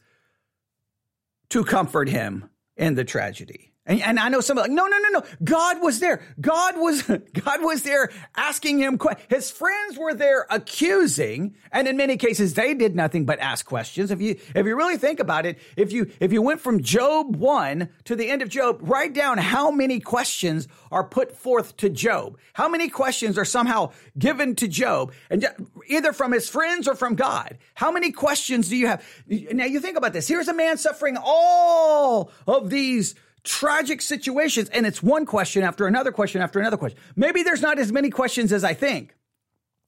to 1.48 1.64
comfort 1.64 2.08
him 2.08 2.50
in 2.76 2.96
the 2.96 3.04
tragedy. 3.04 3.72
And, 3.87 4.03
and 4.03 4.18
I 4.18 4.29
know 4.29 4.40
some 4.40 4.57
like, 4.57 4.70
no, 4.70 4.87
no, 4.87 4.99
no, 4.99 5.20
no. 5.20 5.22
God 5.44 5.81
was 5.81 6.01
there. 6.01 6.20
God 6.40 6.77
was, 6.77 7.03
God 7.44 7.62
was 7.62 7.83
there 7.83 8.11
asking 8.37 8.79
him. 8.79 8.99
questions. 8.99 9.27
His 9.31 9.51
friends 9.51 9.96
were 9.96 10.14
there 10.14 10.46
accusing. 10.51 11.55
And 11.70 11.87
in 11.87 11.96
many 11.96 12.16
cases, 12.16 12.55
they 12.55 12.75
did 12.75 12.96
nothing 12.96 13.25
but 13.25 13.38
ask 13.38 13.64
questions. 13.64 14.11
If 14.11 14.20
you, 14.20 14.37
if 14.55 14.66
you 14.66 14.77
really 14.77 14.99
think 14.99 15.20
about 15.20 15.46
it, 15.46 15.59
if 15.77 15.92
you, 15.92 16.11
if 16.20 16.33
you 16.33 16.42
went 16.42 16.61
from 16.61 16.83
Job 16.83 17.37
one 17.37 17.88
to 18.05 18.16
the 18.16 18.29
end 18.29 18.42
of 18.42 18.49
Job, 18.49 18.81
write 18.83 19.14
down 19.14 19.38
how 19.38 19.70
many 19.70 20.01
questions 20.01 20.66
are 20.90 21.05
put 21.05 21.37
forth 21.37 21.77
to 21.77 21.88
Job. 21.88 22.38
How 22.55 22.68
many 22.68 22.88
questions 22.88 23.38
are 23.38 23.44
somehow 23.44 23.92
given 24.18 24.57
to 24.57 24.66
Job 24.66 25.12
and 25.31 25.46
either 25.87 26.12
from 26.12 26.33
his 26.33 26.49
friends 26.49 26.88
or 26.88 26.96
from 26.96 27.14
God? 27.14 27.59
How 27.75 27.92
many 27.92 28.11
questions 28.11 28.68
do 28.68 28.77
you 28.77 28.88
have? 28.88 29.05
Now 29.29 29.64
you 29.64 29.79
think 29.79 29.96
about 29.96 30.12
this. 30.12 30.27
Here's 30.27 30.49
a 30.49 30.55
man 30.55 30.77
suffering 30.77 31.16
all 31.22 32.33
of 32.46 32.70
these 32.70 33.14
tragic 33.46 34.02
situations 34.02 34.68
and 34.70 34.85
it's 34.85 35.02
one 35.02 35.24
question 35.24 35.62
after 35.62 35.87
another 35.87 36.12
question 36.12 36.42
after 36.42 36.61
another 36.61 36.76
question. 36.76 36.98
Maybe 37.14 37.42
there's 37.42 37.62
not 37.62 37.78
as 37.78 37.92
many 37.92 38.11
questions 38.11 38.52
as 38.52 38.64
I 38.64 38.74
think. 38.74 39.15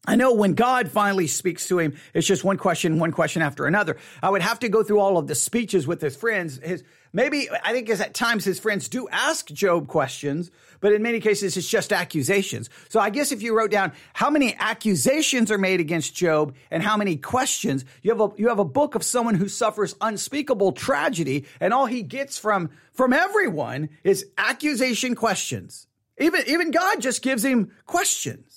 I 0.07 0.17
know 0.17 0.33
when 0.33 0.55
God 0.55 0.91
finally 0.91 1.27
speaks 1.27 1.69
to 1.69 1.79
him, 1.79 1.97
it's 2.15 2.27
just 2.27 2.45
one 2.45 2.57
question, 2.57 2.99
one 2.99 3.13
question 3.13 3.43
after 3.43 3.67
another. 3.67 3.97
I 4.23 4.31
would 4.31 4.43
have 4.43 4.61
to 4.61 4.69
go 4.69 4.83
through 4.83 5.01
all 5.01 5.19
of 5.19 5.27
the 5.27 5.35
speeches 5.35 5.87
with 5.87 6.01
his 6.01 6.17
friends. 6.17 6.59
His 6.63 6.85
maybe 7.13 7.49
I 7.51 7.73
think 7.73 7.89
is 7.89 8.01
at 8.01 8.15
times 8.15 8.45
his 8.45 8.61
friends 8.61 8.89
do 8.89 9.09
ask 9.11 9.49
Job 9.49 9.89
questions, 9.89 10.51
but 10.81 10.93
in 10.93 11.03
many 11.03 11.21
cases 11.21 11.57
it's 11.57 11.69
just 11.69 11.93
accusations. 11.93 12.71
So 12.89 13.01
I 13.01 13.11
guess 13.11 13.33
if 13.33 13.43
you 13.43 13.55
wrote 13.57 13.71
down 13.71 13.93
how 14.15 14.31
many 14.31 14.55
accusations 14.59 15.51
are 15.51 15.59
made 15.59 15.81
against 15.81 16.15
Job 16.15 16.55
and 16.71 16.83
how 16.83 16.97
many 16.97 17.17
questions, 17.17 17.85
you 18.01 18.11
have 18.11 18.21
a 18.21 18.31
you 18.39 18.49
have 18.49 18.61
a 18.61 18.65
book 18.65 18.95
of 18.95 19.03
someone 19.03 19.35
who 19.35 19.49
suffers 19.49 19.97
unspeakable 20.01 20.73
tragedy, 20.73 21.45
and 21.61 21.75
all 21.75 21.87
he 21.87 22.03
gets 22.03 22.39
from 22.39 22.71
from 22.93 23.13
everyone 23.13 23.91
is 24.05 24.27
accusation 24.39 25.17
questions. 25.17 25.87
Even 26.19 26.43
even 26.47 26.71
God 26.71 27.01
just 27.01 27.21
gives 27.21 27.45
him 27.45 27.73
questions. 27.85 28.48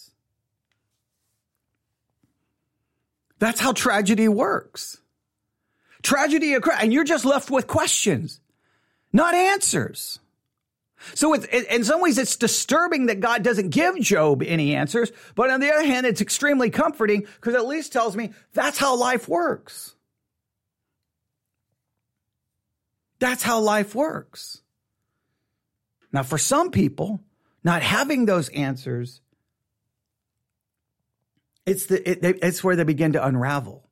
That's 3.42 3.60
how 3.60 3.72
tragedy 3.72 4.28
works. 4.28 5.02
Tragedy 6.04 6.54
occurs, 6.54 6.76
and 6.80 6.94
you're 6.94 7.04
just 7.04 7.26
left 7.26 7.50
with 7.50 7.66
questions, 7.66 8.40
not 9.12 9.34
answers. 9.34 10.20
So 11.16 11.34
in 11.34 11.84
some 11.84 12.02
ways, 12.02 12.20
it's 12.20 12.36
disturbing 12.36 13.08
that 13.08 13.20
God 13.20 13.42
doesn't 13.42 13.72
give 13.72 14.00
Job 14.00 14.44
any 14.44 14.76
answers. 14.76 15.12
But 15.34 15.50
on 15.50 15.60
the 15.60 15.72
other 15.72 15.84
hand, 15.84 16.06
it's 16.06 16.22
extremely 16.22 16.70
comforting 16.70 17.22
because 17.22 17.56
at 17.56 17.66
least 17.66 17.92
tells 17.92 18.16
me 18.16 18.32
that's 18.54 18.78
how 18.78 18.96
life 18.96 19.28
works. 19.28 19.96
That's 23.18 23.42
how 23.42 23.60
life 23.60 23.96
works. 23.96 24.62
Now, 26.14 26.22
for 26.22 26.38
some 26.38 26.70
people, 26.70 27.24
not 27.64 27.82
having 27.82 28.26
those 28.26 28.50
answers 28.50 29.20
it's, 31.66 31.86
the, 31.88 32.10
it, 32.10 32.40
it's 32.42 32.64
where 32.64 32.76
they 32.76 32.84
begin 32.84 33.14
to 33.14 33.26
unravel, 33.26 33.88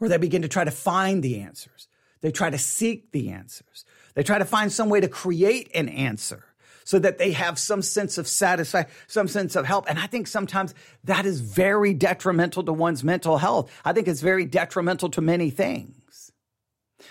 or 0.00 0.08
they 0.08 0.18
begin 0.18 0.42
to 0.42 0.48
try 0.48 0.64
to 0.64 0.70
find 0.70 1.22
the 1.22 1.40
answers. 1.40 1.88
They 2.20 2.30
try 2.30 2.50
to 2.50 2.58
seek 2.58 3.12
the 3.12 3.30
answers. 3.30 3.84
They 4.14 4.22
try 4.22 4.38
to 4.38 4.44
find 4.44 4.72
some 4.72 4.88
way 4.88 5.00
to 5.00 5.08
create 5.08 5.70
an 5.74 5.88
answer 5.88 6.44
so 6.84 6.98
that 6.98 7.18
they 7.18 7.32
have 7.32 7.58
some 7.58 7.82
sense 7.82 8.16
of 8.16 8.26
satisfaction, 8.26 8.90
some 9.06 9.28
sense 9.28 9.56
of 9.56 9.66
help. 9.66 9.88
And 9.90 9.98
I 9.98 10.06
think 10.06 10.26
sometimes 10.26 10.74
that 11.04 11.26
is 11.26 11.40
very 11.40 11.92
detrimental 11.92 12.62
to 12.64 12.72
one's 12.72 13.04
mental 13.04 13.36
health. 13.38 13.70
I 13.84 13.92
think 13.92 14.08
it's 14.08 14.22
very 14.22 14.46
detrimental 14.46 15.10
to 15.10 15.20
many 15.20 15.50
things. 15.50 16.32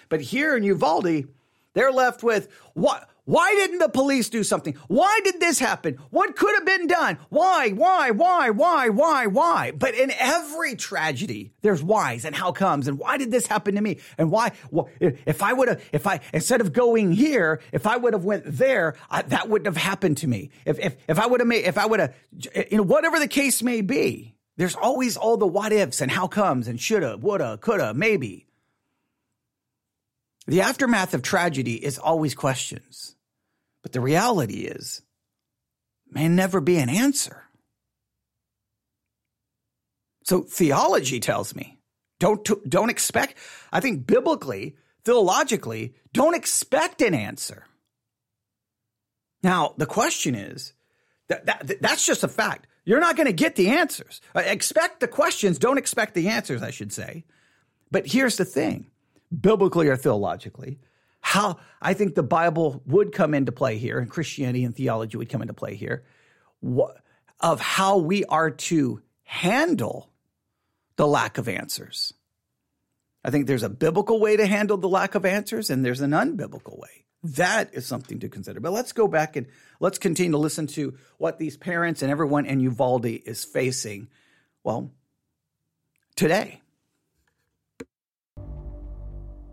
But 0.10 0.22
here 0.22 0.58
in 0.58 0.64
Uvalde, 0.64 1.28
they're 1.78 1.92
left 1.92 2.24
with 2.24 2.48
what? 2.74 3.08
Why 3.28 3.54
didn't 3.56 3.80
the 3.80 3.90
police 3.90 4.30
do 4.30 4.42
something? 4.42 4.76
Why 4.88 5.20
did 5.26 5.42
this 5.42 5.60
happen? 5.60 5.96
What 6.12 6.38
could 6.38 6.56
have 6.56 6.66
been 6.66 6.88
done? 6.88 7.18
Why, 7.28 7.72
why, 7.72 8.12
why, 8.12 8.52
why, 8.52 8.88
why, 8.88 9.28
why? 9.28 9.72
But 9.72 9.96
in 9.96 10.12
every 10.12 10.76
tragedy, 10.76 11.52
there's 11.62 11.84
whys 11.84 12.24
and 12.24 12.34
how 12.34 12.54
comes 12.54 12.88
and 12.88 12.98
why 12.98 13.18
did 13.18 13.30
this 13.30 13.46
happen 13.46 13.76
to 13.76 13.82
me? 13.82 14.00
And 14.18 14.32
why, 14.32 14.54
well, 14.72 14.90
if 15.02 15.44
I 15.44 15.52
would 15.52 15.68
have, 15.68 15.84
if 15.92 16.08
I, 16.08 16.22
instead 16.34 16.62
of 16.62 16.72
going 16.72 17.12
here, 17.12 17.60
if 17.74 17.86
I 17.86 17.98
would 17.98 18.14
have 18.14 18.24
went 18.24 18.44
there, 18.46 18.96
I, 19.10 19.24
that 19.24 19.50
wouldn't 19.50 19.68
have 19.68 19.84
happened 19.84 20.18
to 20.20 20.28
me. 20.28 20.50
If, 20.66 20.80
if, 20.80 20.96
if 21.10 21.20
I 21.20 21.28
would 21.28 21.42
have 21.42 21.48
made, 21.48 21.66
if 21.66 21.78
I 21.78 21.86
would 21.86 22.00
have, 22.00 22.16
you 22.72 22.78
know, 22.78 22.84
whatever 22.84 23.20
the 23.20 23.28
case 23.28 23.62
may 23.62 23.82
be, 23.82 24.38
there's 24.56 24.76
always 24.76 25.18
all 25.18 25.36
the 25.36 25.46
what 25.46 25.74
ifs 25.74 26.00
and 26.00 26.10
how 26.10 26.28
comes 26.28 26.70
and 26.70 26.80
shoulda, 26.80 27.18
woulda, 27.18 27.58
coulda, 27.58 27.94
maybe. 27.94 28.47
The 30.48 30.62
aftermath 30.62 31.14
of 31.14 31.22
tragedy 31.22 31.76
is 31.76 32.00
always 32.00 32.34
questions. 32.34 33.16
But 33.84 33.92
the 33.92 34.02
reality 34.02 34.62
is, 34.62 35.02
may 36.10 36.28
never 36.28 36.62
be 36.62 36.78
an 36.78 36.90
answer. 36.90 37.44
So 40.24 40.42
theology 40.42 41.20
tells 41.20 41.56
me 41.56 41.80
don't, 42.20 42.48
don't 42.68 42.90
expect, 42.90 43.36
I 43.72 43.80
think 43.80 44.08
biblically, 44.08 44.76
theologically, 45.06 45.96
don't 46.14 46.36
expect 46.36 47.02
an 47.02 47.14
answer. 47.14 47.66
Now, 49.44 49.74
the 49.78 49.86
question 49.86 50.36
is 50.36 50.74
that, 51.30 51.46
that 51.46 51.82
that's 51.82 52.06
just 52.06 52.24
a 52.24 52.28
fact. 52.28 52.68
You're 52.84 53.00
not 53.00 53.16
going 53.16 53.28
to 53.28 53.34
get 53.34 53.56
the 53.56 53.70
answers. 53.70 54.22
Uh, 54.36 54.40
expect 54.40 55.02
the 55.02 55.08
questions, 55.08 55.60
don't 55.60 55.78
expect 55.78 56.14
the 56.14 56.30
answers, 56.30 56.64
I 56.64 56.72
should 56.72 56.92
say. 56.92 57.26
But 57.92 58.08
here's 58.08 58.38
the 58.38 58.46
thing 58.46 58.90
biblically 59.32 59.88
or 59.88 59.96
theologically, 59.96 60.80
how 61.22 61.58
I 61.82 61.94
think 61.94 62.16
the 62.16 62.24
Bible 62.24 62.82
would 62.86 63.12
come 63.12 63.34
into 63.34 63.52
play 63.52 63.78
here, 63.78 64.00
and 64.00 64.10
Christianity 64.10 64.64
and 64.64 64.76
theology 64.76 65.18
would 65.18 65.30
come 65.30 65.42
into 65.42 65.54
play 65.54 65.76
here, 65.76 66.04
of 67.40 67.60
how 67.60 67.98
we 67.98 68.24
are 68.26 68.52
to 68.52 69.02
handle 69.24 70.10
the 70.96 71.08
lack 71.08 71.38
of 71.38 71.48
answers. 71.50 72.14
I 73.24 73.30
think 73.30 73.46
there's 73.46 73.64
a 73.64 73.70
biblical 73.70 74.20
way 74.20 74.38
to 74.38 74.48
handle 74.48 74.78
the 74.78 74.88
lack 74.88 75.16
of 75.16 75.26
answers, 75.26 75.70
and 75.70 75.84
there's 75.84 76.02
an 76.02 76.12
unbiblical 76.12 76.80
way. 76.80 77.06
That 77.24 77.74
is 77.74 77.86
something 77.86 78.20
to 78.20 78.30
consider. 78.30 78.60
But 78.60 78.72
let's 78.72 78.94
go 78.94 79.08
back 79.08 79.36
and 79.36 79.48
let's 79.80 79.98
continue 79.98 80.32
to 80.32 80.38
listen 80.38 80.68
to 80.68 80.98
what 81.18 81.40
these 81.40 81.58
parents 81.58 82.02
and 82.02 82.12
everyone 82.12 82.46
in 82.46 82.62
Uvalde 82.62 83.06
is 83.06 83.44
facing, 83.44 84.08
well, 84.64 84.92
today. 86.16 86.62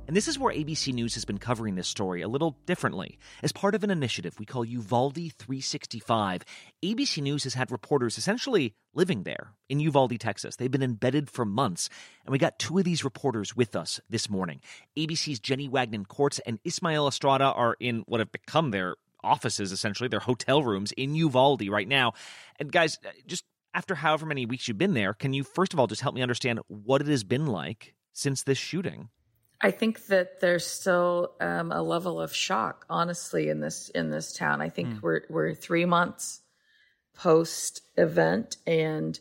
And 0.06 0.14
this 0.14 0.28
is 0.28 0.38
where 0.38 0.54
ABC 0.54 0.92
News 0.92 1.14
has 1.14 1.24
been 1.24 1.38
covering 1.38 1.76
this 1.76 1.88
story 1.88 2.20
a 2.20 2.28
little 2.28 2.58
differently. 2.66 3.18
As 3.42 3.52
part 3.52 3.74
of 3.74 3.82
an 3.82 3.90
initiative 3.90 4.38
we 4.38 4.44
call 4.44 4.62
Uvalde 4.62 5.32
365, 5.38 6.44
ABC 6.84 7.22
News 7.22 7.44
has 7.44 7.54
had 7.54 7.70
reporters 7.70 8.18
essentially 8.18 8.74
living 8.92 9.22
there 9.22 9.52
in 9.70 9.80
Uvalde, 9.80 10.20
Texas. 10.20 10.56
They've 10.56 10.70
been 10.70 10.82
embedded 10.82 11.30
for 11.30 11.46
months. 11.46 11.88
And 12.26 12.32
we 12.32 12.38
got 12.38 12.58
two 12.58 12.76
of 12.76 12.84
these 12.84 13.02
reporters 13.02 13.56
with 13.56 13.74
us 13.74 13.98
this 14.10 14.28
morning. 14.28 14.60
ABC's 14.98 15.40
Jenny 15.40 15.70
Wagnon 15.70 16.04
Courts 16.04 16.38
and 16.40 16.58
Ismael 16.64 17.08
Estrada 17.08 17.46
are 17.46 17.74
in 17.80 18.04
what 18.06 18.20
have 18.20 18.30
become 18.30 18.72
their 18.72 18.96
offices, 19.22 19.72
essentially, 19.72 20.10
their 20.10 20.20
hotel 20.20 20.62
rooms 20.62 20.92
in 20.92 21.14
Uvalde 21.14 21.66
right 21.70 21.88
now. 21.88 22.12
And 22.60 22.70
guys, 22.70 22.98
uh, 23.06 23.10
just 23.26 23.44
after 23.72 23.94
however 23.94 24.26
many 24.26 24.44
weeks 24.44 24.68
you've 24.68 24.76
been 24.76 24.92
there, 24.92 25.14
can 25.14 25.32
you 25.32 25.44
first 25.44 25.72
of 25.72 25.80
all 25.80 25.86
just 25.86 26.02
help 26.02 26.14
me 26.14 26.20
understand 26.20 26.60
what 26.68 27.00
it 27.00 27.06
has 27.06 27.24
been 27.24 27.46
like 27.46 27.94
since 28.12 28.42
this 28.42 28.58
shooting? 28.58 29.08
I 29.60 29.70
think 29.70 30.06
that 30.06 30.40
there's 30.40 30.66
still 30.66 31.32
um, 31.40 31.72
a 31.72 31.82
level 31.82 32.20
of 32.20 32.34
shock, 32.34 32.84
honestly, 32.90 33.48
in 33.48 33.60
this 33.60 33.88
in 33.88 34.10
this 34.10 34.32
town. 34.32 34.60
I 34.60 34.68
think 34.68 34.88
mm. 34.88 35.02
we're 35.02 35.22
we're 35.30 35.54
three 35.54 35.84
months 35.84 36.40
post 37.14 37.80
event, 37.96 38.56
and 38.66 39.18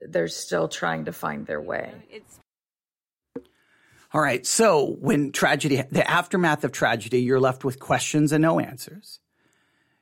they're 0.00 0.28
still 0.28 0.68
trying 0.68 1.04
to 1.04 1.12
find 1.12 1.46
their 1.46 1.60
way. 1.60 1.92
It's- 2.10 2.38
All 4.12 4.20
right. 4.20 4.44
So 4.46 4.96
when 5.00 5.32
tragedy, 5.32 5.82
the 5.90 6.08
aftermath 6.08 6.64
of 6.64 6.72
tragedy, 6.72 7.22
you're 7.22 7.40
left 7.40 7.64
with 7.64 7.78
questions 7.78 8.32
and 8.32 8.42
no 8.42 8.58
answers. 8.58 9.20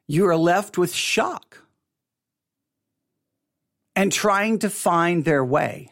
You 0.07 0.27
are 0.27 0.37
left 0.37 0.77
with 0.79 0.93
shock 0.93 1.63
and 3.95 4.13
trying 4.13 4.59
to 4.61 4.71
find 4.71 5.25
their 5.25 5.45
way. 5.45 5.92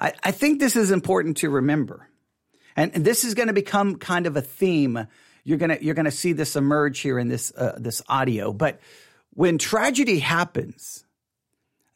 I, 0.00 0.12
I 0.22 0.30
think 0.30 0.60
this 0.60 0.76
is 0.76 0.90
important 0.90 1.38
to 1.38 1.50
remember. 1.50 2.08
And, 2.76 2.94
and 2.94 3.04
this 3.04 3.24
is 3.24 3.34
going 3.34 3.48
to 3.48 3.54
become 3.54 3.96
kind 3.96 4.26
of 4.26 4.36
a 4.36 4.42
theme. 4.42 5.06
You're 5.44 5.58
going 5.58 5.76
to, 5.76 5.84
you're 5.84 5.94
going 5.94 6.04
to 6.04 6.10
see 6.10 6.32
this 6.32 6.56
emerge 6.56 7.00
here 7.00 7.18
in 7.18 7.28
this, 7.28 7.52
uh, 7.56 7.76
this 7.78 8.02
audio. 8.08 8.52
But 8.52 8.80
when 9.34 9.58
tragedy 9.58 10.18
happens, 10.18 11.04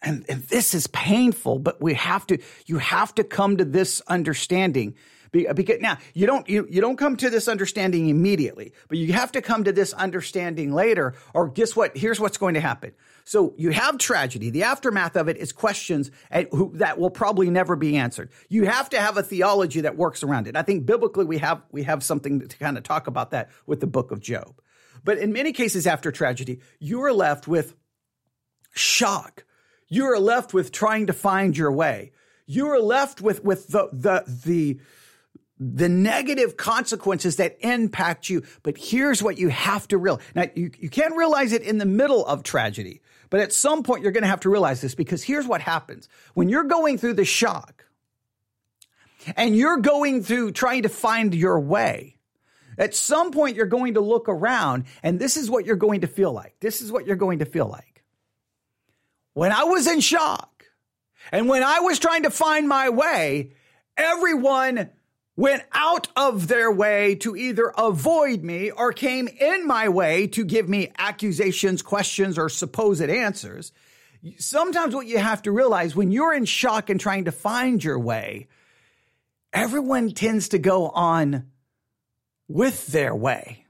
and, 0.02 0.24
and 0.28 0.42
this 0.44 0.74
is 0.74 0.86
painful, 0.88 1.58
but 1.60 1.80
we 1.80 1.94
have 1.94 2.26
to, 2.26 2.38
you 2.66 2.78
have 2.78 3.14
to 3.14 3.24
come 3.24 3.56
to 3.56 3.64
this 3.64 4.02
understanding 4.08 4.94
because 5.34 5.80
now 5.80 5.98
you 6.14 6.26
don't 6.26 6.48
you, 6.48 6.66
you 6.70 6.80
don't 6.80 6.96
come 6.96 7.16
to 7.16 7.28
this 7.28 7.48
understanding 7.48 8.08
immediately, 8.08 8.72
but 8.88 8.98
you 8.98 9.12
have 9.12 9.32
to 9.32 9.42
come 9.42 9.64
to 9.64 9.72
this 9.72 9.92
understanding 9.92 10.72
later. 10.72 11.14
Or 11.34 11.48
guess 11.48 11.74
what? 11.74 11.96
Here's 11.96 12.20
what's 12.20 12.38
going 12.38 12.54
to 12.54 12.60
happen. 12.60 12.92
So 13.24 13.54
you 13.56 13.70
have 13.70 13.98
tragedy. 13.98 14.50
The 14.50 14.64
aftermath 14.64 15.16
of 15.16 15.28
it 15.28 15.36
is 15.36 15.52
questions 15.52 16.10
eh, 16.30 16.44
that 16.74 16.98
will 16.98 17.10
probably 17.10 17.50
never 17.50 17.74
be 17.74 17.96
answered. 17.96 18.30
You 18.48 18.64
have 18.66 18.90
to 18.90 19.00
have 19.00 19.16
a 19.16 19.22
theology 19.22 19.80
that 19.82 19.96
works 19.96 20.22
around 20.22 20.46
it. 20.46 20.56
I 20.56 20.62
think 20.62 20.86
biblically 20.86 21.24
we 21.24 21.38
have 21.38 21.62
we 21.72 21.82
have 21.82 22.02
something 22.02 22.46
to 22.46 22.56
kind 22.56 22.78
of 22.78 22.84
talk 22.84 23.06
about 23.06 23.30
that 23.32 23.50
with 23.66 23.80
the 23.80 23.86
book 23.86 24.10
of 24.10 24.20
Job. 24.20 24.60
But 25.02 25.18
in 25.18 25.32
many 25.32 25.52
cases 25.52 25.86
after 25.86 26.12
tragedy, 26.12 26.60
you 26.78 27.02
are 27.02 27.12
left 27.12 27.48
with 27.48 27.74
shock. 28.72 29.44
You 29.88 30.04
are 30.06 30.18
left 30.18 30.54
with 30.54 30.72
trying 30.72 31.06
to 31.08 31.12
find 31.12 31.56
your 31.56 31.72
way. 31.72 32.12
You 32.46 32.68
are 32.68 32.80
left 32.80 33.20
with 33.20 33.42
with 33.44 33.68
the 33.68 33.88
the 33.92 34.24
the 34.26 34.80
the 35.58 35.88
negative 35.88 36.56
consequences 36.56 37.36
that 37.36 37.56
impact 37.60 38.28
you. 38.28 38.42
But 38.62 38.76
here's 38.76 39.22
what 39.22 39.38
you 39.38 39.48
have 39.48 39.86
to 39.88 39.98
realize. 39.98 40.22
Now, 40.34 40.46
you, 40.54 40.70
you 40.78 40.90
can't 40.90 41.16
realize 41.16 41.52
it 41.52 41.62
in 41.62 41.78
the 41.78 41.86
middle 41.86 42.26
of 42.26 42.42
tragedy, 42.42 43.02
but 43.30 43.40
at 43.40 43.52
some 43.52 43.82
point 43.82 44.02
you're 44.02 44.12
going 44.12 44.22
to 44.22 44.28
have 44.28 44.40
to 44.40 44.50
realize 44.50 44.80
this 44.80 44.94
because 44.94 45.22
here's 45.22 45.46
what 45.46 45.60
happens. 45.60 46.08
When 46.34 46.48
you're 46.48 46.64
going 46.64 46.98
through 46.98 47.14
the 47.14 47.24
shock, 47.24 47.84
and 49.36 49.56
you're 49.56 49.78
going 49.78 50.22
through 50.22 50.52
trying 50.52 50.82
to 50.82 50.88
find 50.88 51.34
your 51.34 51.58
way, 51.60 52.16
at 52.76 52.94
some 52.94 53.30
point 53.30 53.56
you're 53.56 53.66
going 53.66 53.94
to 53.94 54.00
look 54.00 54.28
around 54.28 54.84
and 55.02 55.18
this 55.18 55.36
is 55.36 55.50
what 55.50 55.64
you're 55.64 55.76
going 55.76 56.02
to 56.02 56.06
feel 56.06 56.32
like. 56.32 56.56
This 56.60 56.82
is 56.82 56.90
what 56.90 57.06
you're 57.06 57.16
going 57.16 57.38
to 57.38 57.44
feel 57.44 57.66
like. 57.66 58.02
When 59.32 59.52
I 59.52 59.64
was 59.64 59.86
in 59.86 60.00
shock 60.00 60.64
and 61.32 61.48
when 61.48 61.62
I 61.62 61.80
was 61.80 61.98
trying 61.98 62.24
to 62.24 62.30
find 62.30 62.68
my 62.68 62.90
way, 62.90 63.52
everyone 63.96 64.90
went 65.36 65.64
out 65.72 66.08
of 66.16 66.46
their 66.46 66.70
way 66.70 67.16
to 67.16 67.34
either 67.34 67.72
avoid 67.76 68.42
me 68.44 68.70
or 68.70 68.92
came 68.92 69.28
in 69.28 69.66
my 69.66 69.88
way 69.88 70.26
to 70.28 70.44
give 70.44 70.68
me 70.68 70.92
accusations, 70.96 71.82
questions, 71.82 72.38
or 72.38 72.48
supposed 72.48 73.02
answers. 73.02 73.72
Sometimes 74.38 74.94
what 74.94 75.06
you 75.06 75.18
have 75.18 75.42
to 75.42 75.52
realize 75.52 75.96
when 75.96 76.12
you're 76.12 76.34
in 76.34 76.44
shock 76.44 76.88
and 76.88 77.00
trying 77.00 77.24
to 77.24 77.32
find 77.32 77.82
your 77.82 77.98
way, 77.98 78.48
everyone 79.52 80.12
tends 80.12 80.50
to 80.50 80.58
go 80.58 80.88
on 80.88 81.50
with 82.48 82.86
their 82.88 83.14
way. 83.14 83.66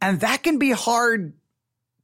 And 0.00 0.20
that 0.20 0.42
can 0.42 0.58
be 0.58 0.70
hard 0.70 1.34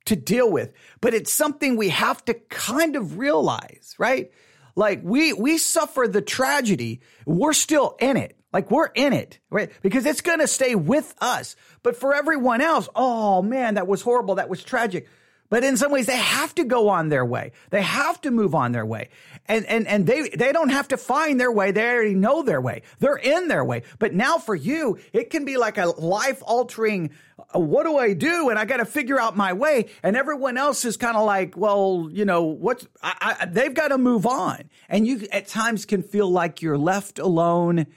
to 0.07 0.17
deal 0.17 0.51
with, 0.51 0.73
but 1.01 1.15
it's 1.15 1.33
something 1.33 1.77
we 1.77 1.91
have 1.91 2.25
to 2.25 2.35
kind 2.35 2.97
of 2.97 3.19
realize, 3.19 3.95
right? 3.99 4.33
Like 4.77 5.01
we 5.03 5.33
we 5.33 5.59
suffer 5.59 6.07
the 6.09 6.23
tragedy, 6.23 7.01
we're 7.27 7.53
still 7.53 7.97
in 8.01 8.17
it. 8.17 8.37
Like 8.53 8.71
we're 8.71 8.91
in 8.95 9.13
it, 9.13 9.39
right? 9.49 9.71
Because 9.83 10.07
it's 10.07 10.23
going 10.23 10.41
to 10.41 10.49
stay 10.49 10.75
with 10.75 11.15
us. 11.21 11.55
But 11.83 11.97
for 11.97 12.15
everyone 12.15 12.61
else, 12.61 12.89
oh 12.97 13.43
man, 13.43 13.75
that 13.75 13.87
was 13.87 14.03
horrible, 14.03 14.37
that 14.37 14.49
was 14.49 14.63
tragic. 14.63 15.09
But 15.51 15.65
in 15.65 15.77
some 15.77 15.91
ways, 15.91 16.07
they 16.07 16.17
have 16.17 16.55
to 16.55 16.65
go 16.65 16.89
on 16.89 17.09
their 17.09 17.25
way. 17.25 17.51
They 17.71 17.83
have 17.83 18.21
to 18.21 18.31
move 18.31 18.55
on 18.55 18.71
their 18.71 18.87
way. 18.87 19.09
And, 19.47 19.67
and, 19.67 19.87
and 19.89 20.07
they, 20.07 20.29
they 20.29 20.53
don't 20.53 20.69
have 20.69 20.87
to 20.89 20.97
find 20.97 21.41
their 21.41 21.51
way. 21.51 21.73
They 21.73 21.91
already 21.91 22.15
know 22.15 22.43
their 22.43 22.61
way. 22.61 22.83
They're 23.01 23.17
in 23.17 23.49
their 23.49 23.65
way. 23.65 23.83
But 23.99 24.15
now 24.15 24.39
for 24.39 24.55
you, 24.55 24.99
it 25.13 25.29
can 25.31 25.45
be 25.45 25.57
like 25.57 25.77
a 25.77 25.87
life 25.87 26.41
altering, 26.47 27.11
uh, 27.53 27.59
what 27.59 27.85
do 27.85 27.97
I 27.99 28.13
do? 28.13 28.49
And 28.49 28.61
I 28.61 28.65
got 28.65 28.77
to 28.77 28.85
figure 28.85 29.21
out 29.21 29.37
my 29.37 29.53
way. 29.53 29.87
And 30.05 30.17
everyone 30.17 30.57
else 30.57 30.85
is 30.85 30.97
kind 30.97 31.17
of 31.17 31.27
like, 31.27 31.57
well, 31.57 32.09
you 32.13 32.25
know, 32.25 32.45
what, 32.45 32.87
I, 33.03 33.37
I, 33.41 33.47
they've 33.47 33.75
got 33.75 33.89
to 33.89 33.99
move 33.99 34.27
on. 34.27 34.71
And 34.89 35.05
you 35.05 35.27
at 35.33 35.49
times 35.49 35.85
can 35.85 36.05
feel 36.05 36.31
like 36.31 36.63
you're 36.63 36.79
left 36.79 37.19
alone 37.19 37.89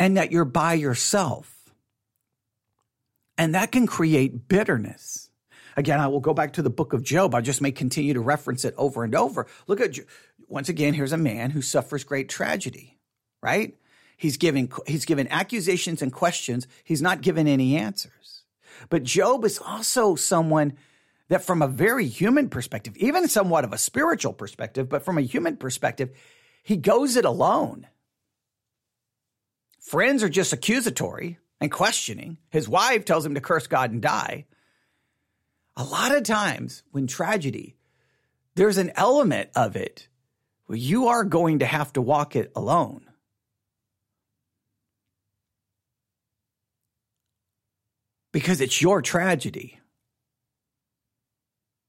and 0.00 0.16
that 0.16 0.32
you're 0.32 0.44
by 0.44 0.74
yourself. 0.74 1.52
And 3.38 3.54
that 3.54 3.70
can 3.70 3.86
create 3.86 4.48
bitterness. 4.48 5.25
Again, 5.76 6.00
I 6.00 6.08
will 6.08 6.20
go 6.20 6.32
back 6.32 6.54
to 6.54 6.62
the 6.62 6.70
book 6.70 6.94
of 6.94 7.02
Job. 7.02 7.34
I 7.34 7.42
just 7.42 7.60
may 7.60 7.70
continue 7.70 8.14
to 8.14 8.20
reference 8.20 8.64
it 8.64 8.74
over 8.78 9.04
and 9.04 9.14
over. 9.14 9.46
Look 9.66 9.80
at, 9.80 9.98
once 10.48 10.70
again, 10.70 10.94
here's 10.94 11.12
a 11.12 11.18
man 11.18 11.50
who 11.50 11.60
suffers 11.60 12.02
great 12.02 12.30
tragedy, 12.30 12.98
right? 13.42 13.76
He's 14.16 14.38
giving, 14.38 14.72
he's 14.86 15.04
given 15.04 15.28
accusations 15.28 16.00
and 16.00 16.10
questions. 16.12 16.66
He's 16.82 17.02
not 17.02 17.20
given 17.20 17.46
any 17.46 17.76
answers. 17.76 18.44
But 18.88 19.02
Job 19.02 19.44
is 19.44 19.58
also 19.58 20.14
someone 20.14 20.72
that 21.28 21.44
from 21.44 21.60
a 21.60 21.68
very 21.68 22.06
human 22.06 22.48
perspective, 22.48 22.96
even 22.96 23.28
somewhat 23.28 23.64
of 23.64 23.74
a 23.74 23.78
spiritual 23.78 24.32
perspective, 24.32 24.88
but 24.88 25.04
from 25.04 25.18
a 25.18 25.22
human 25.22 25.58
perspective, 25.58 26.16
he 26.62 26.76
goes 26.76 27.16
it 27.16 27.26
alone. 27.26 27.86
Friends 29.80 30.22
are 30.22 30.28
just 30.28 30.52
accusatory 30.52 31.38
and 31.60 31.70
questioning. 31.70 32.38
His 32.48 32.68
wife 32.68 33.04
tells 33.04 33.26
him 33.26 33.34
to 33.34 33.40
curse 33.40 33.66
God 33.66 33.90
and 33.90 34.00
die 34.00 34.46
a 35.76 35.84
lot 35.84 36.14
of 36.14 36.22
times 36.22 36.82
when 36.90 37.06
tragedy, 37.06 37.76
there's 38.54 38.78
an 38.78 38.92
element 38.96 39.50
of 39.54 39.76
it 39.76 40.08
where 40.66 40.78
you 40.78 41.08
are 41.08 41.24
going 41.24 41.60
to 41.60 41.66
have 41.66 41.92
to 41.92 42.02
walk 42.02 42.34
it 42.34 42.50
alone. 42.56 43.02
Because 48.32 48.60
it's 48.60 48.80
your 48.82 49.02
tragedy. 49.02 49.80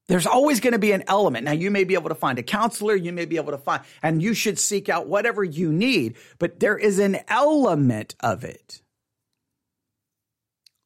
There's 0.07 0.27
always 0.27 0.61
going 0.61 0.73
to 0.73 0.79
be 0.79 0.93
an 0.93 1.03
element. 1.07 1.43
Now, 1.43 1.51
you 1.51 1.69
may 1.69 1.83
be 1.83 1.95
able 1.95 2.09
to 2.09 2.15
find 2.15 2.39
a 2.39 2.43
counselor, 2.43 2.95
you 2.95 3.11
may 3.11 3.25
be 3.25 3.35
able 3.35 3.51
to 3.51 3.57
find, 3.57 3.83
and 4.01 4.21
you 4.21 4.33
should 4.33 4.57
seek 4.57 4.87
out 4.87 5.07
whatever 5.07 5.43
you 5.43 5.73
need, 5.73 6.15
but 6.39 6.61
there 6.61 6.77
is 6.77 6.99
an 6.99 7.19
element 7.27 8.15
of 8.21 8.45
it 8.45 8.81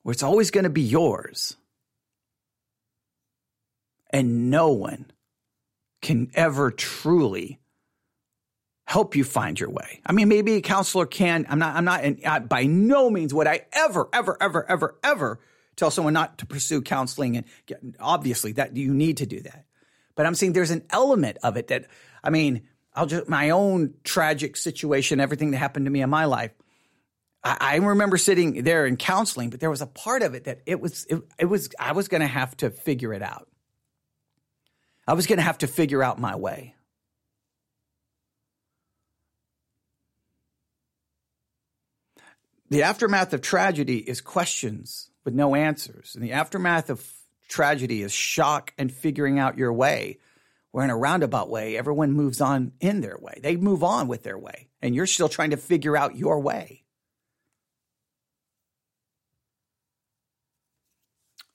where 0.02 0.14
it's 0.14 0.24
always 0.24 0.50
going 0.50 0.64
to 0.64 0.72
be 0.72 0.82
yours 0.82 1.56
and 4.14 4.50
no 4.50 4.70
one 4.72 5.12
can 6.02 6.32
ever 6.34 6.72
truly 6.72 7.60
help 8.86 9.16
you 9.16 9.24
find 9.24 9.60
your 9.60 9.70
way. 9.70 10.02
I 10.06 10.12
mean, 10.12 10.28
maybe 10.28 10.56
a 10.56 10.62
counselor 10.62 11.06
can. 11.06 11.46
I'm 11.48 11.60
not. 11.60 11.76
I'm 11.76 11.86
not. 11.86 12.04
And 12.04 12.20
uh, 12.26 12.40
by 12.42 12.66
no 12.66 13.10
means 13.10 13.34
would 13.34 13.48
I 13.48 13.66
ever, 13.72 14.10
ever, 14.12 14.38
ever, 14.42 14.70
ever, 14.70 15.00
ever 15.04 15.40
tell 15.78 15.92
someone 15.92 16.14
not 16.14 16.40
to 16.40 16.46
pursue 16.46 16.82
counseling. 16.82 17.38
And 17.38 17.46
get, 17.68 17.82
obviously, 18.00 18.52
that 18.54 18.76
you 18.76 18.94
need 18.94 19.18
to 19.18 19.26
do 19.26 19.40
that. 19.42 19.66
But 20.16 20.26
I'm 20.26 20.36
saying 20.36 20.54
there's 20.54 20.72
an 20.72 20.84
element 20.90 21.38
of 21.44 21.56
it 21.56 21.68
that. 21.68 21.88
I 22.24 22.30
mean, 22.30 22.64
I'll 22.94 23.06
just 23.06 23.30
my 23.30 23.52
own 23.52 23.94
tragic 24.04 24.58
situation, 24.58 25.20
everything 25.20 25.52
that 25.52 25.58
happened 25.58 25.86
to 25.86 25.92
me 25.92 26.02
in 26.02 26.10
my 26.10 26.26
life. 26.26 26.52
I, 27.44 27.58
I 27.62 27.76
remember 27.78 28.18
sitting 28.18 28.64
there 28.64 28.86
in 28.86 28.98
counseling, 28.98 29.52
but 29.52 29.60
there 29.60 29.70
was 29.70 29.82
a 29.82 29.88
part 29.88 30.22
of 30.22 30.34
it 30.34 30.44
that 30.44 30.62
it 30.66 30.82
was. 30.82 31.06
It, 31.06 31.22
it 31.40 31.46
was. 31.46 31.70
I 31.80 31.94
was 31.94 32.10
going 32.10 32.22
to 32.22 32.28
have 32.28 32.58
to 32.58 32.70
figure 32.70 33.14
it 33.14 33.22
out. 33.22 33.48
I 35.12 35.14
was 35.14 35.28
going 35.28 35.40
to 35.40 35.44
have 35.44 35.58
to 35.58 35.68
figure 35.68 36.02
out 36.02 36.22
my 36.22 36.38
way. 36.38 36.74
The 42.70 42.84
aftermath 42.84 43.34
of 43.34 43.42
tragedy 43.42 43.98
is 43.98 44.22
questions 44.22 45.10
with 45.26 45.34
no 45.34 45.54
answers. 45.54 46.16
And 46.16 46.24
the 46.24 46.32
aftermath 46.32 46.90
of 46.90 47.06
tragedy 47.50 48.04
is 48.04 48.14
shock 48.14 48.74
and 48.78 48.90
figuring 48.90 49.38
out 49.38 49.58
your 49.58 49.74
way. 49.74 50.20
Where 50.72 50.86
in 50.86 50.90
a 50.90 50.96
roundabout 50.96 51.50
way, 51.50 51.76
everyone 51.76 52.14
moves 52.14 52.40
on 52.40 52.72
in 52.80 53.02
their 53.02 53.18
way. 53.18 53.38
They 53.44 53.58
move 53.58 53.84
on 53.84 54.08
with 54.08 54.24
their 54.24 54.38
way, 54.38 54.70
and 54.82 54.96
you're 54.96 55.08
still 55.08 55.28
trying 55.28 55.50
to 55.50 55.58
figure 55.58 55.98
out 55.98 56.16
your 56.16 56.40
way. 56.40 56.86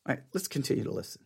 All 0.06 0.14
right, 0.14 0.24
let's 0.34 0.46
continue 0.46 0.84
to 0.84 0.92
listen 0.92 1.25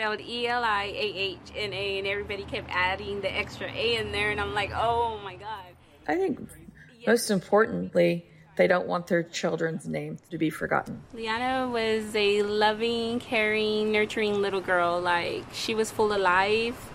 spelled 0.00 0.20
E 0.22 0.46
L 0.46 0.64
I 0.64 0.84
A 0.84 1.12
H 1.14 1.38
N 1.54 1.74
A, 1.74 1.98
and 1.98 2.06
everybody 2.06 2.44
kept 2.44 2.70
adding 2.70 3.20
the 3.20 3.30
extra 3.30 3.70
A 3.70 3.96
in 3.96 4.12
there, 4.12 4.30
and 4.30 4.40
I'm 4.40 4.54
like, 4.54 4.70
oh 4.74 5.20
my 5.22 5.36
god. 5.36 5.66
I 6.08 6.16
think 6.16 6.40
most 7.06 7.30
importantly, 7.30 8.24
they 8.56 8.66
don't 8.66 8.86
want 8.86 9.08
their 9.08 9.22
children's 9.22 9.86
name 9.86 10.16
to 10.30 10.38
be 10.38 10.48
forgotten. 10.48 11.02
Liana 11.12 11.68
was 11.68 12.16
a 12.16 12.42
loving, 12.42 13.20
caring, 13.20 13.92
nurturing 13.92 14.40
little 14.40 14.62
girl. 14.62 14.98
Like 14.98 15.44
she 15.52 15.74
was 15.74 15.90
full 15.90 16.12
of 16.14 16.20
life. 16.22 16.90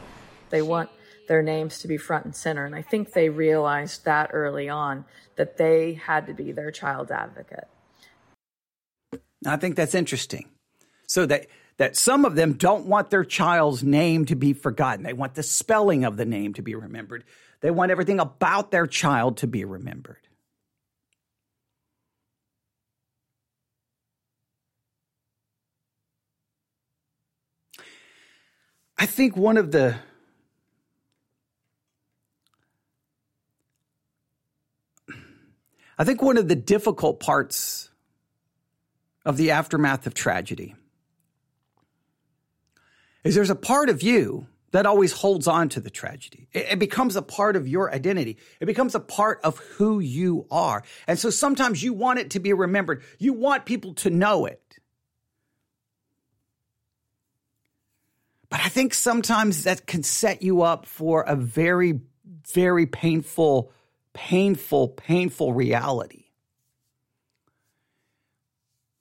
They 0.50 0.64
want 0.64 0.90
their 1.28 1.44
names 1.44 1.80
to 1.82 1.88
be 1.88 1.98
front 1.98 2.26
and 2.26 2.36
center, 2.36 2.66
and 2.66 2.74
I 2.74 2.82
think 2.82 3.14
they 3.14 3.30
realized 3.30 4.06
that 4.06 4.32
early 4.34 4.68
on 4.68 5.06
that 5.36 5.58
they 5.58 5.94
had 5.94 6.26
to 6.26 6.34
be 6.34 6.52
their 6.52 6.72
child 6.72 7.12
advocate. 7.12 7.68
I 9.46 9.58
think 9.58 9.76
that's 9.76 9.94
interesting. 9.94 10.50
So 11.08 11.28
that 11.28 11.46
that 11.78 11.98
some 11.98 12.24
of 12.26 12.36
them 12.36 12.54
don't 12.54 12.86
want 12.86 13.10
their 13.10 13.26
child's 13.26 13.84
name 13.84 14.26
to 14.26 14.36
be 14.36 14.54
forgotten. 14.54 15.04
They 15.04 15.14
want 15.14 15.36
the 15.36 15.44
spelling 15.44 16.06
of 16.06 16.18
the 16.18 16.26
name 16.26 16.54
to 16.54 16.62
be 16.62 16.76
remembered. 16.76 17.24
They 17.62 17.72
want 17.72 17.92
everything 17.92 18.20
about 18.20 18.72
their 18.72 18.88
child 18.88 19.38
to 19.38 19.48
be 19.48 19.66
remembered. 19.66 20.18
I 28.98 29.06
think 29.06 29.36
one 29.36 29.58
of 29.58 29.72
the 29.72 29.96
I 35.98 36.04
think 36.04 36.22
one 36.22 36.38
of 36.38 36.48
the 36.48 36.56
difficult 36.56 37.20
parts 37.20 37.90
of 39.26 39.38
the 39.38 39.52
aftermath 39.52 40.08
of 40.08 40.14
tragedy 40.14 40.76
is 43.26 43.36
there's 43.36 43.50
a 43.50 43.56
part 43.56 43.90
of 43.90 44.02
you 44.02 44.48
that 44.72 44.86
always 44.86 45.12
holds 45.12 45.48
on 45.48 45.68
to 45.70 45.80
the 45.80 45.90
tragedy. 45.90 46.48
It, 46.54 46.68
it, 46.72 46.80
becomes 46.80 47.16
a 47.16 47.22
part 47.22 47.56
of 47.56 47.68
your 47.68 47.94
identity. 47.94 48.38
It 48.60 48.66
becomes 48.66 48.94
a 48.94 49.00
part 49.00 49.40
of 49.44 49.58
who 49.58 50.00
you 50.00 50.46
are. 50.52 50.84
And 51.08 51.18
so 51.18 51.30
sometimes 51.30 51.82
you 51.82 51.94
want 51.94 52.20
it 52.20 52.32
to 52.32 52.40
be 52.40 52.54
remembered. 52.54 53.04
You 53.18 53.34
want 53.34 53.66
people 53.66 53.94
to 53.96 54.10
know 54.10 54.46
it. 54.46 54.62
But 58.50 58.60
I 58.60 58.70
think 58.70 58.94
sometimes 58.94 59.64
that 59.64 59.88
can 59.88 60.04
set 60.04 60.42
you 60.42 60.62
up 60.62 60.86
for 60.86 61.24
a 61.24 61.36
very, 61.36 62.02
very 62.54 62.86
painful, 62.86 63.72
painful, 64.14 64.90
painful 64.90 65.54
reality 65.54 66.25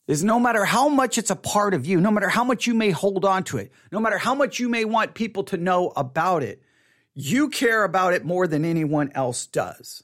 is 0.06 0.22
no 0.22 0.38
matter 0.38 0.64
how 0.64 0.88
much 0.88 1.18
it's 1.18 1.30
a 1.30 1.36
part 1.36 1.74
of 1.74 1.86
you, 1.86 2.00
no 2.00 2.10
matter 2.10 2.28
how 2.28 2.44
much 2.44 2.66
you 2.66 2.74
may 2.74 2.90
hold 2.90 3.24
on 3.24 3.44
to 3.44 3.58
it, 3.58 3.72
no 3.90 4.00
matter 4.00 4.18
how 4.18 4.34
much 4.34 4.58
you 4.58 4.68
may 4.68 4.84
want 4.84 5.14
people 5.14 5.44
to 5.44 5.56
know 5.56 5.92
about 5.96 6.42
it, 6.42 6.62
you 7.14 7.48
care 7.48 7.84
about 7.84 8.12
it 8.12 8.24
more 8.24 8.46
than 8.46 8.64
anyone 8.64 9.10
else 9.14 9.46
does. 9.46 10.02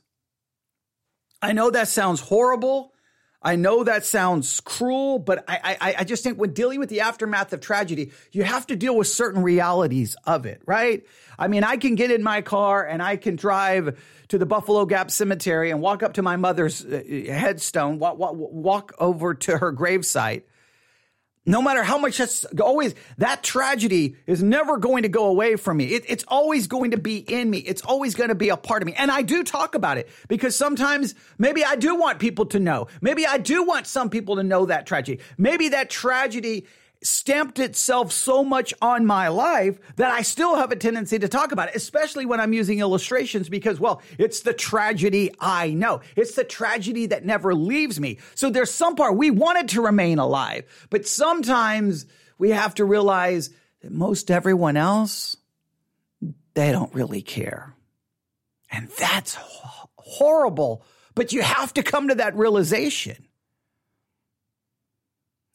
I 1.42 1.52
know 1.52 1.70
that 1.70 1.88
sounds 1.88 2.20
horrible. 2.20 2.94
I 3.42 3.56
know 3.56 3.84
that 3.84 4.04
sounds 4.04 4.60
cruel, 4.60 5.18
but 5.18 5.44
I, 5.48 5.76
I, 5.80 5.94
I 6.00 6.04
just 6.04 6.22
think 6.22 6.38
when 6.38 6.52
dealing 6.52 6.78
with 6.78 6.90
the 6.90 7.00
aftermath 7.00 7.54
of 7.54 7.60
tragedy, 7.60 8.12
you 8.32 8.42
have 8.42 8.66
to 8.66 8.76
deal 8.76 8.94
with 8.94 9.06
certain 9.06 9.42
realities 9.42 10.14
of 10.26 10.44
it, 10.44 10.60
right? 10.66 11.06
I 11.38 11.48
mean, 11.48 11.64
I 11.64 11.78
can 11.78 11.94
get 11.94 12.10
in 12.10 12.22
my 12.22 12.42
car 12.42 12.84
and 12.84 13.02
I 13.02 13.16
can 13.16 13.36
drive 13.36 13.98
to 14.28 14.36
the 14.36 14.44
Buffalo 14.44 14.84
Gap 14.84 15.10
Cemetery 15.10 15.70
and 15.70 15.80
walk 15.80 16.02
up 16.02 16.14
to 16.14 16.22
my 16.22 16.36
mother's 16.36 16.84
uh, 16.84 17.02
headstone, 17.08 17.98
walk, 17.98 18.18
walk, 18.18 18.34
walk 18.36 18.92
over 18.98 19.32
to 19.34 19.56
her 19.56 19.72
gravesite 19.72 20.42
no 21.50 21.60
matter 21.60 21.82
how 21.82 21.98
much 21.98 22.18
that's 22.18 22.44
always 22.60 22.94
that 23.18 23.42
tragedy 23.42 24.16
is 24.26 24.42
never 24.42 24.78
going 24.78 25.02
to 25.02 25.08
go 25.08 25.26
away 25.26 25.56
from 25.56 25.78
me. 25.78 25.86
It, 25.86 26.04
it's 26.08 26.24
always 26.28 26.66
going 26.66 26.92
to 26.92 26.96
be 26.96 27.18
in 27.18 27.50
me. 27.50 27.58
It's 27.58 27.82
always 27.82 28.14
going 28.14 28.28
to 28.28 28.34
be 28.34 28.48
a 28.50 28.56
part 28.56 28.82
of 28.82 28.86
me. 28.86 28.94
And 28.94 29.10
I 29.10 29.22
do 29.22 29.42
talk 29.42 29.74
about 29.74 29.98
it 29.98 30.08
because 30.28 30.54
sometimes 30.56 31.14
maybe 31.38 31.64
I 31.64 31.76
do 31.76 31.96
want 31.96 32.18
people 32.18 32.46
to 32.46 32.60
know. 32.60 32.86
Maybe 33.00 33.26
I 33.26 33.38
do 33.38 33.64
want 33.64 33.86
some 33.86 34.10
people 34.10 34.36
to 34.36 34.42
know 34.42 34.66
that 34.66 34.86
tragedy. 34.86 35.20
Maybe 35.36 35.70
that 35.70 35.90
tragedy 35.90 36.66
stamped 37.02 37.58
itself 37.58 38.12
so 38.12 38.44
much 38.44 38.74
on 38.82 39.06
my 39.06 39.28
life 39.28 39.78
that 39.96 40.10
I 40.10 40.22
still 40.22 40.56
have 40.56 40.70
a 40.70 40.76
tendency 40.76 41.18
to 41.18 41.28
talk 41.28 41.52
about 41.52 41.68
it, 41.68 41.76
especially 41.76 42.26
when 42.26 42.40
I'm 42.40 42.52
using 42.52 42.80
illustrations 42.80 43.48
because, 43.48 43.80
well, 43.80 44.02
it's 44.18 44.40
the 44.40 44.52
tragedy 44.52 45.30
I 45.40 45.70
know. 45.70 46.00
It's 46.14 46.34
the 46.34 46.44
tragedy 46.44 47.06
that 47.06 47.24
never 47.24 47.54
leaves 47.54 47.98
me. 47.98 48.18
So 48.34 48.50
there's 48.50 48.70
some 48.70 48.96
part 48.96 49.16
we 49.16 49.30
wanted 49.30 49.68
to 49.70 49.82
remain 49.82 50.18
alive, 50.18 50.64
but 50.90 51.06
sometimes 51.06 52.06
we 52.38 52.50
have 52.50 52.74
to 52.74 52.84
realize 52.84 53.50
that 53.80 53.92
most 53.92 54.30
everyone 54.30 54.76
else, 54.76 55.36
they 56.54 56.70
don't 56.70 56.94
really 56.94 57.22
care. 57.22 57.74
And 58.70 58.88
that's 58.98 59.38
horrible, 59.96 60.84
but 61.14 61.32
you 61.32 61.40
have 61.42 61.72
to 61.74 61.82
come 61.82 62.08
to 62.08 62.16
that 62.16 62.36
realization. 62.36 63.26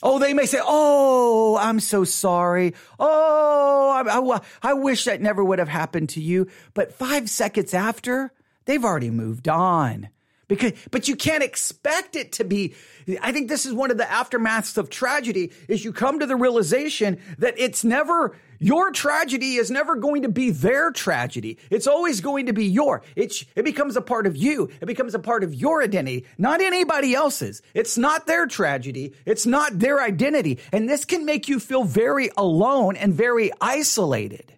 Oh, 0.06 0.20
they 0.20 0.36
may 0.36 0.46
say, 0.46 0.60
Oh, 0.64 1.58
I'm 1.60 1.80
so 1.80 2.04
sorry. 2.04 2.76
Oh, 3.00 3.90
I, 3.92 4.20
I, 4.20 4.42
I, 4.70 4.74
wish 4.74 5.06
that 5.06 5.20
never 5.20 5.44
would 5.44 5.58
have 5.58 5.68
happened 5.68 6.10
to 6.10 6.22
you. 6.22 6.48
But 6.76 6.94
five 6.94 7.28
seconds 7.28 7.74
after, 7.74 8.32
they've 8.66 8.86
already 8.86 9.10
moved 9.10 9.48
on 9.48 10.10
because 10.48 10.74
but 10.92 11.08
you 11.08 11.16
can't 11.16 11.44
expect 11.44 12.16
it 12.16 12.32
to 12.34 12.44
be 12.44 12.76
i 13.22 13.32
think 13.32 13.50
this 13.50 13.66
is 13.66 13.74
one 13.74 13.90
of 13.90 13.98
the 13.98 14.04
aftermaths 14.04 14.78
of 14.78 14.92
tragedy 14.92 15.52
is 15.68 15.84
you 15.84 15.92
come 15.92 16.20
to 16.20 16.28
the 16.28 16.36
realization 16.36 17.20
that 17.40 17.56
it's 17.58 17.84
never 17.84 18.38
your 18.60 18.92
tragedy 18.92 19.56
is 19.56 19.72
never 19.72 19.96
going 19.96 20.22
to 20.22 20.30
be 20.30 20.52
their 20.52 20.92
tragedy. 20.92 21.58
It's 21.70 21.88
always 21.88 22.22
going 22.22 22.48
to 22.48 22.54
be 22.54 22.66
your. 22.66 23.02
It, 23.16 23.44
it 23.56 23.66
becomes 23.66 23.96
a 23.96 24.02
part 24.02 24.28
of 24.28 24.36
you. 24.36 24.70
It 24.82 24.86
becomes 24.86 25.14
a 25.16 25.20
part 25.20 25.44
of 25.44 25.54
your 25.54 25.82
identity 25.82 26.26
not 26.38 26.62
anybody 26.62 27.14
else's. 27.16 27.62
It's 27.74 27.98
not 27.98 28.28
their 28.28 28.46
tragedy. 28.46 29.14
It's 29.26 29.46
not 29.46 29.80
their 29.80 30.02
identity. 30.02 30.60
And 30.72 30.88
this 30.88 31.06
can 31.06 31.26
make 31.26 31.48
you 31.48 31.60
feel 31.60 31.84
very 31.84 32.30
alone 32.38 32.96
and 32.96 33.14
very 33.14 33.52
isolated. 33.62 34.54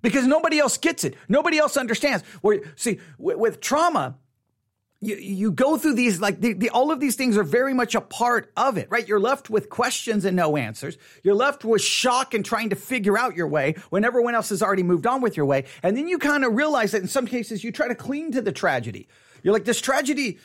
Because 0.00 0.26
nobody 0.26 0.58
else 0.58 0.78
gets 0.78 1.04
it. 1.04 1.14
Nobody 1.28 1.58
else 1.58 1.76
understands. 1.76 2.24
Where 2.40 2.60
see 2.76 2.98
with, 3.18 3.36
with 3.36 3.60
trauma 3.60 4.16
you, 5.02 5.16
you 5.16 5.50
go 5.50 5.76
through 5.76 5.94
these 5.94 6.20
like 6.20 6.40
the, 6.40 6.52
the, 6.52 6.70
all 6.70 6.92
of 6.92 7.00
these 7.00 7.16
things 7.16 7.36
are 7.36 7.42
very 7.42 7.74
much 7.74 7.94
a 7.94 8.00
part 8.00 8.50
of 8.56 8.78
it 8.78 8.88
right? 8.88 9.06
You're 9.06 9.20
left 9.20 9.50
with 9.50 9.68
questions 9.68 10.24
and 10.24 10.36
no 10.36 10.56
answers. 10.56 10.96
You're 11.22 11.34
left 11.34 11.64
with 11.64 11.82
shock 11.82 12.34
and 12.34 12.44
trying 12.44 12.70
to 12.70 12.76
figure 12.76 13.18
out 13.18 13.36
your 13.36 13.48
way 13.48 13.74
when 13.90 14.04
everyone 14.04 14.34
else 14.34 14.48
has 14.50 14.62
already 14.62 14.84
moved 14.84 15.06
on 15.06 15.20
with 15.20 15.36
your 15.36 15.46
way. 15.46 15.64
And 15.82 15.96
then 15.96 16.08
you 16.08 16.18
kind 16.18 16.44
of 16.44 16.54
realize 16.54 16.92
that 16.92 17.02
in 17.02 17.08
some 17.08 17.26
cases 17.26 17.64
you 17.64 17.72
try 17.72 17.88
to 17.88 17.94
cling 17.94 18.32
to 18.32 18.40
the 18.40 18.52
tragedy. 18.52 19.08
You're 19.42 19.52
like 19.52 19.64
this 19.64 19.80
tragedy 19.80 20.38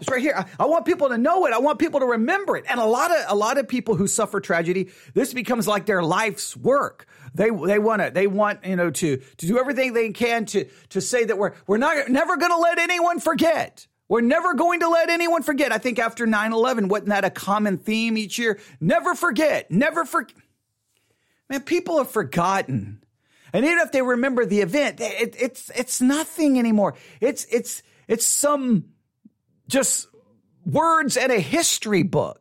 is 0.00 0.08
right 0.08 0.20
here. 0.20 0.34
I, 0.36 0.46
I 0.62 0.66
want 0.66 0.84
people 0.84 1.08
to 1.08 1.18
know 1.18 1.46
it. 1.46 1.52
I 1.52 1.58
want 1.58 1.78
people 1.78 2.00
to 2.00 2.06
remember 2.06 2.56
it. 2.56 2.64
And 2.68 2.78
a 2.78 2.84
lot 2.84 3.10
of 3.10 3.24
a 3.28 3.34
lot 3.34 3.58
of 3.58 3.66
people 3.66 3.96
who 3.96 4.06
suffer 4.06 4.40
tragedy 4.40 4.90
this 5.14 5.34
becomes 5.34 5.66
like 5.66 5.86
their 5.86 6.02
life's 6.02 6.56
work 6.56 7.06
they 7.34 7.50
they 7.50 7.78
want 7.78 8.02
to 8.02 8.10
they 8.10 8.26
want 8.26 8.64
you 8.64 8.76
know 8.76 8.90
to 8.90 9.16
to 9.16 9.46
do 9.46 9.58
everything 9.58 9.92
they 9.92 10.10
can 10.10 10.44
to 10.46 10.66
to 10.90 11.00
say 11.00 11.24
that 11.24 11.38
we're 11.38 11.54
we're 11.66 11.78
not 11.78 12.08
never 12.08 12.36
going 12.36 12.52
to 12.52 12.58
let 12.58 12.78
anyone 12.78 13.20
forget. 13.20 13.86
We're 14.08 14.22
never 14.22 14.54
going 14.54 14.80
to 14.80 14.88
let 14.88 15.10
anyone 15.10 15.42
forget. 15.42 15.70
I 15.70 15.78
think 15.78 15.98
after 15.98 16.26
9/11 16.26 16.88
wasn't 16.88 17.10
that 17.10 17.24
a 17.24 17.30
common 17.30 17.78
theme 17.78 18.16
each 18.16 18.38
year? 18.38 18.58
Never 18.80 19.14
forget. 19.14 19.70
Never 19.70 20.04
forget. 20.04 20.36
Man, 21.48 21.62
people 21.62 21.98
have 21.98 22.10
forgotten. 22.10 23.02
And 23.52 23.64
even 23.64 23.78
if 23.78 23.92
they 23.92 24.02
remember 24.02 24.44
the 24.44 24.60
event, 24.60 25.00
it, 25.00 25.34
it's 25.38 25.70
it's 25.74 26.00
nothing 26.00 26.58
anymore. 26.58 26.94
It's 27.20 27.46
it's 27.50 27.82
it's 28.06 28.26
some 28.26 28.84
just 29.68 30.08
words 30.64 31.16
in 31.16 31.30
a 31.30 31.38
history 31.38 32.02
book. 32.02 32.37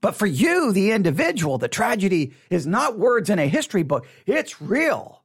But 0.00 0.14
for 0.14 0.26
you, 0.26 0.72
the 0.72 0.92
individual, 0.92 1.58
the 1.58 1.68
tragedy 1.68 2.32
is 2.50 2.66
not 2.66 2.98
words 2.98 3.30
in 3.30 3.38
a 3.38 3.48
history 3.48 3.82
book. 3.82 4.06
It's 4.26 4.62
real. 4.62 5.22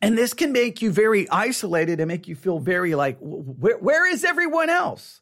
And 0.00 0.18
this 0.18 0.34
can 0.34 0.50
make 0.50 0.82
you 0.82 0.90
very 0.90 1.30
isolated 1.30 2.00
and 2.00 2.08
make 2.08 2.26
you 2.26 2.34
feel 2.34 2.58
very 2.58 2.96
like, 2.96 3.18
where, 3.20 3.78
where 3.78 4.12
is 4.12 4.24
everyone 4.24 4.68
else? 4.68 5.20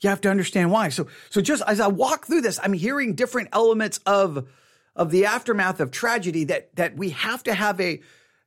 You 0.00 0.08
have 0.08 0.22
to 0.22 0.30
understand 0.30 0.70
why. 0.70 0.88
So, 0.88 1.08
so 1.28 1.42
just 1.42 1.62
as 1.66 1.78
I 1.78 1.88
walk 1.88 2.26
through 2.26 2.40
this, 2.40 2.58
I'm 2.62 2.72
hearing 2.72 3.14
different 3.14 3.50
elements 3.52 3.98
of, 4.06 4.48
of 4.94 5.10
the 5.10 5.26
aftermath 5.26 5.80
of 5.80 5.90
tragedy 5.90 6.44
that, 6.44 6.74
that 6.76 6.96
we 6.96 7.10
have 7.10 7.42
to 7.44 7.54
have 7.54 7.78
a 7.80 8.00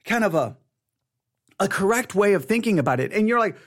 kind 0.03 0.23
of 0.23 0.33
a, 0.33 0.57
a 1.59 1.67
correct 1.67 2.15
way 2.15 2.33
of 2.33 2.45
thinking 2.45 2.79
about 2.79 2.99
it. 2.99 3.11
And 3.13 3.27
you're 3.27 3.39
like, 3.39 3.57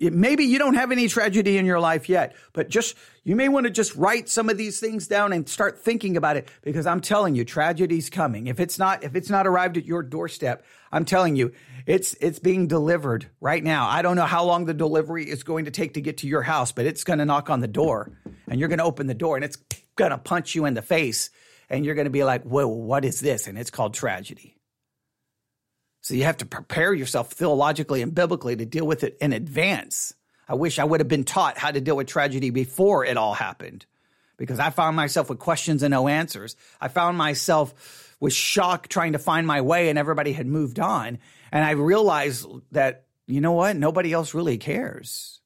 maybe 0.00 0.44
you 0.44 0.58
don't 0.58 0.74
have 0.74 0.92
any 0.92 1.08
tragedy 1.08 1.58
in 1.58 1.66
your 1.66 1.80
life 1.80 2.08
yet, 2.08 2.34
but 2.52 2.68
just 2.68 2.96
you 3.24 3.36
may 3.36 3.48
want 3.48 3.64
to 3.64 3.70
just 3.70 3.94
write 3.96 4.28
some 4.28 4.48
of 4.48 4.56
these 4.56 4.80
things 4.80 5.06
down 5.06 5.32
and 5.32 5.48
start 5.48 5.78
thinking 5.78 6.16
about 6.16 6.36
it 6.36 6.48
because 6.62 6.86
I'm 6.86 7.00
telling 7.00 7.34
you, 7.34 7.44
tragedy's 7.44 8.10
coming. 8.10 8.46
If 8.46 8.60
it's 8.60 8.78
not 8.78 9.04
if 9.04 9.14
it's 9.14 9.30
not 9.30 9.46
arrived 9.46 9.76
at 9.76 9.84
your 9.84 10.02
doorstep, 10.02 10.64
I'm 10.92 11.04
telling 11.04 11.36
you, 11.36 11.52
it's 11.86 12.14
it's 12.20 12.38
being 12.38 12.66
delivered 12.66 13.28
right 13.40 13.62
now. 13.62 13.88
I 13.88 14.02
don't 14.02 14.16
know 14.16 14.26
how 14.26 14.44
long 14.44 14.64
the 14.64 14.74
delivery 14.74 15.28
is 15.28 15.42
going 15.42 15.66
to 15.66 15.70
take 15.70 15.94
to 15.94 16.00
get 16.00 16.18
to 16.18 16.28
your 16.28 16.42
house, 16.42 16.72
but 16.72 16.86
it's 16.86 17.04
going 17.04 17.18
to 17.18 17.24
knock 17.24 17.50
on 17.50 17.60
the 17.60 17.68
door 17.68 18.12
and 18.48 18.58
you're 18.58 18.68
going 18.68 18.78
to 18.78 18.84
open 18.84 19.06
the 19.06 19.14
door 19.14 19.36
and 19.36 19.44
it's 19.44 19.56
going 19.96 20.10
to 20.10 20.18
punch 20.18 20.54
you 20.54 20.64
in 20.66 20.74
the 20.74 20.82
face 20.82 21.30
and 21.68 21.84
you're 21.84 21.94
going 21.94 22.06
to 22.06 22.10
be 22.10 22.24
like, 22.24 22.42
"Whoa, 22.44 22.66
what 22.68 23.04
is 23.04 23.20
this?" 23.20 23.46
and 23.46 23.58
it's 23.58 23.70
called 23.70 23.94
tragedy. 23.94 24.56
So 26.00 26.14
you 26.14 26.24
have 26.24 26.38
to 26.38 26.46
prepare 26.46 26.94
yourself 26.94 27.32
theologically 27.32 28.02
and 28.02 28.14
biblically 28.14 28.56
to 28.56 28.64
deal 28.64 28.86
with 28.86 29.04
it 29.04 29.16
in 29.20 29.32
advance. 29.32 30.14
I 30.48 30.54
wish 30.54 30.78
I 30.78 30.84
would 30.84 31.00
have 31.00 31.08
been 31.08 31.24
taught 31.24 31.58
how 31.58 31.70
to 31.70 31.80
deal 31.80 31.96
with 31.96 32.06
tragedy 32.06 32.50
before 32.50 33.04
it 33.04 33.16
all 33.16 33.34
happened 33.34 33.86
because 34.36 34.58
I 34.58 34.70
found 34.70 34.96
myself 34.96 35.28
with 35.28 35.38
questions 35.38 35.82
and 35.82 35.92
no 35.92 36.08
answers. 36.08 36.56
I 36.80 36.88
found 36.88 37.18
myself 37.18 38.16
with 38.18 38.32
shock 38.32 38.88
trying 38.88 39.12
to 39.12 39.18
find 39.18 39.46
my 39.46 39.60
way 39.60 39.90
and 39.90 39.98
everybody 39.98 40.32
had 40.32 40.46
moved 40.46 40.80
on. 40.80 41.18
And 41.52 41.64
I 41.64 41.72
realized 41.72 42.46
that, 42.72 43.04
you 43.26 43.40
know 43.40 43.52
what? 43.52 43.76
Nobody 43.76 44.12
else 44.12 44.34
really 44.34 44.58
cares. 44.58 45.40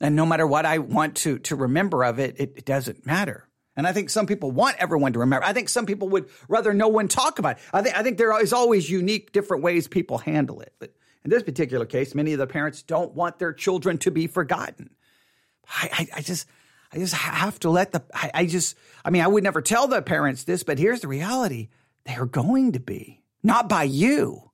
And 0.00 0.16
no 0.16 0.26
matter 0.26 0.46
what 0.46 0.66
I 0.66 0.78
want 0.78 1.16
to, 1.18 1.38
to 1.40 1.54
remember 1.56 2.04
of 2.04 2.18
it, 2.18 2.36
it, 2.38 2.54
it 2.56 2.64
doesn't 2.64 3.06
matter. 3.06 3.48
And 3.76 3.86
I 3.86 3.92
think 3.92 4.10
some 4.10 4.26
people 4.26 4.50
want 4.50 4.76
everyone 4.78 5.14
to 5.14 5.20
remember. 5.20 5.46
I 5.46 5.52
think 5.52 5.68
some 5.68 5.86
people 5.86 6.08
would 6.10 6.28
rather 6.48 6.74
no 6.74 6.88
one 6.88 7.08
talk 7.08 7.38
about 7.38 7.56
it. 7.56 7.62
I 7.72 7.82
think, 7.82 7.96
I 7.96 8.02
think 8.02 8.18
there 8.18 8.38
is 8.42 8.52
always 8.52 8.90
unique, 8.90 9.32
different 9.32 9.62
ways 9.62 9.88
people 9.88 10.18
handle 10.18 10.60
it. 10.60 10.74
But 10.78 10.94
in 11.24 11.30
this 11.30 11.42
particular 11.42 11.86
case, 11.86 12.14
many 12.14 12.32
of 12.32 12.38
the 12.38 12.46
parents 12.46 12.82
don't 12.82 13.14
want 13.14 13.38
their 13.38 13.52
children 13.52 13.96
to 13.98 14.10
be 14.10 14.26
forgotten. 14.26 14.90
I, 15.66 15.88
I, 15.92 16.18
I 16.18 16.20
just, 16.20 16.46
I 16.92 16.98
just 16.98 17.14
have 17.14 17.58
to 17.60 17.70
let 17.70 17.92
the, 17.92 18.02
I, 18.12 18.30
I 18.34 18.46
just, 18.46 18.76
I 19.04 19.10
mean, 19.10 19.22
I 19.22 19.28
would 19.28 19.42
never 19.42 19.62
tell 19.62 19.88
the 19.88 20.02
parents 20.02 20.44
this, 20.44 20.62
but 20.62 20.78
here's 20.78 21.00
the 21.00 21.08
reality. 21.08 21.68
They 22.04 22.14
are 22.16 22.26
going 22.26 22.72
to 22.72 22.80
be, 22.80 23.22
not 23.42 23.68
by 23.68 23.84
you, 23.84 24.50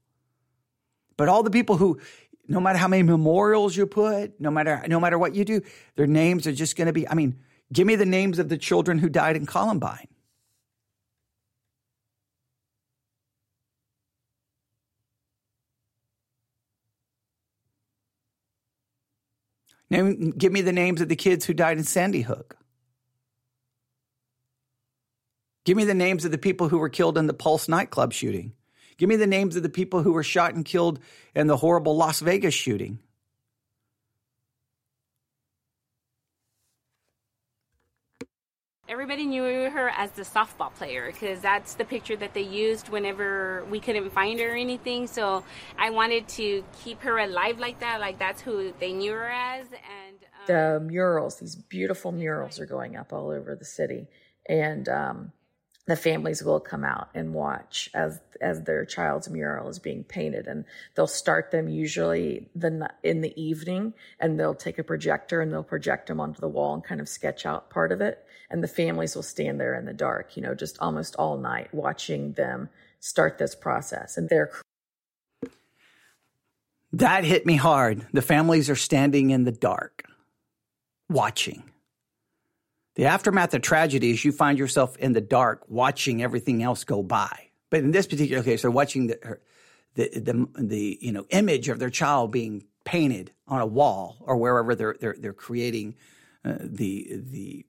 but 1.16 1.28
all 1.28 1.42
the 1.42 1.50
people 1.50 1.76
who, 1.76 1.98
no 2.46 2.60
matter 2.60 2.78
how 2.78 2.86
many 2.86 3.02
memorials 3.02 3.76
you 3.76 3.86
put, 3.86 4.40
no 4.40 4.50
matter, 4.50 4.84
no 4.86 5.00
matter 5.00 5.18
what 5.18 5.34
you 5.34 5.44
do, 5.44 5.62
their 5.96 6.06
names 6.06 6.46
are 6.46 6.52
just 6.52 6.76
going 6.76 6.86
to 6.86 6.92
be, 6.92 7.08
I 7.08 7.14
mean, 7.14 7.40
Give 7.72 7.86
me 7.86 7.96
the 7.96 8.06
names 8.06 8.38
of 8.38 8.48
the 8.48 8.58
children 8.58 8.98
who 8.98 9.08
died 9.08 9.36
in 9.36 9.46
Columbine. 9.46 10.08
Name, 19.90 20.30
give 20.30 20.52
me 20.52 20.60
the 20.60 20.72
names 20.72 21.00
of 21.00 21.08
the 21.08 21.16
kids 21.16 21.46
who 21.46 21.54
died 21.54 21.78
in 21.78 21.84
Sandy 21.84 22.22
Hook. 22.22 22.56
Give 25.64 25.76
me 25.76 25.84
the 25.84 25.94
names 25.94 26.24
of 26.24 26.30
the 26.30 26.38
people 26.38 26.68
who 26.68 26.78
were 26.78 26.88
killed 26.88 27.18
in 27.18 27.26
the 27.26 27.34
Pulse 27.34 27.68
nightclub 27.68 28.12
shooting. 28.12 28.52
Give 28.96 29.08
me 29.08 29.16
the 29.16 29.26
names 29.26 29.56
of 29.56 29.62
the 29.62 29.68
people 29.68 30.02
who 30.02 30.12
were 30.12 30.22
shot 30.22 30.54
and 30.54 30.64
killed 30.64 30.98
in 31.34 31.46
the 31.46 31.56
horrible 31.56 31.96
Las 31.96 32.20
Vegas 32.20 32.54
shooting. 32.54 32.98
Everybody 38.88 39.26
knew 39.26 39.42
her 39.42 39.90
as 39.90 40.10
the 40.12 40.22
softball 40.22 40.74
player 40.74 41.10
because 41.12 41.40
that's 41.40 41.74
the 41.74 41.84
picture 41.84 42.16
that 42.16 42.32
they 42.32 42.42
used 42.42 42.88
whenever 42.88 43.64
we 43.70 43.80
couldn't 43.80 44.10
find 44.10 44.40
her 44.40 44.52
or 44.52 44.56
anything. 44.56 45.06
So 45.06 45.44
I 45.78 45.90
wanted 45.90 46.26
to 46.28 46.64
keep 46.82 47.02
her 47.02 47.18
alive 47.18 47.58
like 47.58 47.80
that, 47.80 48.00
like 48.00 48.18
that's 48.18 48.40
who 48.40 48.72
they 48.80 48.92
knew 48.92 49.12
her 49.12 49.30
as. 49.30 49.66
And 49.66 50.16
um, 50.40 50.46
the 50.46 50.80
murals, 50.80 51.38
these 51.38 51.54
beautiful 51.54 52.12
murals, 52.12 52.58
are 52.58 52.66
going 52.66 52.96
up 52.96 53.12
all 53.12 53.30
over 53.30 53.54
the 53.54 53.64
city, 53.64 54.06
and 54.48 54.88
um, 54.88 55.32
the 55.88 55.96
families 55.96 56.42
will 56.42 56.60
come 56.60 56.84
out 56.84 57.08
and 57.14 57.32
watch 57.34 57.90
as 57.94 58.20
as 58.40 58.62
their 58.62 58.84
child's 58.84 59.28
mural 59.28 59.68
is 59.68 59.78
being 59.78 60.04
painted 60.04 60.46
and 60.46 60.64
they'll 60.94 61.08
start 61.08 61.50
them 61.50 61.68
usually 61.68 62.48
the 62.54 62.88
in 63.02 63.22
the 63.22 63.42
evening 63.42 63.94
and 64.20 64.38
they'll 64.38 64.54
take 64.54 64.78
a 64.78 64.84
projector 64.84 65.40
and 65.40 65.50
they'll 65.50 65.64
project 65.64 66.06
them 66.06 66.20
onto 66.20 66.40
the 66.40 66.46
wall 66.48 66.74
and 66.74 66.84
kind 66.84 67.00
of 67.00 67.08
sketch 67.08 67.46
out 67.46 67.70
part 67.70 67.90
of 67.90 68.00
it 68.00 68.24
and 68.50 68.62
the 68.62 68.68
families 68.68 69.14
will 69.14 69.22
stand 69.22 69.60
there 69.60 69.74
in 69.74 69.84
the 69.84 69.92
dark 69.92 70.36
you 70.36 70.42
know 70.42 70.54
just 70.54 70.78
almost 70.80 71.16
all 71.16 71.36
night 71.36 71.68
watching 71.72 72.32
them 72.32 72.68
start 73.00 73.38
this 73.38 73.54
process. 73.54 74.16
And 74.16 74.28
they're 74.28 74.50
that 76.92 77.24
hit 77.24 77.44
me 77.44 77.56
hard. 77.56 78.06
The 78.12 78.22
families 78.22 78.70
are 78.70 78.76
standing 78.76 79.30
in 79.30 79.44
the 79.44 79.52
dark 79.52 80.04
watching. 81.08 81.70
The 82.94 83.04
aftermath 83.04 83.54
of 83.54 83.62
tragedy 83.62 84.10
is 84.10 84.24
you 84.24 84.32
find 84.32 84.58
yourself 84.58 84.96
in 84.96 85.12
the 85.12 85.20
dark 85.20 85.64
watching 85.68 86.22
everything 86.22 86.62
else 86.62 86.84
go 86.84 87.02
by. 87.02 87.50
But 87.70 87.80
in 87.80 87.90
this 87.90 88.06
particular 88.06 88.42
case, 88.42 88.62
they're 88.62 88.70
watching 88.70 89.08
the, 89.08 89.38
the, 89.94 90.08
the, 90.18 90.48
the 90.58 90.98
you 91.00 91.12
know, 91.12 91.26
image 91.28 91.68
of 91.68 91.78
their 91.78 91.90
child 91.90 92.32
being 92.32 92.64
painted 92.84 93.32
on 93.46 93.60
a 93.60 93.66
wall 93.66 94.16
or 94.20 94.38
wherever 94.38 94.74
they're, 94.74 94.96
they're, 94.98 95.16
they're 95.18 95.32
creating 95.34 95.94
uh, 96.44 96.54
the, 96.58 97.20
the 97.30 97.66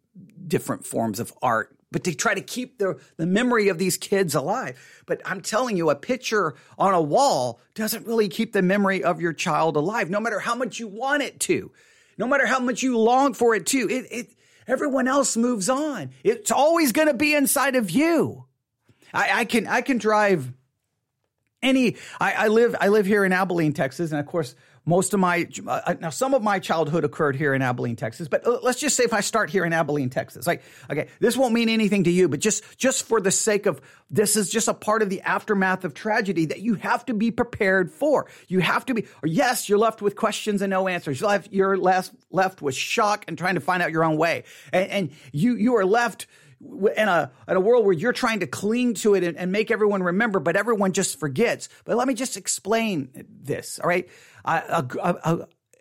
different 0.48 0.86
forms 0.86 1.20
of 1.20 1.34
art 1.42 1.76
but 1.92 2.04
to 2.04 2.14
try 2.14 2.36
to 2.36 2.42
keep 2.42 2.78
the, 2.78 3.00
the 3.18 3.26
memory 3.26 3.70
of 3.70 3.78
these 3.78 3.98
kids 3.98 4.36
alive. 4.36 4.78
But 5.08 5.22
I'm 5.26 5.42
telling 5.42 5.76
you, 5.76 5.90
a 5.90 5.96
picture 5.96 6.56
on 6.78 6.94
a 6.94 7.02
wall 7.02 7.60
doesn't 7.74 8.06
really 8.06 8.30
keep 8.30 8.54
the 8.54 8.62
memory 8.62 9.04
of 9.04 9.22
your 9.22 9.34
child 9.34 9.76
alive, 9.76 10.10
no 10.10 10.20
matter 10.20 10.40
how 10.40 10.54
much 10.54 10.80
you 10.80 10.88
want 10.88 11.24
it 11.24 11.40
to, 11.42 11.72
no 12.18 12.28
matter 12.28 12.46
how 12.46 12.60
much 12.60 12.84
you 12.84 12.96
long 12.98 13.34
for 13.34 13.56
it 13.56 13.66
to. 13.68 13.90
It, 13.90 14.06
it, 14.12 14.36
Everyone 14.68 15.08
else 15.08 15.36
moves 15.36 15.68
on. 15.68 16.12
It's 16.24 16.52
always 16.52 16.92
going 16.92 17.08
to 17.08 17.16
be 17.16 17.34
inside 17.34 17.76
of 17.76 17.90
you. 17.90 18.46
I, 19.12 19.40
I, 19.40 19.46
can 19.46 19.66
I 19.66 19.82
can 19.82 19.98
drive 19.98 20.54
any. 21.64 21.98
I, 22.22 22.34
I 22.34 22.48
live 22.50 22.76
I 22.80 22.90
live 22.90 23.08
here 23.08 23.26
in 23.26 23.34
Abilene, 23.34 23.74
Texas, 23.74 24.12
and 24.12 24.20
of 24.20 24.28
course 24.28 24.54
most 24.90 25.14
of 25.14 25.20
my 25.20 25.48
uh, 25.68 25.94
now 26.00 26.10
some 26.10 26.34
of 26.34 26.42
my 26.42 26.60
childhood 26.60 27.06
occurred 27.06 27.36
here 27.36 27.54
in 27.54 27.62
Abilene, 27.62 27.96
Texas. 27.96 28.28
But 28.28 28.46
uh, 28.46 28.60
let's 28.64 28.80
just 28.80 28.98
say 28.98 29.04
if 29.04 29.14
I 29.14 29.22
start 29.22 29.50
here 29.52 29.64
in 29.64 29.72
Abilene, 29.72 30.10
Texas, 30.10 30.48
like 30.48 30.64
okay, 30.90 31.08
this 31.20 31.38
won't 31.38 31.54
mean 31.54 31.70
anything 31.70 32.04
to 32.06 32.12
you, 32.12 32.28
but 32.28 32.40
just 32.40 32.78
just 32.78 33.04
for 33.04 33.22
the 33.22 33.32
sake 33.32 33.68
of 33.68 33.80
this 34.10 34.36
is 34.36 34.50
just 34.50 34.68
a 34.68 34.74
part 34.74 35.04
of 35.04 35.10
the 35.10 35.22
aftermath 35.22 35.86
of 35.86 35.94
tragedy 35.94 36.48
that 36.48 36.62
you 36.62 36.74
have 36.74 37.06
to 37.06 37.14
be 37.14 37.30
prepared 37.30 37.92
for. 37.92 38.26
You 38.48 38.60
have 38.60 38.86
to 38.88 38.96
be. 38.96 39.06
Yes, 39.24 39.70
you're 39.70 39.78
left 39.78 40.02
with 40.02 40.16
questions 40.16 40.62
and 40.64 40.72
no 40.72 40.88
answers. 40.88 41.22
You're 41.22 41.30
left, 41.30 41.54
you're 41.54 41.78
left 41.78 42.12
left 42.32 42.62
with 42.62 42.76
shock 42.76 43.26
and 43.28 43.38
trying 43.38 43.56
to 43.56 43.62
find 43.62 43.84
out 43.84 43.92
your 43.92 44.04
own 44.04 44.18
way, 44.18 44.44
and, 44.74 44.90
and 44.90 45.12
you 45.32 45.56
you 45.56 45.78
are 45.78 45.86
left 45.86 46.26
in 46.62 47.08
a 47.08 47.32
in 47.48 47.56
a 47.56 47.60
world 47.60 47.86
where 47.86 47.94
you're 47.94 48.14
trying 48.14 48.42
to 48.42 48.48
cling 48.48 48.94
to 48.96 49.16
it 49.16 49.24
and, 49.24 49.38
and, 49.38 49.52
make 49.52 49.72
everyone 49.72 50.04
remember, 50.04 50.40
but 50.40 50.56
everyone 50.56 50.92
just 50.92 51.20
forgets. 51.20 51.70
But 51.86 51.96
let 51.96 52.08
me 52.08 52.14
just 52.14 52.36
explain 52.36 53.10
this. 53.42 53.80
All 53.80 53.88
right, 53.88 54.10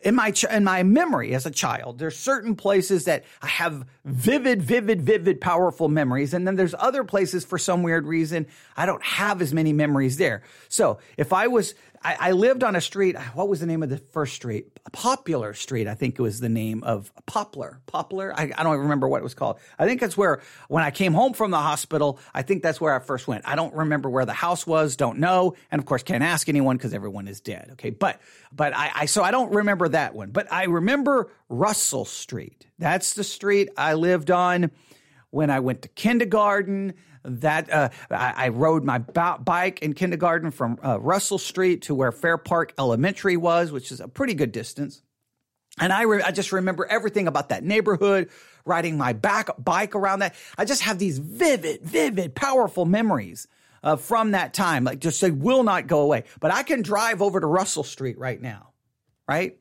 in 0.03 0.14
my 0.14 0.31
ch- 0.31 0.45
in 0.45 0.62
my 0.62 0.83
memory 0.85 1.35
as 1.35 1.47
a 1.47 1.51
child, 1.51 1.99
there's 1.99 2.16
certain 2.16 2.55
places 2.55 3.07
that 3.07 3.24
I 3.43 3.49
have 3.49 3.85
vivid, 4.05 4.62
vivid, 4.62 5.03
vivid, 5.03 5.41
powerful 5.41 5.89
memories, 5.89 6.35
and 6.35 6.47
then 6.47 6.55
there's 6.55 6.74
other 6.79 7.03
places 7.03 7.45
for 7.45 7.59
some 7.59 7.83
weird 7.83 8.07
reason 8.07 8.47
I 8.76 8.87
don't 8.87 9.03
have 9.03 9.43
as 9.43 9.53
many 9.53 9.72
memories 9.72 10.16
there. 10.16 10.43
So 10.68 10.99
if 11.16 11.33
I 11.33 11.49
was 11.49 11.74
I, 12.03 12.16
I, 12.20 12.32
lived 12.32 12.62
on 12.64 12.76
a 12.76 12.80
street. 12.80 13.16
What 13.34 13.49
was 13.49 13.61
the 13.61 13.66
name 13.66 13.82
of 13.82 13.88
the 13.88 13.99
first 13.99 14.34
street? 14.34 14.66
Popular 14.92 15.55
Street, 15.55 15.86
I 15.86 15.94
think 15.94 16.18
it 16.18 16.22
was 16.22 16.40
the 16.40 16.49
name 16.49 16.82
of 16.84 17.12
Poplar. 17.26 17.80
Poplar. 17.86 18.32
I, 18.34 18.53
I, 18.57 18.62
don't 18.62 18.78
remember 18.78 19.09
what 19.09 19.18
it 19.18 19.22
was 19.22 19.34
called. 19.34 19.59
I 19.78 19.86
think 19.86 20.01
that's 20.01 20.16
where 20.16 20.40
when 20.68 20.84
I 20.84 20.90
came 20.90 21.12
home 21.12 21.32
from 21.32 21.51
the 21.51 21.59
hospital. 21.59 22.18
I 22.34 22.42
think 22.42 22.62
that's 22.62 22.80
where 22.80 22.94
I 22.94 22.99
first 22.99 23.28
went. 23.28 23.46
I 23.46 23.57
don't 23.57 23.74
remember 23.74 24.09
where 24.09 24.24
the 24.24 24.32
house 24.32 24.66
was. 24.66 24.96
Don't 24.96 25.18
know, 25.18 25.55
and 25.70 25.78
of 25.78 25.86
course 25.86 26.03
can't 26.03 26.22
ask 26.22 26.49
anyone 26.49 26.76
because 26.76 26.94
everyone 26.94 27.28
is 27.28 27.40
dead. 27.40 27.70
Okay, 27.72 27.90
but 27.90 28.20
but 28.53 28.74
I, 28.76 28.90
I 28.94 29.07
so 29.07 29.22
I 29.22 29.30
don't 29.30 29.53
remember 29.53 29.88
that 29.88 30.14
one. 30.14 30.30
But 30.30 30.53
I 30.53 30.64
remember 30.64 31.30
Russell 31.49 32.05
Street. 32.05 32.66
That's 32.78 33.14
the 33.14 33.24
street 33.24 33.70
I 33.76 33.94
lived 33.94 34.30
on 34.30 34.70
when 35.30 35.51
I 35.51 35.61
went 35.61 35.82
to 35.82 35.88
kindergarten 35.88 36.94
that 37.29 37.72
uh, 37.72 37.89
I, 38.11 38.35
I, 38.37 38.49
rode 38.49 38.85
my 38.85 38.99
bike 38.99 39.81
in 39.83 39.95
kindergarten 39.95 40.51
from 40.51 40.79
uh, 40.85 40.99
Russell 41.01 41.39
Street 41.39 41.83
to 41.83 41.95
where 41.95 42.12
Fair 42.12 42.39
Park 42.39 42.72
Elementary 42.79 43.37
was, 43.37 43.70
which 43.70 43.93
is 43.93 44.01
a 44.01 44.09
pretty 44.09 44.35
good 44.35 44.53
distance. 44.53 45.03
And 45.81 45.93
I, 45.93 46.03
re- 46.03 46.22
I 46.22 46.33
just 46.33 46.53
remember 46.53 46.87
everything 46.87 47.29
about 47.29 47.51
that 47.51 47.62
neighborhood, 47.62 48.31
riding 48.64 48.97
my 48.97 49.12
back 49.12 49.49
bike 49.59 49.95
around 49.95 50.20
that. 50.20 50.35
I 50.57 50.64
just 50.64 50.83
have 50.83 50.99
these 50.99 51.18
vivid, 51.18 51.83
vivid, 51.83 52.35
powerful 52.35 52.85
memories 52.85 53.47
uh, 53.83 53.97
from 53.97 54.33
that 54.33 54.55
time. 54.55 54.85
Like 54.85 54.99
just 54.99 55.20
they 55.20 55.31
will 55.31 55.62
not 55.62 55.87
go 55.87 56.01
away. 56.01 56.24
But 56.41 56.53
I 56.53 56.62
can 56.62 56.83
drive 56.83 57.22
over 57.22 57.41
to 57.41 57.47
Russell 57.47 57.85
Street 57.85 58.18
right 58.18 58.41
now, 58.41 58.70
right? 59.29 59.59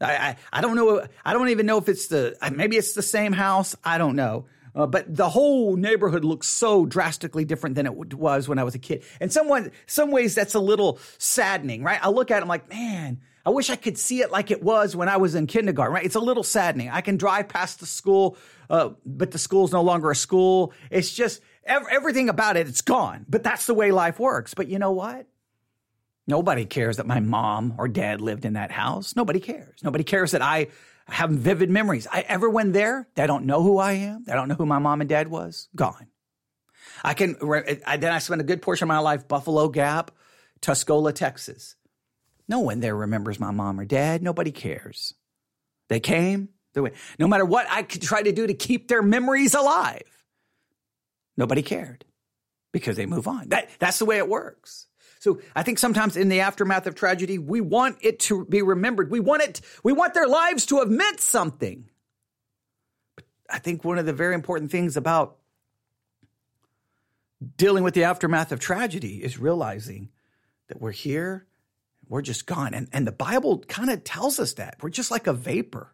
I, 0.00 0.12
I, 0.12 0.36
I 0.52 0.60
don't 0.60 0.76
know. 0.76 1.06
I 1.24 1.32
don't 1.32 1.50
even 1.50 1.66
know 1.66 1.78
if 1.78 1.88
it's 1.88 2.06
the 2.08 2.36
maybe 2.52 2.76
it's 2.76 2.94
the 2.94 3.02
same 3.02 3.32
house. 3.32 3.76
I 3.84 3.98
don't 3.98 4.16
know. 4.16 4.46
Uh, 4.74 4.86
but 4.86 5.14
the 5.14 5.28
whole 5.28 5.76
neighborhood 5.76 6.24
looks 6.24 6.46
so 6.46 6.86
drastically 6.86 7.44
different 7.44 7.76
than 7.76 7.86
it 7.86 8.14
was 8.14 8.48
when 8.48 8.58
I 8.58 8.64
was 8.64 8.74
a 8.74 8.78
kid. 8.78 9.04
And 9.20 9.32
someone, 9.32 9.72
some 9.86 10.10
ways, 10.10 10.34
that's 10.34 10.54
a 10.54 10.60
little 10.60 10.98
saddening, 11.18 11.82
right? 11.82 11.98
I 12.02 12.08
look 12.10 12.30
at 12.30 12.38
it, 12.38 12.42
I'm 12.42 12.48
like, 12.48 12.68
man, 12.68 13.20
I 13.44 13.50
wish 13.50 13.70
I 13.70 13.76
could 13.76 13.98
see 13.98 14.20
it 14.20 14.30
like 14.30 14.50
it 14.50 14.62
was 14.62 14.94
when 14.94 15.08
I 15.08 15.16
was 15.16 15.34
in 15.34 15.46
kindergarten, 15.46 15.94
right? 15.94 16.04
It's 16.04 16.14
a 16.14 16.20
little 16.20 16.42
saddening. 16.42 16.90
I 16.90 17.00
can 17.00 17.16
drive 17.16 17.48
past 17.48 17.80
the 17.80 17.86
school, 17.86 18.36
uh, 18.68 18.90
but 19.04 19.30
the 19.30 19.38
school's 19.38 19.72
no 19.72 19.82
longer 19.82 20.10
a 20.10 20.16
school. 20.16 20.72
It's 20.90 21.12
just 21.12 21.40
ev- 21.64 21.86
everything 21.90 22.28
about 22.28 22.56
it, 22.56 22.68
it's 22.68 22.82
gone. 22.82 23.24
But 23.28 23.42
that's 23.42 23.66
the 23.66 23.74
way 23.74 23.92
life 23.92 24.20
works. 24.20 24.54
But 24.54 24.68
you 24.68 24.78
know 24.78 24.92
what? 24.92 25.26
Nobody 26.26 26.64
cares 26.64 26.98
that 26.98 27.06
my 27.06 27.18
mom 27.18 27.74
or 27.78 27.88
dad 27.88 28.20
lived 28.20 28.44
in 28.44 28.52
that 28.52 28.70
house. 28.70 29.16
Nobody 29.16 29.40
cares. 29.40 29.82
Nobody 29.82 30.04
cares 30.04 30.30
that 30.30 30.42
I 30.42 30.68
have 31.10 31.30
vivid 31.30 31.70
memories. 31.70 32.06
I 32.10 32.20
ever 32.22 32.48
went 32.48 32.72
there. 32.72 33.08
They 33.14 33.26
don't 33.26 33.46
know 33.46 33.62
who 33.62 33.78
I 33.78 33.92
am. 33.92 34.24
They 34.24 34.32
don't 34.32 34.48
know 34.48 34.54
who 34.54 34.66
my 34.66 34.78
mom 34.78 35.00
and 35.00 35.08
dad 35.08 35.28
was. 35.28 35.68
Gone. 35.74 36.06
I 37.02 37.14
can, 37.14 37.36
I, 37.86 37.96
then 37.96 38.12
I 38.12 38.18
spent 38.18 38.40
a 38.40 38.44
good 38.44 38.62
portion 38.62 38.84
of 38.84 38.88
my 38.88 38.98
life, 38.98 39.26
Buffalo 39.26 39.68
Gap, 39.68 40.10
Tuscola, 40.60 41.14
Texas. 41.14 41.76
No 42.48 42.60
one 42.60 42.80
there 42.80 42.96
remembers 42.96 43.40
my 43.40 43.50
mom 43.50 43.78
or 43.80 43.84
dad. 43.84 44.22
Nobody 44.22 44.50
cares. 44.50 45.14
They 45.88 46.00
came, 46.00 46.50
they 46.74 46.80
went. 46.80 46.94
No 47.18 47.26
matter 47.26 47.44
what 47.44 47.66
I 47.70 47.82
could 47.82 48.02
try 48.02 48.22
to 48.22 48.32
do 48.32 48.46
to 48.46 48.54
keep 48.54 48.88
their 48.88 49.02
memories 49.02 49.54
alive, 49.54 50.02
nobody 51.36 51.62
cared 51.62 52.04
because 52.72 52.96
they 52.96 53.06
move 53.06 53.26
on. 53.26 53.48
That, 53.48 53.70
that's 53.78 53.98
the 53.98 54.04
way 54.04 54.18
it 54.18 54.28
works. 54.28 54.86
So 55.20 55.38
I 55.54 55.62
think 55.62 55.78
sometimes 55.78 56.16
in 56.16 56.30
the 56.30 56.40
aftermath 56.40 56.86
of 56.86 56.94
tragedy, 56.94 57.36
we 57.38 57.60
want 57.60 57.98
it 58.00 58.20
to 58.20 58.46
be 58.46 58.62
remembered. 58.62 59.10
We 59.10 59.20
want 59.20 59.42
it, 59.42 59.60
we 59.84 59.92
want 59.92 60.14
their 60.14 60.26
lives 60.26 60.64
to 60.66 60.78
have 60.78 60.88
meant 60.88 61.20
something. 61.20 61.88
But 63.14 63.26
I 63.48 63.58
think 63.58 63.84
one 63.84 63.98
of 63.98 64.06
the 64.06 64.14
very 64.14 64.34
important 64.34 64.70
things 64.70 64.96
about 64.96 65.36
dealing 67.58 67.84
with 67.84 67.92
the 67.92 68.04
aftermath 68.04 68.50
of 68.50 68.60
tragedy 68.60 69.22
is 69.22 69.38
realizing 69.38 70.08
that 70.68 70.80
we're 70.80 70.90
here, 70.90 71.46
we're 72.08 72.22
just 72.22 72.46
gone. 72.46 72.72
And, 72.72 72.88
and 72.90 73.06
the 73.06 73.12
Bible 73.12 73.58
kind 73.68 73.90
of 73.90 74.02
tells 74.02 74.40
us 74.40 74.54
that. 74.54 74.78
We're 74.80 74.88
just 74.88 75.10
like 75.10 75.26
a 75.26 75.34
vapor. 75.34 75.92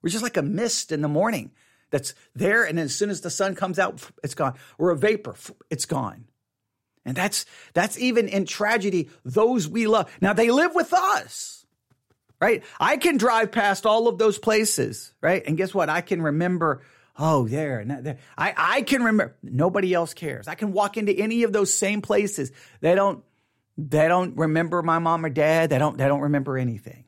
We're 0.00 0.08
just 0.08 0.22
like 0.22 0.38
a 0.38 0.42
mist 0.42 0.92
in 0.92 1.02
the 1.02 1.08
morning 1.08 1.50
that's 1.90 2.14
there. 2.34 2.64
And 2.64 2.80
as 2.80 2.94
soon 2.94 3.10
as 3.10 3.20
the 3.20 3.30
sun 3.30 3.54
comes 3.54 3.78
out, 3.78 4.00
it's 4.24 4.34
gone. 4.34 4.54
We're 4.78 4.92
a 4.92 4.96
vapor, 4.96 5.34
it's 5.68 5.84
gone. 5.84 6.24
And 7.04 7.16
that's, 7.16 7.46
that's 7.74 7.98
even 7.98 8.28
in 8.28 8.44
tragedy, 8.44 9.10
those 9.24 9.68
we 9.68 9.86
love. 9.86 10.10
Now 10.20 10.32
they 10.32 10.50
live 10.50 10.74
with 10.74 10.92
us, 10.92 11.66
right? 12.40 12.62
I 12.78 12.96
can 12.96 13.16
drive 13.16 13.50
past 13.50 13.86
all 13.86 14.06
of 14.06 14.18
those 14.18 14.38
places, 14.38 15.12
right? 15.20 15.42
And 15.46 15.56
guess 15.56 15.74
what? 15.74 15.88
I 15.88 16.00
can 16.00 16.22
remember, 16.22 16.82
oh, 17.18 17.48
there 17.48 17.84
there. 17.84 18.18
I, 18.38 18.54
I 18.56 18.82
can 18.82 19.02
remember, 19.02 19.34
nobody 19.42 19.92
else 19.92 20.14
cares. 20.14 20.46
I 20.46 20.54
can 20.54 20.72
walk 20.72 20.96
into 20.96 21.12
any 21.12 21.42
of 21.42 21.52
those 21.52 21.74
same 21.74 22.02
places. 22.02 22.52
They 22.80 22.94
don't, 22.94 23.24
they 23.76 24.06
don't 24.06 24.36
remember 24.36 24.82
my 24.82 25.00
mom 25.00 25.24
or 25.24 25.30
dad. 25.30 25.70
They 25.70 25.78
don't, 25.78 25.98
they 25.98 26.06
don't 26.06 26.20
remember 26.20 26.56
anything. 26.56 27.01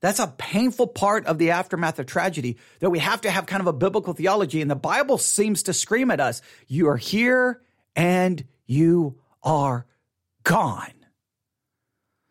That's 0.00 0.20
a 0.20 0.28
painful 0.38 0.88
part 0.88 1.26
of 1.26 1.38
the 1.38 1.50
aftermath 1.50 1.98
of 1.98 2.06
tragedy 2.06 2.58
that 2.80 2.90
we 2.90 3.00
have 3.00 3.22
to 3.22 3.30
have 3.30 3.46
kind 3.46 3.60
of 3.60 3.66
a 3.66 3.72
biblical 3.72 4.14
theology. 4.14 4.62
And 4.62 4.70
the 4.70 4.76
Bible 4.76 5.18
seems 5.18 5.64
to 5.64 5.72
scream 5.72 6.10
at 6.10 6.20
us 6.20 6.40
you 6.68 6.88
are 6.88 6.96
here 6.96 7.60
and 7.96 8.44
you 8.66 9.18
are 9.42 9.86
gone. 10.44 10.92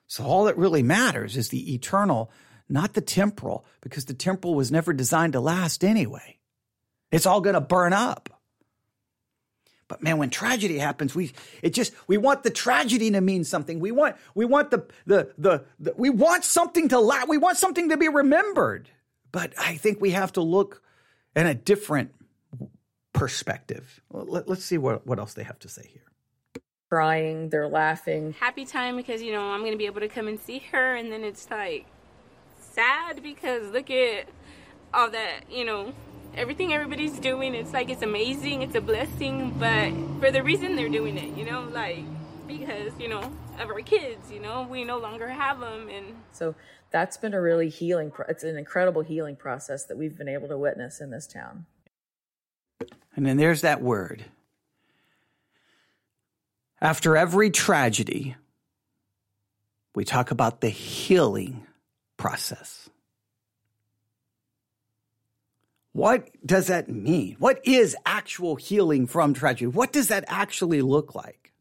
So 0.07 0.23
all 0.23 0.45
that 0.45 0.57
really 0.57 0.83
matters 0.83 1.35
is 1.35 1.49
the 1.49 1.73
eternal 1.73 2.31
not 2.69 2.93
the 2.93 3.01
temporal, 3.01 3.65
because 3.81 4.05
the 4.05 4.13
temporal 4.13 4.55
was 4.55 4.71
never 4.71 4.93
designed 4.93 5.33
to 5.33 5.39
last 5.39 5.83
anyway. 5.83 6.37
It's 7.11 7.25
all 7.25 7.41
going 7.41 7.53
to 7.53 7.61
burn 7.61 7.93
up. 7.93 8.36
But 9.87 10.03
man, 10.03 10.17
when 10.17 10.29
tragedy 10.29 10.77
happens, 10.77 11.15
we 11.15 11.31
it 11.61 11.71
just 11.71 11.93
we 12.07 12.17
want 12.17 12.43
the 12.43 12.49
tragedy 12.49 13.09
to 13.11 13.21
mean 13.21 13.43
something. 13.43 13.79
We 13.79 13.91
want 13.91 14.17
we 14.35 14.45
want 14.45 14.71
the 14.71 14.85
the 15.05 15.31
the, 15.37 15.63
the 15.79 15.93
we 15.97 16.09
want 16.09 16.43
something 16.43 16.89
to 16.89 16.99
la- 16.99 17.25
we 17.25 17.37
want 17.37 17.57
something 17.57 17.89
to 17.89 17.97
be 17.97 18.09
remembered. 18.09 18.89
But 19.31 19.53
I 19.57 19.75
think 19.75 20.01
we 20.01 20.11
have 20.11 20.33
to 20.33 20.41
look 20.41 20.81
in 21.35 21.47
a 21.47 21.53
different 21.53 22.13
perspective. 23.13 24.01
Let, 24.11 24.49
us 24.49 24.63
see 24.63 24.77
what 24.77 25.07
what 25.07 25.19
else 25.19 25.33
they 25.33 25.43
have 25.43 25.59
to 25.59 25.69
say 25.69 25.87
here. 25.89 26.03
Crying, 26.89 27.49
they're 27.49 27.67
laughing. 27.67 28.33
Happy 28.39 28.65
time 28.65 28.97
because 28.97 29.21
you 29.21 29.31
know 29.31 29.51
I'm 29.51 29.63
gonna 29.63 29.77
be 29.77 29.85
able 29.85 30.01
to 30.01 30.09
come 30.09 30.27
and 30.27 30.39
see 30.39 30.59
her, 30.71 30.95
and 30.95 31.11
then 31.11 31.23
it's 31.23 31.49
like 31.49 31.85
sad 32.59 33.23
because 33.23 33.71
look 33.71 33.89
at 33.89 34.27
all 34.93 35.09
that 35.11 35.43
you 35.49 35.63
know 35.63 35.93
everything 36.37 36.73
everybody's 36.73 37.19
doing 37.19 37.53
it's 37.55 37.73
like 37.73 37.89
it's 37.89 38.03
amazing 38.03 38.61
it's 38.61 38.75
a 38.75 38.81
blessing 38.81 39.53
but 39.59 39.91
for 40.19 40.31
the 40.31 40.41
reason 40.41 40.75
they're 40.75 40.87
doing 40.87 41.17
it 41.17 41.35
you 41.37 41.43
know 41.43 41.67
like 41.73 42.03
because 42.47 42.93
you 42.99 43.09
know 43.09 43.21
of 43.59 43.69
our 43.69 43.81
kids 43.81 44.31
you 44.31 44.39
know 44.39 44.65
we 44.69 44.83
no 44.83 44.97
longer 44.97 45.27
have 45.27 45.59
them 45.59 45.89
and 45.89 46.05
so 46.31 46.55
that's 46.91 47.17
been 47.17 47.33
a 47.33 47.41
really 47.41 47.69
healing 47.69 48.11
it's 48.29 48.43
an 48.43 48.57
incredible 48.57 49.01
healing 49.01 49.35
process 49.35 49.85
that 49.85 49.97
we've 49.97 50.17
been 50.17 50.29
able 50.29 50.47
to 50.47 50.57
witness 50.57 51.01
in 51.01 51.11
this 51.11 51.27
town. 51.27 51.65
And 53.15 53.25
then 53.25 53.37
there's 53.37 53.61
that 53.61 53.81
word. 53.81 54.25
After 56.79 57.17
every 57.17 57.49
tragedy 57.49 58.35
we 59.95 60.05
talk 60.05 60.29
about 60.29 60.61
the 60.61 60.69
healing 60.69 61.65
process 62.17 62.89
what 65.97 66.29
does 66.45 66.67
that 66.67 66.87
mean? 66.87 67.37
What 67.39 67.59
is 67.65 67.95
actual 68.05 68.55
healing 68.55 69.07
from 69.07 69.33
tragedy? 69.33 69.65
What 69.65 69.91
does 69.91 70.09
that 70.09 70.25
actually 70.27 70.83
look 70.83 71.15
like? 71.15 71.53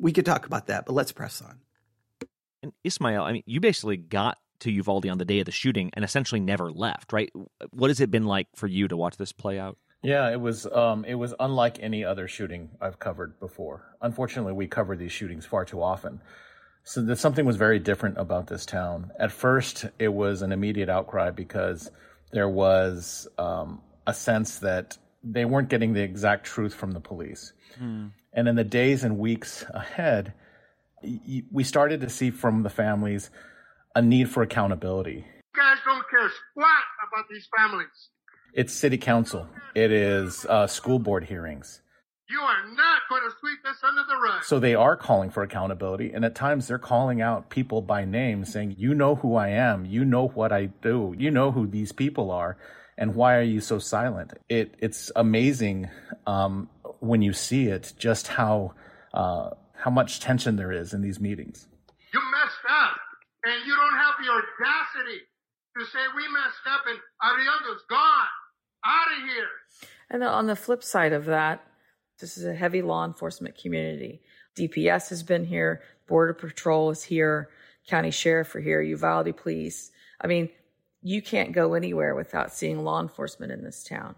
We 0.00 0.12
could 0.12 0.26
talk 0.26 0.44
about 0.44 0.66
that, 0.66 0.86
but 0.86 0.92
let's 0.92 1.12
press 1.12 1.40
on. 1.40 1.60
And 2.64 2.72
Ismail, 2.82 3.22
I 3.22 3.32
mean, 3.32 3.44
you 3.46 3.60
basically 3.60 3.96
got 3.96 4.38
to 4.60 4.72
Uvalde 4.72 5.06
on 5.06 5.18
the 5.18 5.24
day 5.24 5.38
of 5.38 5.46
the 5.46 5.52
shooting 5.52 5.90
and 5.94 6.04
essentially 6.04 6.40
never 6.40 6.72
left, 6.72 7.12
right? 7.12 7.30
What 7.70 7.90
has 7.90 8.00
it 8.00 8.10
been 8.10 8.24
like 8.24 8.48
for 8.56 8.66
you 8.66 8.88
to 8.88 8.96
watch 8.96 9.16
this 9.16 9.30
play 9.30 9.56
out? 9.56 9.78
Yeah, 10.02 10.28
it 10.30 10.40
was 10.40 10.66
um, 10.66 11.04
it 11.04 11.14
was 11.14 11.32
unlike 11.38 11.78
any 11.80 12.04
other 12.04 12.26
shooting 12.26 12.70
I've 12.80 12.98
covered 12.98 13.38
before. 13.38 13.96
Unfortunately, 14.02 14.52
we 14.52 14.66
cover 14.66 14.96
these 14.96 15.12
shootings 15.12 15.46
far 15.46 15.64
too 15.64 15.80
often. 15.80 16.20
So 16.82 17.14
something 17.14 17.46
was 17.46 17.56
very 17.56 17.78
different 17.78 18.18
about 18.18 18.48
this 18.48 18.66
town. 18.66 19.12
At 19.18 19.30
first, 19.30 19.86
it 20.00 20.12
was 20.12 20.42
an 20.42 20.50
immediate 20.50 20.88
outcry 20.88 21.30
because 21.30 21.90
there 22.32 22.48
was 22.48 23.28
um, 23.38 23.80
a 24.06 24.14
sense 24.14 24.58
that 24.60 24.98
they 25.22 25.44
weren't 25.44 25.68
getting 25.68 25.92
the 25.92 26.02
exact 26.02 26.44
truth 26.46 26.74
from 26.74 26.92
the 26.92 27.00
police. 27.00 27.52
Hmm. 27.78 28.08
And 28.32 28.48
in 28.48 28.54
the 28.54 28.64
days 28.64 29.02
and 29.04 29.18
weeks 29.18 29.64
ahead, 29.70 30.34
y- 31.02 31.42
we 31.50 31.64
started 31.64 32.00
to 32.02 32.08
see 32.08 32.30
from 32.30 32.62
the 32.62 32.70
families 32.70 33.30
a 33.94 34.02
need 34.02 34.28
for 34.30 34.42
accountability. 34.42 35.24
You 35.54 35.62
guys 35.62 35.78
don't 35.84 36.04
care 36.10 36.28
squat 36.50 36.68
about 37.10 37.24
these 37.30 37.48
families. 37.56 38.10
It's 38.52 38.72
city 38.72 38.98
council. 38.98 39.48
It 39.74 39.90
is 39.90 40.44
uh, 40.46 40.66
school 40.66 40.98
board 40.98 41.24
hearings. 41.24 41.80
You 42.28 42.40
are 42.40 42.66
not 42.74 43.02
going 43.08 43.22
to 43.22 43.30
sweep 43.38 43.60
this 43.64 43.76
under 43.84 44.02
the 44.02 44.16
rug. 44.16 44.42
So 44.42 44.58
they 44.58 44.74
are 44.74 44.96
calling 44.96 45.30
for 45.30 45.44
accountability. 45.44 46.12
And 46.12 46.24
at 46.24 46.34
times 46.34 46.66
they're 46.66 46.78
calling 46.78 47.22
out 47.22 47.50
people 47.50 47.82
by 47.82 48.04
name 48.04 48.44
saying, 48.44 48.74
You 48.78 48.94
know 48.94 49.14
who 49.14 49.36
I 49.36 49.50
am. 49.50 49.84
You 49.84 50.04
know 50.04 50.28
what 50.28 50.52
I 50.52 50.66
do. 50.66 51.14
You 51.16 51.30
know 51.30 51.52
who 51.52 51.66
these 51.68 51.92
people 51.92 52.32
are. 52.32 52.56
And 52.98 53.14
why 53.14 53.36
are 53.36 53.42
you 53.42 53.60
so 53.60 53.78
silent? 53.78 54.32
It, 54.48 54.74
it's 54.78 55.12
amazing 55.14 55.88
um, 56.26 56.68
when 57.00 57.22
you 57.22 57.32
see 57.32 57.66
it 57.66 57.92
just 57.96 58.26
how, 58.26 58.74
uh, 59.14 59.50
how 59.74 59.90
much 59.90 60.18
tension 60.18 60.56
there 60.56 60.72
is 60.72 60.94
in 60.94 61.02
these 61.02 61.20
meetings. 61.20 61.68
You 62.12 62.20
messed 62.32 62.64
up. 62.68 62.96
And 63.44 63.64
you 63.64 63.76
don't 63.76 63.96
have 63.98 64.14
the 64.18 64.28
audacity 64.32 65.20
to 65.78 65.84
say 65.84 66.00
we 66.16 66.26
messed 66.32 66.66
up 66.68 66.80
and 66.88 66.98
Arredondo's 67.22 67.82
gone. 67.88 68.26
Out 68.84 69.06
of 69.16 69.28
here. 69.28 69.48
And 70.10 70.24
on 70.24 70.46
the 70.46 70.56
flip 70.56 70.82
side 70.82 71.12
of 71.12 71.26
that, 71.26 71.64
this 72.18 72.38
is 72.38 72.44
a 72.44 72.54
heavy 72.54 72.82
law 72.82 73.04
enforcement 73.04 73.56
community. 73.58 74.20
DPS 74.56 75.10
has 75.10 75.22
been 75.22 75.44
here, 75.44 75.82
Border 76.06 76.34
Patrol 76.34 76.90
is 76.90 77.02
here, 77.02 77.50
County 77.86 78.10
Sheriff 78.10 78.54
are 78.54 78.60
here, 78.60 78.80
Uvalde 78.80 79.36
Police. 79.36 79.90
I 80.20 80.26
mean, 80.26 80.48
you 81.02 81.22
can't 81.22 81.52
go 81.52 81.74
anywhere 81.74 82.14
without 82.14 82.52
seeing 82.52 82.82
law 82.82 83.00
enforcement 83.00 83.52
in 83.52 83.62
this 83.62 83.84
town. 83.84 84.16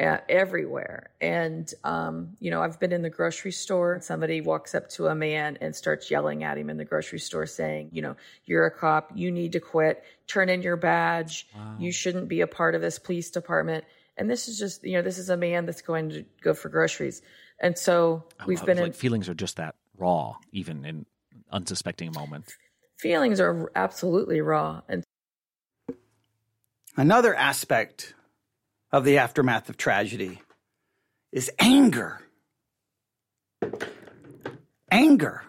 Uh, 0.00 0.18
everywhere. 0.28 1.10
And, 1.20 1.74
um, 1.82 2.36
you 2.38 2.52
know, 2.52 2.62
I've 2.62 2.78
been 2.78 2.92
in 2.92 3.02
the 3.02 3.10
grocery 3.10 3.50
store. 3.50 3.98
Somebody 4.00 4.40
walks 4.40 4.72
up 4.76 4.88
to 4.90 5.08
a 5.08 5.14
man 5.16 5.58
and 5.60 5.74
starts 5.74 6.08
yelling 6.08 6.44
at 6.44 6.56
him 6.56 6.70
in 6.70 6.76
the 6.76 6.84
grocery 6.84 7.18
store 7.18 7.46
saying, 7.46 7.88
you 7.90 8.02
know, 8.02 8.14
you're 8.44 8.64
a 8.64 8.70
cop. 8.70 9.10
You 9.16 9.32
need 9.32 9.50
to 9.54 9.60
quit. 9.60 10.04
Turn 10.28 10.50
in 10.50 10.62
your 10.62 10.76
badge. 10.76 11.48
Wow. 11.52 11.74
You 11.80 11.90
shouldn't 11.90 12.28
be 12.28 12.42
a 12.42 12.46
part 12.46 12.76
of 12.76 12.80
this 12.80 13.00
police 13.00 13.32
department. 13.32 13.84
And 14.18 14.28
this 14.28 14.48
is 14.48 14.58
just, 14.58 14.84
you 14.84 14.94
know, 14.94 15.02
this 15.02 15.16
is 15.16 15.30
a 15.30 15.36
man 15.36 15.64
that's 15.64 15.80
going 15.80 16.10
to 16.10 16.24
go 16.42 16.52
for 16.52 16.68
groceries. 16.68 17.22
And 17.60 17.78
so 17.78 18.24
we've 18.46 18.64
been 18.64 18.78
like 18.78 18.86
in 18.88 18.92
feelings 18.92 19.28
are 19.28 19.34
just 19.34 19.56
that 19.56 19.76
raw, 19.96 20.36
even 20.52 20.84
in 20.84 21.06
unsuspecting 21.50 22.12
moments. 22.12 22.56
Feelings 22.98 23.40
are 23.40 23.70
absolutely 23.76 24.40
raw. 24.40 24.82
And 24.88 25.04
another 26.96 27.34
aspect 27.34 28.14
of 28.90 29.04
the 29.04 29.18
aftermath 29.18 29.68
of 29.68 29.76
tragedy 29.76 30.42
is 31.30 31.50
anger. 31.60 32.20
Anger. 34.90 35.42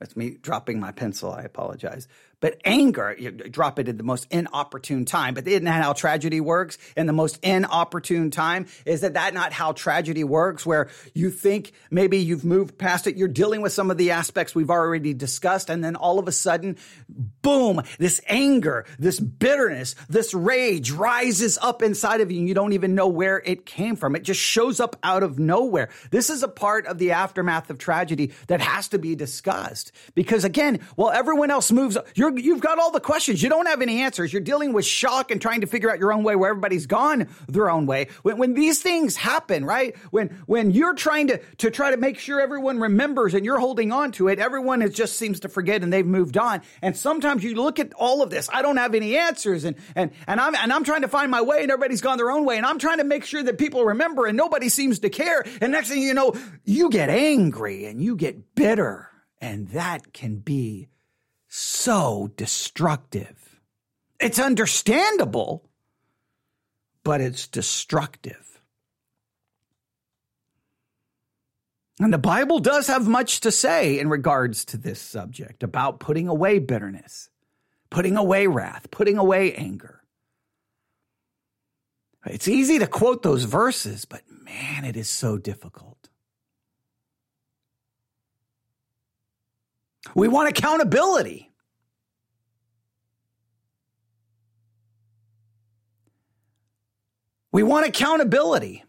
That's 0.00 0.16
me 0.16 0.38
dropping 0.40 0.80
my 0.80 0.92
pencil. 0.92 1.30
I 1.30 1.42
apologize. 1.42 2.08
But 2.42 2.60
anger, 2.64 3.14
you 3.16 3.30
drop 3.30 3.78
it 3.78 3.88
at 3.88 3.96
the 3.96 4.02
most 4.02 4.26
inopportune 4.30 5.04
time. 5.04 5.34
But 5.34 5.46
isn't 5.46 5.64
that 5.64 5.82
how 5.82 5.92
tragedy 5.92 6.40
works? 6.40 6.76
And 6.96 7.08
the 7.08 7.12
most 7.12 7.38
inopportune 7.42 8.32
time 8.32 8.66
is 8.84 9.02
that 9.02 9.14
that 9.14 9.32
not 9.32 9.52
how 9.52 9.70
tragedy 9.72 10.24
works, 10.24 10.66
where 10.66 10.90
you 11.14 11.30
think 11.30 11.72
maybe 11.88 12.18
you've 12.18 12.44
moved 12.44 12.76
past 12.76 13.06
it, 13.06 13.16
you're 13.16 13.28
dealing 13.28 13.62
with 13.62 13.72
some 13.72 13.92
of 13.92 13.96
the 13.96 14.10
aspects 14.10 14.56
we've 14.56 14.70
already 14.70 15.14
discussed, 15.14 15.70
and 15.70 15.84
then 15.84 15.94
all 15.94 16.18
of 16.18 16.26
a 16.26 16.32
sudden, 16.32 16.76
boom, 17.42 17.80
this 17.98 18.20
anger, 18.26 18.86
this 18.98 19.20
bitterness, 19.20 19.94
this 20.08 20.34
rage 20.34 20.90
rises 20.90 21.58
up 21.62 21.80
inside 21.80 22.20
of 22.20 22.32
you, 22.32 22.40
and 22.40 22.48
you 22.48 22.54
don't 22.54 22.72
even 22.72 22.96
know 22.96 23.06
where 23.06 23.38
it 23.38 23.66
came 23.66 23.94
from. 23.94 24.16
It 24.16 24.24
just 24.24 24.40
shows 24.40 24.80
up 24.80 24.96
out 25.04 25.22
of 25.22 25.38
nowhere. 25.38 25.90
This 26.10 26.28
is 26.28 26.42
a 26.42 26.48
part 26.48 26.86
of 26.86 26.98
the 26.98 27.12
aftermath 27.12 27.70
of 27.70 27.78
tragedy 27.78 28.32
that 28.48 28.60
has 28.60 28.88
to 28.88 28.98
be 28.98 29.14
discussed. 29.14 29.92
Because 30.16 30.44
again, 30.44 30.80
while 30.96 31.12
everyone 31.12 31.52
else 31.52 31.70
moves, 31.70 31.96
you're 32.16 32.31
you've 32.36 32.60
got 32.60 32.78
all 32.78 32.90
the 32.90 33.00
questions. 33.00 33.42
You 33.42 33.48
don't 33.48 33.66
have 33.66 33.82
any 33.82 34.02
answers. 34.02 34.32
You're 34.32 34.42
dealing 34.42 34.72
with 34.72 34.84
shock 34.84 35.30
and 35.30 35.40
trying 35.40 35.62
to 35.62 35.66
figure 35.66 35.90
out 35.90 35.98
your 35.98 36.12
own 36.12 36.22
way 36.22 36.36
where 36.36 36.50
everybody's 36.50 36.86
gone 36.86 37.28
their 37.48 37.70
own 37.70 37.86
way. 37.86 38.08
When, 38.22 38.38
when 38.38 38.54
these 38.54 38.82
things 38.82 39.16
happen, 39.16 39.64
right? 39.64 39.96
When, 40.10 40.42
when 40.46 40.70
you're 40.70 40.94
trying 40.94 41.28
to, 41.28 41.38
to 41.58 41.70
try 41.70 41.90
to 41.90 41.96
make 41.96 42.18
sure 42.18 42.40
everyone 42.40 42.80
remembers 42.80 43.34
and 43.34 43.44
you're 43.44 43.58
holding 43.58 43.92
on 43.92 44.12
to 44.12 44.28
it, 44.28 44.38
everyone 44.38 44.82
is, 44.82 44.94
just 44.94 45.16
seems 45.16 45.40
to 45.40 45.48
forget 45.48 45.82
and 45.82 45.92
they've 45.92 46.06
moved 46.06 46.36
on. 46.36 46.62
And 46.80 46.96
sometimes 46.96 47.44
you 47.44 47.54
look 47.54 47.78
at 47.78 47.92
all 47.94 48.22
of 48.22 48.30
this. 48.30 48.48
I 48.52 48.62
don't 48.62 48.76
have 48.76 48.94
any 48.94 49.16
answers 49.16 49.64
and, 49.64 49.76
and, 49.94 50.12
and 50.26 50.40
I'm, 50.40 50.54
and 50.54 50.72
I'm 50.72 50.84
trying 50.84 51.02
to 51.02 51.08
find 51.08 51.30
my 51.30 51.42
way 51.42 51.62
and 51.62 51.70
everybody's 51.70 52.00
gone 52.00 52.18
their 52.18 52.30
own 52.30 52.44
way. 52.44 52.56
And 52.56 52.66
I'm 52.66 52.78
trying 52.78 52.98
to 52.98 53.04
make 53.04 53.24
sure 53.24 53.42
that 53.42 53.58
people 53.58 53.84
remember 53.84 54.26
and 54.26 54.36
nobody 54.36 54.68
seems 54.68 55.00
to 55.00 55.10
care. 55.10 55.44
And 55.60 55.72
next 55.72 55.88
thing 55.88 56.02
you 56.02 56.14
know, 56.14 56.34
you 56.64 56.90
get 56.90 57.10
angry 57.10 57.86
and 57.86 58.00
you 58.02 58.16
get 58.16 58.54
bitter. 58.54 59.08
And 59.40 59.68
that 59.70 60.12
can 60.12 60.36
be 60.38 60.88
so 61.54 62.30
destructive. 62.38 63.60
It's 64.18 64.38
understandable, 64.38 65.68
but 67.04 67.20
it's 67.20 67.46
destructive. 67.46 68.62
And 72.00 72.10
the 72.10 72.16
Bible 72.16 72.58
does 72.58 72.86
have 72.86 73.06
much 73.06 73.40
to 73.40 73.52
say 73.52 73.98
in 73.98 74.08
regards 74.08 74.64
to 74.66 74.78
this 74.78 74.98
subject 74.98 75.62
about 75.62 76.00
putting 76.00 76.26
away 76.26 76.58
bitterness, 76.58 77.28
putting 77.90 78.16
away 78.16 78.46
wrath, 78.46 78.90
putting 78.90 79.18
away 79.18 79.52
anger. 79.52 80.02
It's 82.24 82.48
easy 82.48 82.78
to 82.78 82.86
quote 82.86 83.22
those 83.22 83.44
verses, 83.44 84.06
but 84.06 84.22
man, 84.30 84.86
it 84.86 84.96
is 84.96 85.10
so 85.10 85.36
difficult. 85.36 86.08
We 90.14 90.28
want 90.28 90.48
accountability. 90.48 91.50
We 97.50 97.62
want 97.62 97.86
accountability. 97.86 98.84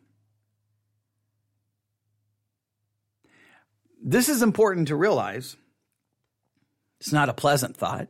This 4.02 4.30
is 4.30 4.42
important 4.42 4.90
to 4.90 4.96
realize. 4.96 5.56
It's 7.00 7.12
not 7.12 7.30
a 7.30 7.34
pleasant 7.34 7.76
thought. 7.76 8.08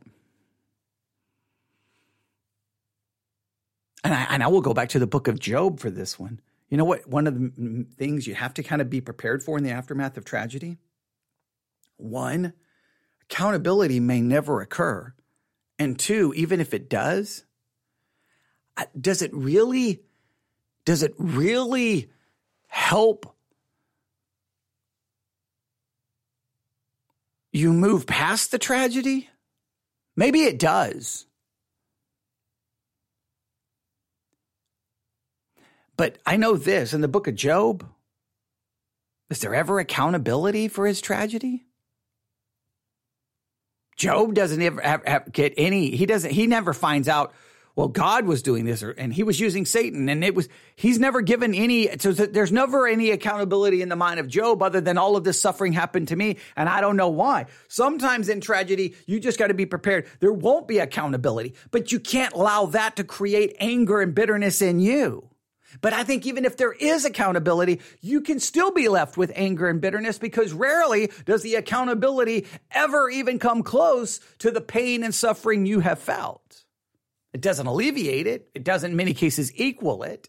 And 4.04 4.12
I, 4.12 4.26
and 4.30 4.42
I 4.42 4.48
will 4.48 4.60
go 4.60 4.74
back 4.74 4.90
to 4.90 4.98
the 4.98 5.06
book 5.06 5.28
of 5.28 5.40
Job 5.40 5.80
for 5.80 5.90
this 5.90 6.18
one. 6.18 6.40
You 6.68 6.76
know 6.76 6.84
what? 6.84 7.08
One 7.08 7.26
of 7.26 7.34
the 7.34 7.86
things 7.96 8.26
you 8.26 8.34
have 8.34 8.54
to 8.54 8.62
kind 8.62 8.82
of 8.82 8.90
be 8.90 9.00
prepared 9.00 9.42
for 9.42 9.56
in 9.56 9.64
the 9.64 9.70
aftermath 9.70 10.16
of 10.16 10.24
tragedy? 10.24 10.78
One, 11.96 12.52
accountability 13.30 14.00
may 14.00 14.20
never 14.20 14.60
occur. 14.60 15.12
And 15.78 15.98
two, 15.98 16.32
even 16.36 16.60
if 16.60 16.72
it 16.72 16.88
does, 16.88 17.44
does 18.98 19.22
it 19.22 19.30
really 19.32 20.02
does 20.84 21.02
it 21.02 21.14
really 21.16 22.10
help 22.66 23.34
you 27.52 27.72
move 27.72 28.06
past 28.06 28.50
the 28.50 28.58
tragedy? 28.58 29.30
Maybe 30.16 30.42
it 30.42 30.58
does. 30.58 31.26
But 35.96 36.18
I 36.26 36.36
know 36.36 36.56
this 36.56 36.92
in 36.92 37.00
the 37.00 37.08
book 37.08 37.28
of 37.28 37.36
Job, 37.36 37.86
is 39.30 39.40
there 39.40 39.54
ever 39.54 39.78
accountability 39.78 40.68
for 40.68 40.86
his 40.86 41.00
tragedy? 41.00 41.64
Job 43.96 44.34
doesn't 44.34 44.60
ever 44.60 44.80
have, 44.80 45.06
have, 45.06 45.32
get 45.32 45.54
any, 45.56 45.90
he 45.90 46.06
doesn't, 46.06 46.30
he 46.30 46.46
never 46.46 46.72
finds 46.72 47.08
out, 47.08 47.32
well, 47.76 47.88
God 47.88 48.26
was 48.26 48.42
doing 48.42 48.64
this 48.64 48.84
or, 48.84 48.90
and 48.92 49.12
he 49.12 49.24
was 49.24 49.40
using 49.40 49.66
Satan 49.66 50.08
and 50.08 50.22
it 50.22 50.34
was, 50.34 50.48
he's 50.76 51.00
never 51.00 51.22
given 51.22 51.54
any, 51.54 51.88
so 51.98 52.12
there's 52.12 52.52
never 52.52 52.86
any 52.86 53.10
accountability 53.10 53.82
in 53.82 53.88
the 53.88 53.96
mind 53.96 54.20
of 54.20 54.28
Job 54.28 54.62
other 54.62 54.80
than 54.80 54.96
all 54.96 55.16
of 55.16 55.24
this 55.24 55.40
suffering 55.40 55.72
happened 55.72 56.08
to 56.08 56.16
me 56.16 56.36
and 56.56 56.68
I 56.68 56.80
don't 56.80 56.96
know 56.96 57.08
why. 57.08 57.46
Sometimes 57.68 58.28
in 58.28 58.40
tragedy, 58.40 58.94
you 59.06 59.18
just 59.18 59.38
got 59.38 59.48
to 59.48 59.54
be 59.54 59.66
prepared. 59.66 60.06
There 60.20 60.32
won't 60.32 60.68
be 60.68 60.78
accountability, 60.78 61.54
but 61.72 61.90
you 61.90 61.98
can't 61.98 62.34
allow 62.34 62.66
that 62.66 62.96
to 62.96 63.04
create 63.04 63.56
anger 63.58 64.00
and 64.00 64.14
bitterness 64.14 64.62
in 64.62 64.78
you. 64.78 65.28
But 65.80 65.92
I 65.92 66.04
think 66.04 66.26
even 66.26 66.44
if 66.44 66.56
there 66.56 66.72
is 66.72 67.04
accountability, 67.04 67.80
you 68.00 68.20
can 68.20 68.40
still 68.40 68.70
be 68.70 68.88
left 68.88 69.16
with 69.16 69.32
anger 69.34 69.68
and 69.68 69.80
bitterness 69.80 70.18
because 70.18 70.52
rarely 70.52 71.10
does 71.24 71.42
the 71.42 71.56
accountability 71.56 72.46
ever 72.70 73.10
even 73.10 73.38
come 73.38 73.62
close 73.62 74.20
to 74.38 74.50
the 74.50 74.60
pain 74.60 75.02
and 75.02 75.14
suffering 75.14 75.66
you 75.66 75.80
have 75.80 75.98
felt. 75.98 76.64
It 77.32 77.40
doesn't 77.40 77.66
alleviate 77.66 78.26
it, 78.26 78.48
it 78.54 78.64
doesn't 78.64 78.92
in 78.92 78.96
many 78.96 79.14
cases 79.14 79.52
equal 79.56 80.04
it. 80.04 80.28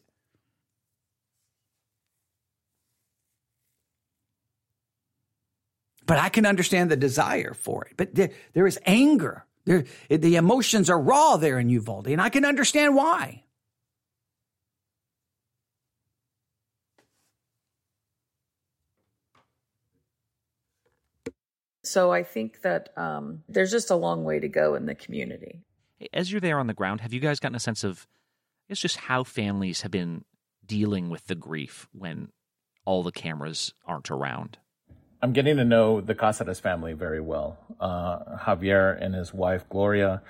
But 6.05 6.19
I 6.19 6.29
can 6.29 6.45
understand 6.45 6.91
the 6.91 6.95
desire 6.95 7.53
for 7.53 7.85
it. 7.85 7.93
But 7.97 8.13
there, 8.13 8.31
there 8.53 8.67
is 8.67 8.79
anger. 8.85 9.45
There, 9.65 9.85
the 10.09 10.35
emotions 10.35 10.89
are 10.89 10.99
raw 10.99 11.37
there 11.37 11.57
in 11.57 11.69
Uvalde, 11.69 12.07
and 12.07 12.21
I 12.21 12.29
can 12.29 12.45
understand 12.45 12.95
why. 12.95 13.44
So 21.85 22.11
I 22.11 22.23
think 22.23 22.61
that 22.61 22.89
um, 22.97 23.43
there's 23.47 23.71
just 23.71 23.89
a 23.89 23.95
long 23.95 24.23
way 24.23 24.39
to 24.39 24.47
go 24.47 24.75
in 24.75 24.85
the 24.85 24.95
community. 24.95 25.61
As 26.13 26.31
you're 26.31 26.41
there 26.41 26.59
on 26.59 26.67
the 26.67 26.73
ground, 26.73 27.01
have 27.01 27.13
you 27.13 27.19
guys 27.19 27.39
gotten 27.39 27.55
a 27.55 27.59
sense 27.59 27.83
of, 27.83 28.07
it's 28.67 28.81
just 28.81 28.97
how 28.97 29.23
families 29.23 29.81
have 29.81 29.91
been 29.91 30.25
dealing 30.65 31.09
with 31.09 31.27
the 31.27 31.35
grief 31.35 31.87
when 31.91 32.29
all 32.85 33.03
the 33.03 33.11
cameras 33.11 33.73
aren't 33.85 34.11
around? 34.11 34.57
I'm 35.21 35.33
getting 35.33 35.57
to 35.57 35.65
know 35.65 36.01
the 36.01 36.15
Cazares 36.15 36.59
family 36.59 36.93
very 36.93 37.21
well. 37.21 37.57
Uh, 37.79 38.37
Javier 38.37 39.01
and 39.01 39.15
his 39.15 39.33
wife 39.33 39.67
Gloria, 39.69 40.21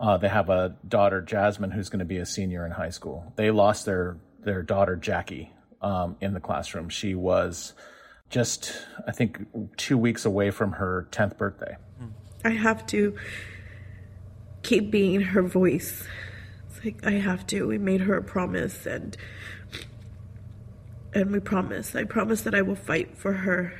uh, 0.00 0.16
they 0.16 0.28
have 0.28 0.50
a 0.50 0.76
daughter 0.86 1.22
Jasmine 1.22 1.70
who's 1.70 1.88
going 1.88 2.00
to 2.00 2.04
be 2.04 2.18
a 2.18 2.26
senior 2.26 2.66
in 2.66 2.72
high 2.72 2.90
school. 2.90 3.32
They 3.36 3.50
lost 3.50 3.86
their 3.86 4.16
their 4.40 4.62
daughter 4.62 4.96
Jackie 4.96 5.52
um, 5.80 6.16
in 6.20 6.34
the 6.34 6.40
classroom. 6.40 6.88
She 6.88 7.14
was 7.14 7.74
just, 8.32 8.72
I 9.06 9.12
think, 9.12 9.46
two 9.76 9.96
weeks 9.96 10.24
away 10.24 10.50
from 10.50 10.72
her 10.72 11.06
10th 11.12 11.36
birthday. 11.36 11.76
I 12.44 12.50
have 12.50 12.84
to 12.86 13.16
keep 14.62 14.90
being 14.90 15.20
her 15.20 15.42
voice. 15.42 16.04
It's 16.68 16.84
like 16.84 17.06
I 17.06 17.12
have 17.12 17.46
to. 17.48 17.68
We 17.68 17.78
made 17.78 18.00
her 18.00 18.16
a 18.16 18.22
promise 18.22 18.86
and 18.86 19.16
and 21.14 21.30
we 21.30 21.40
promise. 21.40 21.94
I 21.94 22.04
promise 22.04 22.40
that 22.42 22.54
I 22.54 22.62
will 22.62 22.74
fight 22.74 23.16
for 23.18 23.34
her 23.34 23.74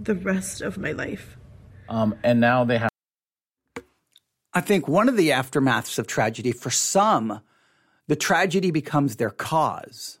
the 0.00 0.14
rest 0.14 0.62
of 0.62 0.78
my 0.78 0.92
life. 0.92 1.36
Um, 1.88 2.14
and 2.24 2.40
now 2.40 2.64
they 2.64 2.78
have. 2.78 2.90
I 4.54 4.60
think 4.62 4.88
one 4.88 5.08
of 5.08 5.16
the 5.16 5.28
aftermaths 5.28 5.98
of 5.98 6.06
tragedy 6.06 6.52
for 6.52 6.70
some, 6.70 7.40
the 8.06 8.16
tragedy 8.16 8.70
becomes 8.70 9.16
their 9.16 9.30
cause. 9.30 10.18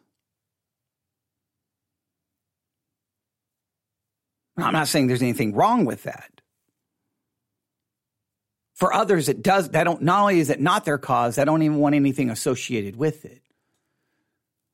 I'm 4.58 4.72
not 4.72 4.88
saying 4.88 5.06
there's 5.06 5.22
anything 5.22 5.54
wrong 5.54 5.84
with 5.84 6.02
that. 6.04 6.30
For 8.74 8.92
others, 8.92 9.28
it 9.28 9.42
does. 9.42 9.70
They 9.70 9.82
don't. 9.82 10.02
Not 10.02 10.20
only 10.20 10.40
is 10.40 10.50
it 10.50 10.60
not 10.60 10.84
their 10.84 10.98
cause, 10.98 11.36
they 11.36 11.44
don't 11.44 11.62
even 11.62 11.78
want 11.78 11.96
anything 11.96 12.30
associated 12.30 12.94
with 12.94 13.24
it. 13.24 13.42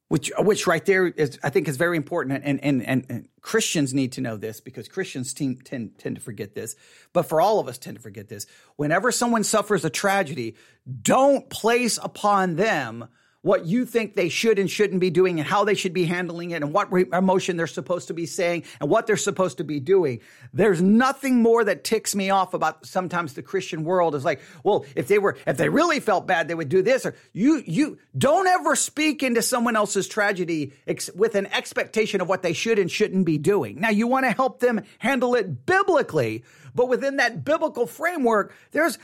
Which, 0.09 0.31
which 0.39 0.67
right 0.67 0.85
there 0.85 1.07
is, 1.07 1.39
I 1.43 1.49
think, 1.49 1.67
is 1.69 1.79
very 1.79 1.97
important, 1.97 2.45
and 2.45 2.63
and 2.63 2.83
and, 2.83 3.07
and 3.09 3.29
Christians 3.41 3.95
need 3.95 4.13
to 4.13 4.21
know 4.21 4.37
this 4.37 4.61
because 4.61 4.89
Christians 4.89 5.33
tend, 5.33 5.65
tend 5.65 5.99
tend 5.99 6.17
to 6.17 6.21
forget 6.21 6.55
this, 6.55 6.77
but 7.15 7.23
for 7.23 7.41
all 7.41 7.61
of 7.61 7.67
us 7.67 7.79
tend 7.79 7.97
to 7.97 8.03
forget 8.03 8.29
this. 8.29 8.47
Whenever 8.77 9.11
someone 9.11 9.43
suffers 9.43 9.87
a 9.87 9.91
tragedy, 9.91 10.55
don't 11.01 11.49
place 11.49 11.99
upon 12.03 12.57
them 12.57 13.09
what 13.45 13.67
you 13.67 13.85
think 13.85 14.15
they 14.15 14.31
should 14.31 14.59
and 14.59 14.71
shouldn't 14.71 15.01
be 15.01 15.11
doing 15.11 15.39
and 15.39 15.47
how 15.47 15.65
they 15.65 15.75
should 15.75 15.93
be 15.93 16.07
handling 16.07 16.53
it 16.53 16.63
and 16.63 16.73
what 16.73 16.91
re- 16.91 17.05
emotion 17.13 17.59
they're 17.59 17.67
supposed 17.67 18.09
to 18.09 18.15
be 18.15 18.25
saying 18.25 18.65
and 18.81 18.89
what 18.89 19.07
they're 19.07 19.19
supposed 19.19 19.59
to 19.59 19.65
be 19.65 19.79
doing. 19.79 20.19
There's 20.55 20.81
nothing 20.81 21.43
more 21.43 21.63
that 21.63 21.85
ticks 21.85 22.15
me 22.15 22.31
off 22.31 22.55
about 22.55 22.87
sometimes 22.87 23.35
the 23.35 23.43
Christian 23.43 23.85
world 23.85 24.15
is 24.15 24.25
like, 24.25 24.41
well, 24.63 24.87
if 24.97 25.09
they 25.09 25.19
were, 25.19 25.37
if 25.47 25.59
they 25.59 25.69
really 25.69 26.01
felt 26.01 26.27
bad, 26.27 26.49
they 26.49 26.55
would 26.55 26.71
do 26.71 26.81
this 26.81 27.05
or 27.05 27.15
you, 27.35 27.63
you 27.67 27.99
don't 28.17 28.47
ever 28.47 28.75
speak 28.75 29.23
into 29.23 29.43
someone 29.43 29.77
else's 29.77 30.09
tragedy 30.09 30.73
ex- 30.87 31.11
with 31.15 31.35
an 31.35 31.45
expectation 31.49 32.23
of 32.23 32.29
what 32.31 32.43
they 32.43 32.55
should 32.55 32.79
and 32.79 32.91
shouldn't 32.91 33.27
be 33.27 33.37
doing. 33.37 33.79
Now 33.79 33.91
you 33.91 34.07
want 34.07 34.25
to 34.25 34.33
help 34.33 34.61
them 34.61 34.81
handle 34.99 35.35
it 35.35 35.67
biblically, 35.67 36.45
but 36.75 36.89
within 36.89 37.19
that 37.19 37.45
biblical 37.45 37.87
framework, 37.87 38.55
there's, 38.73 38.99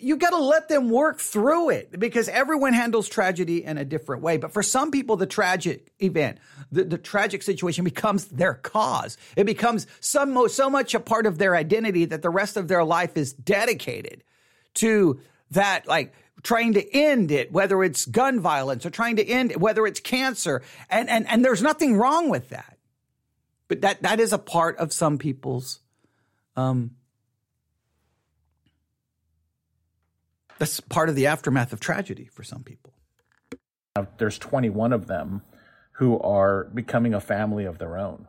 you 0.00 0.16
got 0.16 0.30
to 0.30 0.38
let 0.38 0.68
them 0.68 0.90
work 0.90 1.18
through 1.18 1.70
it 1.70 1.98
because 1.98 2.28
everyone 2.28 2.72
handles 2.72 3.08
tragedy 3.08 3.64
in 3.64 3.78
a 3.78 3.84
different 3.84 4.22
way. 4.22 4.36
But 4.36 4.52
for 4.52 4.62
some 4.62 4.90
people, 4.90 5.16
the 5.16 5.26
tragic 5.26 5.92
event, 5.98 6.38
the, 6.70 6.84
the 6.84 6.98
tragic 6.98 7.42
situation 7.42 7.84
becomes 7.84 8.26
their 8.26 8.54
cause. 8.54 9.16
It 9.36 9.44
becomes 9.44 9.86
some, 10.00 10.48
so 10.48 10.70
much 10.70 10.94
a 10.94 11.00
part 11.00 11.26
of 11.26 11.38
their 11.38 11.56
identity 11.56 12.04
that 12.06 12.22
the 12.22 12.30
rest 12.30 12.56
of 12.56 12.68
their 12.68 12.84
life 12.84 13.16
is 13.16 13.32
dedicated 13.32 14.24
to 14.74 15.20
that, 15.50 15.86
like 15.86 16.14
trying 16.42 16.74
to 16.74 16.96
end 16.96 17.30
it, 17.30 17.50
whether 17.52 17.82
it's 17.82 18.06
gun 18.06 18.40
violence 18.40 18.86
or 18.86 18.90
trying 18.90 19.16
to 19.16 19.26
end 19.26 19.50
it, 19.50 19.60
whether 19.60 19.86
it's 19.86 20.00
cancer. 20.00 20.62
And, 20.90 21.08
and, 21.08 21.26
and 21.28 21.44
there's 21.44 21.62
nothing 21.62 21.96
wrong 21.96 22.28
with 22.28 22.50
that. 22.50 22.76
But 23.68 23.80
that, 23.80 24.02
that 24.02 24.20
is 24.20 24.32
a 24.32 24.38
part 24.38 24.76
of 24.76 24.92
some 24.92 25.18
people's, 25.18 25.80
um, 26.56 26.92
That's 30.58 30.80
part 30.80 31.08
of 31.08 31.14
the 31.14 31.26
aftermath 31.26 31.72
of 31.72 31.80
tragedy 31.80 32.28
for 32.32 32.42
some 32.42 32.62
people. 32.62 32.92
There's 34.18 34.38
21 34.38 34.92
of 34.92 35.06
them 35.06 35.42
who 35.92 36.18
are 36.20 36.64
becoming 36.74 37.14
a 37.14 37.20
family 37.20 37.64
of 37.64 37.78
their 37.78 37.96
own. 37.96 38.26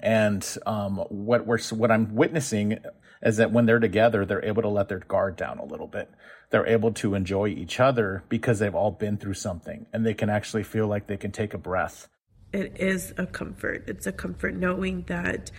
And 0.00 0.46
um, 0.66 0.98
what 1.08 1.46
we're 1.46 1.58
what 1.70 1.90
I'm 1.90 2.14
witnessing 2.14 2.78
is 3.22 3.36
that 3.36 3.52
when 3.52 3.66
they're 3.66 3.80
together, 3.80 4.24
they're 4.24 4.44
able 4.44 4.62
to 4.62 4.68
let 4.68 4.88
their 4.88 4.98
guard 4.98 5.36
down 5.36 5.58
a 5.58 5.64
little 5.64 5.86
bit. 5.86 6.10
They're 6.50 6.66
able 6.66 6.92
to 6.94 7.14
enjoy 7.14 7.48
each 7.48 7.80
other 7.80 8.24
because 8.28 8.58
they've 8.58 8.74
all 8.74 8.90
been 8.90 9.16
through 9.16 9.34
something, 9.34 9.86
and 9.92 10.04
they 10.04 10.14
can 10.14 10.28
actually 10.28 10.64
feel 10.64 10.86
like 10.86 11.06
they 11.06 11.16
can 11.16 11.32
take 11.32 11.54
a 11.54 11.58
breath. 11.58 12.08
It 12.52 12.76
is 12.78 13.14
a 13.16 13.26
comfort. 13.26 13.84
It's 13.86 14.06
a 14.06 14.12
comfort 14.12 14.54
knowing 14.54 15.04
that 15.08 15.50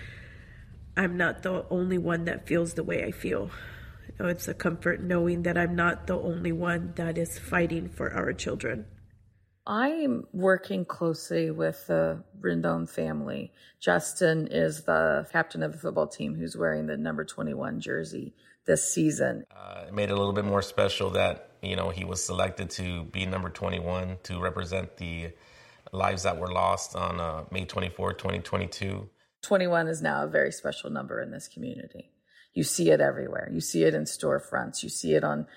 I'm 0.95 1.17
not 1.17 1.41
the 1.43 1.65
only 1.69 1.97
one 1.97 2.25
that 2.25 2.47
feels 2.47 2.75
the 2.75 2.83
way 2.83 3.03
I 3.03 3.11
feel. 3.11 3.49
You 4.19 4.25
know, 4.25 4.31
it's 4.31 4.47
a 4.47 4.53
comfort 4.53 5.01
knowing 5.01 5.43
that 5.43 5.57
I'm 5.57 5.75
not 5.75 6.07
the 6.07 6.19
only 6.19 6.51
one 6.51 6.93
that 6.95 7.17
is 7.17 7.39
fighting 7.39 7.89
for 7.89 8.13
our 8.13 8.31
children. 8.33 8.85
I'm 9.65 10.25
working 10.33 10.85
closely 10.85 11.49
with 11.49 11.87
the 11.87 12.23
Rendon 12.39 12.87
family. 12.87 13.53
Justin 13.79 14.47
is 14.51 14.83
the 14.83 15.25
captain 15.31 15.63
of 15.63 15.71
the 15.71 15.77
football 15.77 16.07
team 16.07 16.35
who's 16.35 16.57
wearing 16.57 16.87
the 16.87 16.97
number 16.97 17.23
21 17.23 17.79
jersey 17.79 18.33
this 18.65 18.93
season. 18.93 19.45
Uh, 19.55 19.85
it 19.87 19.93
made 19.93 20.09
it 20.09 20.11
a 20.11 20.15
little 20.15 20.33
bit 20.33 20.45
more 20.45 20.61
special 20.61 21.11
that, 21.11 21.51
you 21.61 21.75
know, 21.75 21.89
he 21.89 22.03
was 22.03 22.23
selected 22.23 22.69
to 22.71 23.05
be 23.05 23.25
number 23.25 23.49
21 23.49 24.17
to 24.23 24.39
represent 24.39 24.97
the 24.97 25.29
lives 25.91 26.23
that 26.23 26.37
were 26.37 26.51
lost 26.51 26.95
on 26.95 27.19
uh, 27.19 27.45
May 27.49 27.65
24, 27.65 28.13
2022. 28.13 29.09
21 29.41 29.87
is 29.87 30.01
now 30.01 30.23
a 30.23 30.27
very 30.27 30.51
special 30.51 30.89
number 30.89 31.21
in 31.21 31.31
this 31.31 31.47
community. 31.47 32.12
You 32.53 32.63
see 32.63 32.91
it 32.91 33.01
everywhere. 33.01 33.49
You 33.51 33.61
see 33.61 33.83
it 33.83 33.93
in 33.93 34.03
storefronts. 34.03 34.83
You 34.83 34.89
see 34.89 35.15
it 35.15 35.23
on 35.23 35.47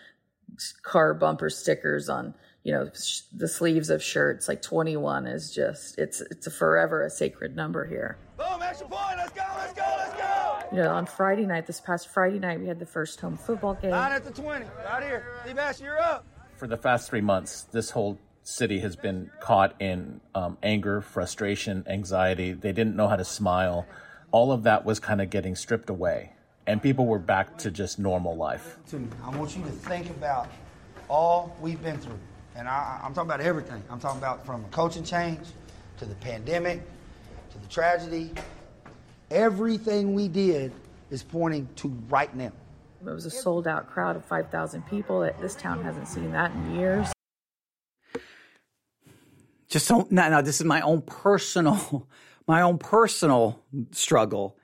car 0.82 1.12
bumper 1.14 1.50
stickers 1.50 2.08
on, 2.08 2.34
you 2.62 2.72
know, 2.72 2.90
sh- 2.94 3.20
the 3.32 3.48
sleeves 3.48 3.90
of 3.90 4.02
shirts. 4.02 4.48
Like 4.48 4.62
21 4.62 5.26
is 5.26 5.52
just, 5.54 5.98
it's, 5.98 6.20
it's 6.20 6.46
a 6.46 6.50
forever 6.50 7.04
a 7.04 7.10
sacred 7.10 7.54
number 7.54 7.84
here. 7.84 8.16
Boom, 8.36 8.62
extra 8.62 8.88
point. 8.88 9.18
Let's 9.18 9.32
go, 9.32 9.42
let's 9.56 9.72
go, 9.72 9.84
let's 9.98 10.14
go. 10.14 10.58
You 10.72 10.82
know, 10.82 10.94
on 10.94 11.06
Friday 11.06 11.46
night, 11.46 11.66
this 11.66 11.80
past 11.80 12.08
Friday 12.08 12.38
night, 12.38 12.60
we 12.60 12.66
had 12.66 12.78
the 12.78 12.86
first 12.86 13.20
home 13.20 13.36
football 13.36 13.74
game. 13.74 13.90
Nine 13.90 14.12
at 14.12 14.24
the 14.24 14.32
20. 14.32 14.64
Right 14.84 15.02
here. 15.02 15.24
Sebastian, 15.46 15.84
you're 15.84 16.00
up. 16.00 16.24
For 16.56 16.66
the 16.66 16.76
past 16.76 17.08
three 17.10 17.20
months, 17.20 17.64
this 17.64 17.90
whole 17.90 18.18
city 18.42 18.78
has 18.80 18.96
been 18.96 19.30
caught 19.40 19.74
in 19.80 20.20
um, 20.34 20.56
anger, 20.62 21.00
frustration, 21.00 21.84
anxiety. 21.88 22.52
They 22.52 22.72
didn't 22.72 22.96
know 22.96 23.08
how 23.08 23.16
to 23.16 23.24
smile. 23.24 23.86
All 24.30 24.52
of 24.52 24.62
that 24.62 24.84
was 24.84 25.00
kind 25.00 25.20
of 25.20 25.30
getting 25.30 25.54
stripped 25.56 25.90
away, 25.90 26.32
and 26.66 26.82
people 26.82 27.06
were 27.06 27.18
back 27.18 27.56
to 27.58 27.70
just 27.70 27.98
normal 27.98 28.36
life. 28.36 28.76
To 28.90 29.08
I 29.24 29.36
want 29.36 29.56
you 29.56 29.62
to 29.62 29.70
think 29.70 30.10
about 30.10 30.48
all 31.08 31.56
we've 31.60 31.82
been 31.82 31.98
through. 31.98 32.18
And 32.54 32.68
I, 32.68 33.00
I'm 33.02 33.14
talking 33.14 33.28
about 33.28 33.40
everything. 33.40 33.82
I'm 33.90 34.00
talking 34.00 34.18
about 34.18 34.44
from 34.44 34.64
a 34.64 34.68
coaching 34.68 35.04
change 35.04 35.46
to 35.98 36.04
the 36.04 36.14
pandemic 36.16 36.82
to 37.56 37.58
the 37.66 37.72
tragedy. 37.72 38.32
Everything 39.30 40.14
we 40.14 40.28
did 40.28 40.72
is 41.10 41.22
pointing 41.22 41.68
to 41.76 41.88
right 42.08 42.34
now. 42.34 42.52
It 43.00 43.12
was 43.12 43.26
a 43.26 43.30
sold 43.30 43.68
out 43.68 43.88
crowd 43.88 44.16
of 44.16 44.24
5,000 44.24 44.86
people. 44.88 45.20
This 45.40 45.54
town 45.54 45.82
hasn't 45.82 46.08
seen 46.08 46.32
that 46.32 46.50
in 46.52 46.74
years. 46.74 47.12
Just 49.68 49.88
don't, 49.88 50.10
no, 50.10 50.28
no, 50.28 50.42
this 50.42 50.60
is 50.60 50.66
my 50.66 50.80
own 50.80 51.02
personal, 51.02 52.08
my 52.46 52.62
own 52.62 52.78
personal 52.78 53.62
struggle. 53.92 54.55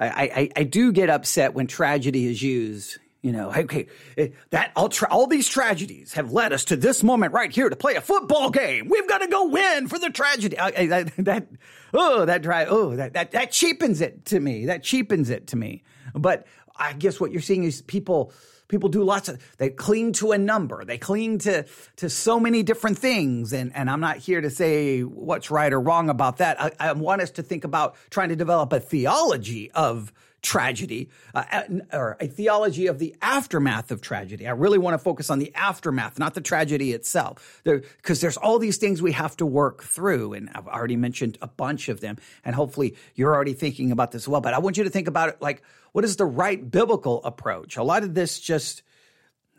I, 0.00 0.06
I, 0.06 0.50
I 0.56 0.62
do 0.64 0.92
get 0.92 1.10
upset 1.10 1.54
when 1.54 1.66
tragedy 1.66 2.26
is 2.26 2.42
used. 2.42 2.98
You 3.22 3.32
know, 3.32 3.52
okay, 3.54 3.86
eh, 4.16 4.28
that 4.48 4.72
all, 4.74 4.88
tra- 4.88 5.10
all 5.10 5.26
these 5.26 5.46
tragedies 5.46 6.14
have 6.14 6.32
led 6.32 6.54
us 6.54 6.64
to 6.66 6.76
this 6.76 7.02
moment 7.02 7.34
right 7.34 7.52
here 7.52 7.68
to 7.68 7.76
play 7.76 7.96
a 7.96 8.00
football 8.00 8.48
game. 8.48 8.88
We've 8.88 9.06
got 9.06 9.18
to 9.18 9.28
go 9.28 9.48
win 9.48 9.88
for 9.88 9.98
the 9.98 10.08
tragedy. 10.08 10.58
I, 10.58 10.68
I, 10.68 10.86
that, 10.86 11.12
that, 11.18 11.48
oh, 11.92 12.24
that 12.24 12.40
dry, 12.40 12.64
oh, 12.64 12.96
that, 12.96 13.12
that, 13.12 13.32
that 13.32 13.52
cheapens 13.52 14.00
it 14.00 14.24
to 14.26 14.40
me. 14.40 14.66
That 14.66 14.82
cheapens 14.82 15.28
it 15.28 15.48
to 15.48 15.56
me. 15.56 15.82
But 16.14 16.46
I 16.74 16.94
guess 16.94 17.20
what 17.20 17.30
you're 17.30 17.42
seeing 17.42 17.64
is 17.64 17.82
people, 17.82 18.32
people 18.70 18.88
do 18.88 19.02
lots 19.02 19.28
of, 19.28 19.38
they 19.58 19.68
cling 19.68 20.12
to 20.12 20.32
a 20.32 20.38
number. 20.38 20.84
They 20.84 20.96
cling 20.96 21.38
to, 21.40 21.66
to 21.96 22.08
so 22.08 22.40
many 22.40 22.62
different 22.62 22.98
things. 22.98 23.52
And, 23.52 23.74
and 23.74 23.90
I'm 23.90 24.00
not 24.00 24.16
here 24.16 24.40
to 24.40 24.48
say 24.48 25.02
what's 25.02 25.50
right 25.50 25.72
or 25.72 25.80
wrong 25.80 26.08
about 26.08 26.38
that. 26.38 26.60
I, 26.60 26.72
I 26.80 26.92
want 26.92 27.20
us 27.20 27.30
to 27.32 27.42
think 27.42 27.64
about 27.64 27.96
trying 28.08 28.30
to 28.30 28.36
develop 28.36 28.72
a 28.72 28.80
theology 28.80 29.70
of 29.72 30.12
tragedy 30.42 31.10
uh, 31.34 31.62
or 31.92 32.16
a 32.20 32.26
theology 32.26 32.86
of 32.86 32.98
the 32.98 33.14
aftermath 33.20 33.90
of 33.90 34.00
tragedy. 34.00 34.46
I 34.46 34.52
really 34.52 34.78
want 34.78 34.94
to 34.94 34.98
focus 34.98 35.30
on 35.30 35.38
the 35.38 35.54
aftermath, 35.54 36.18
not 36.18 36.34
the 36.34 36.40
tragedy 36.40 36.92
itself, 36.92 37.60
because 37.64 38.20
there, 38.20 38.28
there's 38.28 38.36
all 38.36 38.58
these 38.58 38.78
things 38.78 39.02
we 39.02 39.12
have 39.12 39.36
to 39.38 39.46
work 39.46 39.82
through. 39.82 40.32
And 40.32 40.50
I've 40.54 40.68
already 40.68 40.96
mentioned 40.96 41.38
a 41.42 41.48
bunch 41.48 41.88
of 41.88 42.00
them. 42.00 42.16
And 42.44 42.54
hopefully 42.54 42.96
you're 43.14 43.34
already 43.34 43.54
thinking 43.54 43.92
about 43.92 44.12
this 44.12 44.22
as 44.22 44.28
well. 44.28 44.40
But 44.40 44.54
I 44.54 44.58
want 44.58 44.76
you 44.76 44.84
to 44.84 44.90
think 44.90 45.08
about 45.08 45.28
it 45.28 45.42
like, 45.42 45.62
what 45.92 46.04
is 46.04 46.16
the 46.16 46.26
right 46.26 46.70
biblical 46.70 47.22
approach? 47.24 47.76
A 47.76 47.82
lot 47.82 48.02
of 48.02 48.14
this 48.14 48.38
just, 48.38 48.82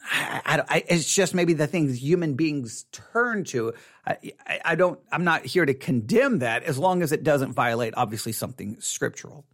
I, 0.10 0.64
I, 0.68 0.84
it's 0.88 1.14
just 1.14 1.36
maybe 1.36 1.54
the 1.54 1.68
things 1.68 2.02
human 2.02 2.34
beings 2.34 2.86
turn 2.92 3.44
to. 3.46 3.74
I, 4.06 4.34
I, 4.66 4.76
don't, 4.76 5.00
I'm 5.12 5.24
not 5.24 5.46
here 5.46 5.66
to 5.66 5.74
condemn 5.74 6.40
that 6.40 6.64
as 6.64 6.80
long 6.80 7.04
as 7.04 7.12
it 7.12 7.24
doesn't 7.24 7.54
violate, 7.54 7.94
obviously, 7.96 8.32
something 8.32 8.78
scriptural. 8.80 9.46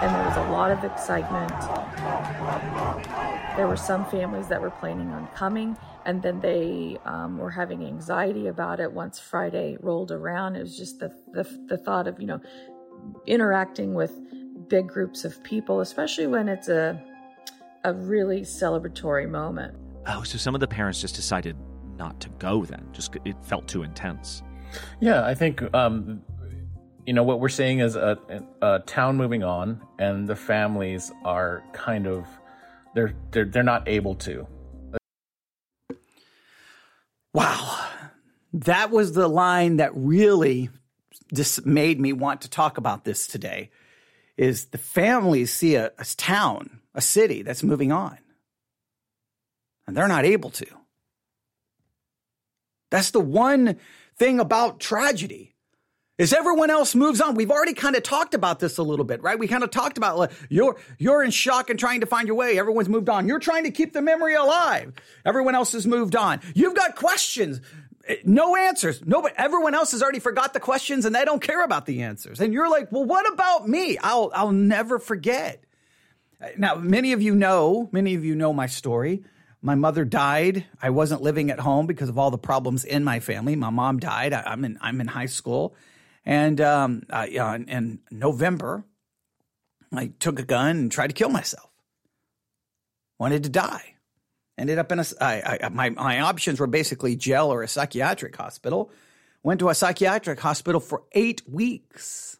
And 0.00 0.14
there 0.14 0.24
was 0.24 0.36
a 0.36 0.50
lot 0.50 0.70
of 0.70 0.84
excitement. 0.84 1.52
There 3.56 3.66
were 3.66 3.76
some 3.76 4.04
families 4.06 4.46
that 4.48 4.60
were 4.60 4.70
planning 4.70 5.08
on 5.10 5.26
coming, 5.34 5.76
and 6.04 6.22
then 6.22 6.40
they 6.40 6.98
um, 7.04 7.38
were 7.38 7.50
having 7.50 7.84
anxiety 7.84 8.46
about 8.46 8.78
it 8.78 8.92
once 8.92 9.18
Friday 9.18 9.76
rolled 9.80 10.12
around. 10.12 10.54
It 10.54 10.60
was 10.60 10.76
just 10.76 11.00
the, 11.00 11.12
the, 11.32 11.42
the 11.66 11.76
thought 11.76 12.06
of, 12.06 12.20
you 12.20 12.26
know, 12.26 12.40
interacting 13.26 13.94
with 13.94 14.12
big 14.68 14.86
groups 14.86 15.24
of 15.24 15.42
people, 15.42 15.80
especially 15.80 16.26
when 16.26 16.48
it's 16.48 16.68
a, 16.68 17.02
a 17.84 17.92
really 17.92 18.42
celebratory 18.42 19.28
moment. 19.28 19.74
Oh, 20.06 20.22
so 20.22 20.38
some 20.38 20.54
of 20.54 20.60
the 20.60 20.68
parents 20.68 21.00
just 21.00 21.16
decided 21.16 21.56
not 21.96 22.20
to 22.20 22.28
go 22.38 22.64
then. 22.64 22.86
Just 22.92 23.16
it 23.24 23.34
felt 23.42 23.66
too 23.66 23.82
intense. 23.82 24.42
Yeah, 25.00 25.26
I 25.26 25.34
think 25.34 25.62
um, 25.74 26.22
you 27.08 27.14
know 27.14 27.22
what 27.22 27.40
we're 27.40 27.48
seeing 27.48 27.78
is 27.78 27.96
a, 27.96 28.18
a, 28.60 28.80
town 28.80 29.16
moving 29.16 29.42
on, 29.42 29.80
and 29.98 30.28
the 30.28 30.36
families 30.36 31.10
are 31.24 31.64
kind 31.72 32.06
of 32.06 32.26
they're 32.94 33.14
they're 33.30 33.46
they're 33.46 33.62
not 33.62 33.88
able 33.88 34.14
to. 34.16 34.46
Wow, 37.32 37.88
that 38.52 38.90
was 38.90 39.12
the 39.12 39.26
line 39.26 39.78
that 39.78 39.92
really 39.94 40.68
just 41.32 41.64
made 41.64 41.98
me 41.98 42.12
want 42.12 42.42
to 42.42 42.50
talk 42.50 42.76
about 42.76 43.06
this 43.06 43.26
today. 43.26 43.70
Is 44.36 44.66
the 44.66 44.76
families 44.76 45.50
see 45.50 45.76
a, 45.76 45.92
a 45.98 46.04
town, 46.04 46.82
a 46.94 47.00
city 47.00 47.40
that's 47.40 47.62
moving 47.62 47.90
on, 47.90 48.18
and 49.86 49.96
they're 49.96 50.08
not 50.08 50.26
able 50.26 50.50
to. 50.50 50.66
That's 52.90 53.12
the 53.12 53.20
one 53.20 53.78
thing 54.18 54.40
about 54.40 54.78
tragedy 54.78 55.54
is 56.18 56.32
everyone 56.32 56.68
else 56.68 56.96
moves 56.96 57.20
on. 57.20 57.36
We've 57.36 57.50
already 57.50 57.74
kind 57.74 57.94
of 57.94 58.02
talked 58.02 58.34
about 58.34 58.58
this 58.58 58.76
a 58.78 58.82
little 58.82 59.04
bit, 59.04 59.22
right? 59.22 59.38
We 59.38 59.46
kind 59.46 59.62
of 59.62 59.70
talked 59.70 59.96
about 59.96 60.18
like, 60.18 60.32
you're 60.48 60.76
you're 60.98 61.22
in 61.22 61.30
shock 61.30 61.70
and 61.70 61.78
trying 61.78 62.00
to 62.00 62.06
find 62.06 62.26
your 62.26 62.36
way. 62.36 62.58
Everyone's 62.58 62.88
moved 62.88 63.08
on. 63.08 63.28
You're 63.28 63.38
trying 63.38 63.64
to 63.64 63.70
keep 63.70 63.92
the 63.92 64.02
memory 64.02 64.34
alive. 64.34 64.92
Everyone 65.24 65.54
else 65.54 65.72
has 65.72 65.86
moved 65.86 66.16
on. 66.16 66.40
You've 66.54 66.74
got 66.74 66.96
questions, 66.96 67.60
eh, 68.08 68.16
no 68.24 68.56
answers. 68.56 69.00
Nobody, 69.06 69.34
everyone 69.38 69.76
else 69.76 69.92
has 69.92 70.02
already 70.02 70.18
forgot 70.18 70.52
the 70.54 70.60
questions 70.60 71.04
and 71.04 71.14
they 71.14 71.24
don't 71.24 71.40
care 71.40 71.62
about 71.62 71.86
the 71.86 72.02
answers. 72.02 72.40
And 72.40 72.52
you're 72.52 72.68
like, 72.68 72.90
well, 72.90 73.04
what 73.04 73.32
about 73.32 73.68
me? 73.68 73.96
I'll 73.98 74.32
I'll 74.34 74.52
never 74.52 74.98
forget. 74.98 75.62
Eh, 76.40 76.50
now, 76.58 76.74
many 76.74 77.12
of 77.12 77.22
you 77.22 77.36
know, 77.36 77.88
many 77.92 78.16
of 78.16 78.24
you 78.24 78.34
know 78.34 78.52
my 78.52 78.66
story. 78.66 79.22
My 79.60 79.76
mother 79.76 80.04
died. 80.04 80.66
I 80.82 80.90
wasn't 80.90 81.22
living 81.22 81.50
at 81.50 81.60
home 81.60 81.86
because 81.86 82.08
of 82.08 82.18
all 82.18 82.30
the 82.32 82.38
problems 82.38 82.84
in 82.84 83.02
my 83.04 83.20
family. 83.20 83.54
My 83.54 83.70
mom 83.70 83.98
died. 84.00 84.32
I, 84.32 84.42
I'm 84.46 84.64
in 84.64 84.78
I'm 84.80 85.00
in 85.00 85.06
high 85.06 85.26
school 85.26 85.76
and 86.28 86.60
um, 86.60 87.04
uh, 87.08 87.26
in, 87.26 87.68
in 87.68 87.98
November, 88.10 88.84
I 89.90 90.12
took 90.18 90.38
a 90.38 90.42
gun 90.42 90.76
and 90.76 90.92
tried 90.92 91.06
to 91.06 91.14
kill 91.14 91.30
myself. 91.30 91.70
Wanted 93.18 93.44
to 93.44 93.48
die. 93.48 93.94
Ended 94.58 94.78
up 94.78 94.92
in 94.92 94.98
a. 94.98 95.04
I, 95.20 95.58
I, 95.62 95.68
my 95.70 95.88
my 95.90 96.20
options 96.20 96.60
were 96.60 96.66
basically 96.66 97.16
jail 97.16 97.50
or 97.50 97.62
a 97.62 97.68
psychiatric 97.68 98.36
hospital. 98.36 98.90
Went 99.42 99.60
to 99.60 99.70
a 99.70 99.74
psychiatric 99.74 100.38
hospital 100.40 100.80
for 100.80 101.04
eight 101.12 101.48
weeks 101.48 102.37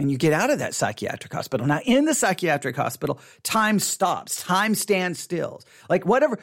and 0.00 0.10
you 0.10 0.16
get 0.16 0.32
out 0.32 0.48
of 0.48 0.60
that 0.60 0.74
psychiatric 0.74 1.30
hospital. 1.30 1.66
Now, 1.66 1.80
in 1.84 2.06
the 2.06 2.14
psychiatric 2.14 2.74
hospital, 2.74 3.20
time 3.42 3.78
stops, 3.78 4.42
time 4.42 4.74
stands 4.74 5.18
still. 5.18 5.60
Like 5.90 6.06
whatever, 6.06 6.38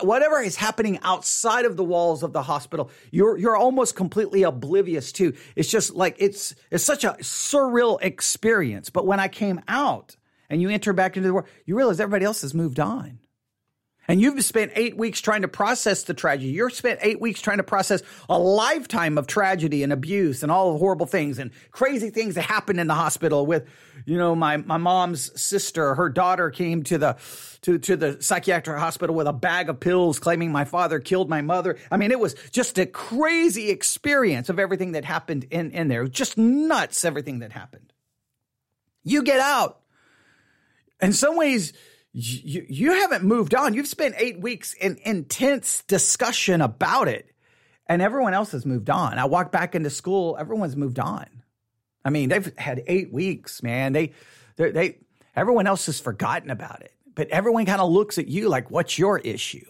whatever 0.00 0.40
is 0.40 0.56
happening 0.56 0.98
outside 1.02 1.66
of 1.66 1.76
the 1.76 1.84
walls 1.84 2.22
of 2.22 2.32
the 2.32 2.42
hospital, 2.42 2.90
you're 3.10 3.36
you're 3.36 3.56
almost 3.56 3.94
completely 3.94 4.42
oblivious 4.42 5.12
to. 5.12 5.34
It's 5.54 5.68
just 5.70 5.94
like 5.94 6.16
it's 6.18 6.54
it's 6.70 6.82
such 6.82 7.04
a 7.04 7.12
surreal 7.20 7.98
experience. 8.00 8.88
But 8.88 9.06
when 9.06 9.20
I 9.20 9.28
came 9.28 9.60
out 9.68 10.16
and 10.48 10.62
you 10.62 10.70
enter 10.70 10.94
back 10.94 11.18
into 11.18 11.28
the 11.28 11.34
world, 11.34 11.48
you 11.66 11.76
realize 11.76 12.00
everybody 12.00 12.24
else 12.24 12.40
has 12.40 12.54
moved 12.54 12.80
on. 12.80 13.18
And 14.06 14.20
you've 14.20 14.44
spent 14.44 14.72
eight 14.74 14.96
weeks 14.96 15.20
trying 15.20 15.42
to 15.42 15.48
process 15.48 16.02
the 16.02 16.14
tragedy. 16.14 16.50
You've 16.50 16.74
spent 16.74 17.00
eight 17.02 17.20
weeks 17.20 17.40
trying 17.40 17.56
to 17.56 17.62
process 17.62 18.02
a 18.28 18.38
lifetime 18.38 19.16
of 19.16 19.26
tragedy 19.26 19.82
and 19.82 19.92
abuse 19.92 20.42
and 20.42 20.52
all 20.52 20.72
the 20.72 20.78
horrible 20.78 21.06
things 21.06 21.38
and 21.38 21.50
crazy 21.70 22.10
things 22.10 22.34
that 22.34 22.42
happened 22.42 22.80
in 22.80 22.86
the 22.86 22.94
hospital 22.94 23.46
with, 23.46 23.66
you 24.04 24.18
know, 24.18 24.34
my, 24.34 24.58
my 24.58 24.76
mom's 24.76 25.40
sister, 25.40 25.94
her 25.94 26.10
daughter 26.10 26.50
came 26.50 26.82
to 26.84 26.98
the, 26.98 27.16
to, 27.62 27.78
to 27.78 27.96
the 27.96 28.20
psychiatric 28.20 28.78
hospital 28.78 29.14
with 29.14 29.26
a 29.26 29.32
bag 29.32 29.70
of 29.70 29.80
pills 29.80 30.18
claiming 30.18 30.52
my 30.52 30.64
father 30.64 31.00
killed 31.00 31.30
my 31.30 31.40
mother. 31.40 31.78
I 31.90 31.96
mean, 31.96 32.10
it 32.10 32.20
was 32.20 32.34
just 32.50 32.78
a 32.78 32.84
crazy 32.84 33.70
experience 33.70 34.50
of 34.50 34.58
everything 34.58 34.92
that 34.92 35.06
happened 35.06 35.46
in, 35.50 35.70
in 35.70 35.88
there. 35.88 36.06
Just 36.06 36.36
nuts, 36.36 37.04
everything 37.06 37.38
that 37.38 37.52
happened. 37.52 37.92
You 39.02 39.22
get 39.22 39.40
out. 39.40 39.80
In 41.00 41.12
some 41.12 41.36
ways, 41.36 41.72
you, 42.14 42.64
you 42.68 42.92
haven't 42.92 43.24
moved 43.24 43.54
on. 43.54 43.74
You've 43.74 43.88
spent 43.88 44.14
eight 44.18 44.40
weeks 44.40 44.72
in 44.74 44.98
intense 45.04 45.82
discussion 45.82 46.60
about 46.60 47.08
it, 47.08 47.28
and 47.88 48.00
everyone 48.00 48.34
else 48.34 48.52
has 48.52 48.64
moved 48.64 48.88
on. 48.88 49.18
I 49.18 49.24
walk 49.24 49.50
back 49.50 49.74
into 49.74 49.90
school, 49.90 50.36
everyone's 50.38 50.76
moved 50.76 51.00
on. 51.00 51.26
I 52.04 52.10
mean, 52.10 52.28
they've 52.28 52.56
had 52.56 52.84
eight 52.86 53.12
weeks, 53.12 53.62
man. 53.62 53.92
They, 53.92 54.12
they, 54.56 54.98
everyone 55.34 55.66
else 55.66 55.86
has 55.86 55.98
forgotten 55.98 56.50
about 56.50 56.82
it, 56.82 56.92
but 57.14 57.28
everyone 57.30 57.66
kind 57.66 57.80
of 57.80 57.90
looks 57.90 58.16
at 58.16 58.28
you 58.28 58.48
like, 58.48 58.70
what's 58.70 58.96
your 58.96 59.18
issue? 59.18 59.66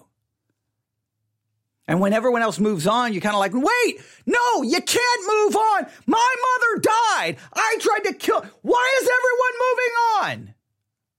And 1.86 2.00
when 2.00 2.12
everyone 2.12 2.42
else 2.42 2.58
moves 2.58 2.86
on, 2.86 3.12
you're 3.12 3.22
kind 3.22 3.34
of 3.34 3.40
like, 3.40 3.52
wait, 3.54 4.00
no, 4.26 4.62
you 4.62 4.80
can't 4.80 5.28
move 5.28 5.56
on. 5.56 5.86
My 6.06 6.34
mother 6.46 6.80
died. 6.82 7.36
I 7.54 7.76
tried 7.80 8.10
to 8.10 8.14
kill. 8.14 8.44
Why 8.62 8.98
is 9.00 9.08
everyone 9.08 9.52
moving 9.60 10.48
on? 10.48 10.54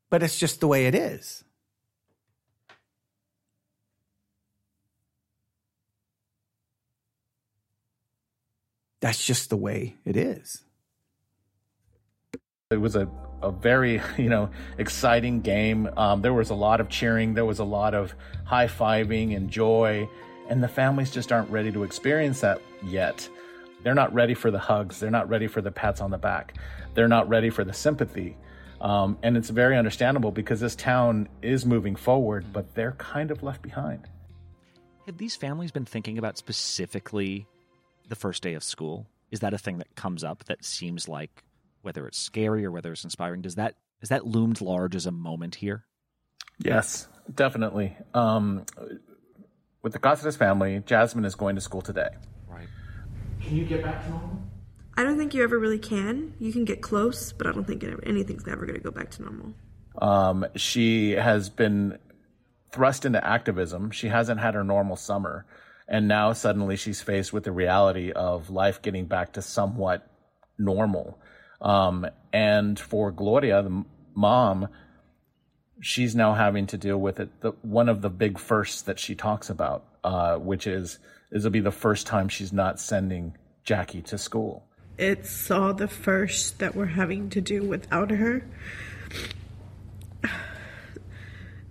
but 0.10 0.24
it's 0.24 0.38
just 0.38 0.60
the 0.60 0.68
way 0.68 0.88
it 0.88 0.96
is. 0.96 1.44
That's 9.02 9.24
just 9.24 9.52
the 9.52 9.58
way 9.58 9.98
it 10.04 10.18
is. 10.18 10.64
It 12.72 12.78
was 12.78 12.96
a, 12.96 13.08
a 13.44 13.52
very, 13.52 14.02
you 14.18 14.30
know, 14.30 14.50
exciting 14.80 15.42
game. 15.42 15.88
Um, 15.96 16.24
there 16.24 16.34
was 16.34 16.50
a 16.50 16.56
lot 16.56 16.82
of 16.82 16.90
cheering. 16.90 17.36
There 17.36 17.46
was 17.46 17.60
a 17.60 17.64
lot 17.64 17.94
of 17.94 18.16
high 18.46 18.68
fiving 18.68 19.36
and 19.36 19.50
joy. 19.50 20.10
And 20.50 20.64
the 20.64 20.68
families 20.68 21.12
just 21.12 21.32
aren't 21.32 21.50
ready 21.52 21.72
to 21.72 21.84
experience 21.84 22.42
that 22.42 22.62
yet. 22.84 23.30
They're 23.84 23.94
not 23.94 24.12
ready 24.14 24.34
for 24.34 24.50
the 24.50 24.58
hugs. 24.58 25.00
They're 25.00 25.12
not 25.12 25.30
ready 25.30 25.46
for 25.46 25.62
the 25.62 25.72
pats 25.72 26.02
on 26.02 26.10
the 26.10 26.18
back. 26.18 26.56
They're 26.96 27.08
not 27.08 27.30
ready 27.30 27.52
for 27.52 27.64
the 27.64 27.74
sympathy. 27.74 28.36
Um, 28.86 29.18
and 29.24 29.36
it's 29.36 29.50
very 29.50 29.76
understandable 29.76 30.32
because 30.32 30.60
this 30.60 30.76
town 30.76 31.28
is 31.42 31.66
moving 31.66 31.96
forward, 31.96 32.46
but 32.54 32.76
they're 32.76 32.92
kind 32.92 33.32
of 33.32 33.42
left 33.42 33.64
behind. 33.64 34.08
Have 35.08 35.18
these 35.18 35.36
families 35.36 35.72
been 35.72 35.86
thinking 35.86 36.20
about 36.20 36.38
specifically 36.38 37.48
the 38.08 38.16
first 38.16 38.44
day 38.44 38.54
of 38.54 38.64
school? 38.64 39.08
Is 39.32 39.40
that 39.40 39.56
a 39.56 39.58
thing 39.58 39.80
that 39.80 39.96
comes 39.96 40.24
up 40.24 40.44
that 40.46 40.64
seems 40.64 41.10
like 41.10 41.44
whether 41.82 42.06
it's 42.06 42.20
scary 42.20 42.64
or 42.64 42.70
whether 42.72 42.92
it's 42.92 43.04
inspiring? 43.04 43.42
Does 43.42 43.56
that 43.56 43.74
is 44.04 44.10
that 44.10 44.28
loomed 44.28 44.62
large 44.62 44.96
as 44.96 45.08
a 45.08 45.12
moment 45.12 45.56
here? 45.56 45.84
Yes, 46.60 47.08
definitely. 47.34 47.98
Um, 48.14 48.68
with 49.82 49.94
the 49.94 50.00
Cazares 50.00 50.38
family, 50.38 50.84
Jasmine 50.86 51.26
is 51.26 51.34
going 51.34 51.56
to 51.56 51.62
school 51.62 51.82
today. 51.82 52.10
Right. 52.48 52.68
Can 53.42 53.56
you 53.56 53.66
get 53.66 53.84
back 53.84 54.04
to 54.04 54.10
normal? 54.12 54.45
I 54.98 55.04
don't 55.04 55.18
think 55.18 55.34
you 55.34 55.44
ever 55.44 55.60
really 55.60 55.80
can. 55.80 56.34
You 56.40 56.54
can 56.54 56.64
get 56.64 56.82
close, 56.82 57.34
but 57.34 57.48
I 57.48 57.52
don't 57.52 57.66
think 57.66 57.84
anything's 58.04 58.48
ever 58.48 58.66
going 58.66 58.78
to 58.78 58.84
go 58.84 58.92
back 58.92 59.12
to 59.12 59.24
normal. 59.24 59.54
Um, 60.02 60.46
she 60.56 61.12
has 61.12 61.50
been 61.50 61.98
thrust 62.72 63.06
into 63.06 63.26
activism. 63.26 63.92
She 63.92 64.08
hasn't 64.08 64.40
had 64.40 64.54
her 64.54 64.64
normal 64.64 64.96
summer. 64.96 65.46
And 65.88 66.08
now 66.08 66.34
suddenly 66.34 66.78
she's 66.78 67.02
faced 67.02 67.32
with 67.32 67.44
the 67.44 67.52
reality 67.52 68.12
of 68.12 68.50
life 68.50 68.82
getting 68.82 69.06
back 69.06 69.34
to 69.34 69.42
somewhat 69.42 70.08
normal. 70.58 71.20
Um, 71.62 72.08
and 72.34 72.80
for 72.80 73.12
Gloria, 73.12 73.64
the 73.64 73.86
mom, 74.14 74.68
she's 75.80 76.16
now 76.16 76.34
having 76.34 76.68
to 76.68 76.78
deal 76.78 76.98
with 76.98 77.20
it. 77.20 77.42
The, 77.42 77.52
one 77.62 77.90
of 77.90 78.02
the 78.02 78.10
big 78.10 78.40
firsts 78.40 78.82
that 78.84 79.00
she 79.00 79.16
talks 79.16 79.50
about, 79.50 79.86
uh, 80.04 80.38
which 80.38 80.68
is, 80.68 81.00
this 81.32 81.44
will 81.44 81.52
be 81.52 81.60
the 81.60 81.72
first 81.72 82.08
time 82.08 82.30
she's 82.30 82.54
not 82.54 82.80
sending 82.80 83.38
Jackie 83.64 84.02
to 84.04 84.18
school. 84.18 84.68
It's 84.98 85.52
all 85.52 85.74
the 85.74 85.88
first 85.88 86.60
that 86.60 86.76
we're 86.76 86.86
having 86.86 87.30
to 87.32 87.42
do 87.42 87.64
without 87.64 88.12
her. 88.12 88.46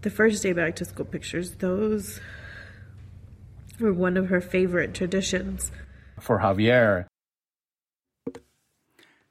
The 0.03 0.11
first 0.11 0.43
day 0.43 0.53
back 0.53 0.77
to 0.77 0.85
school 0.85 1.07
pictures, 1.07 1.53
those 1.53 2.21
were 3.81 3.93
one 3.93 4.19
of 4.19 4.29
her 4.29 4.43
favorite 4.43 4.93
traditions. 4.93 5.73
For 6.21 6.41
Javier, 6.41 7.07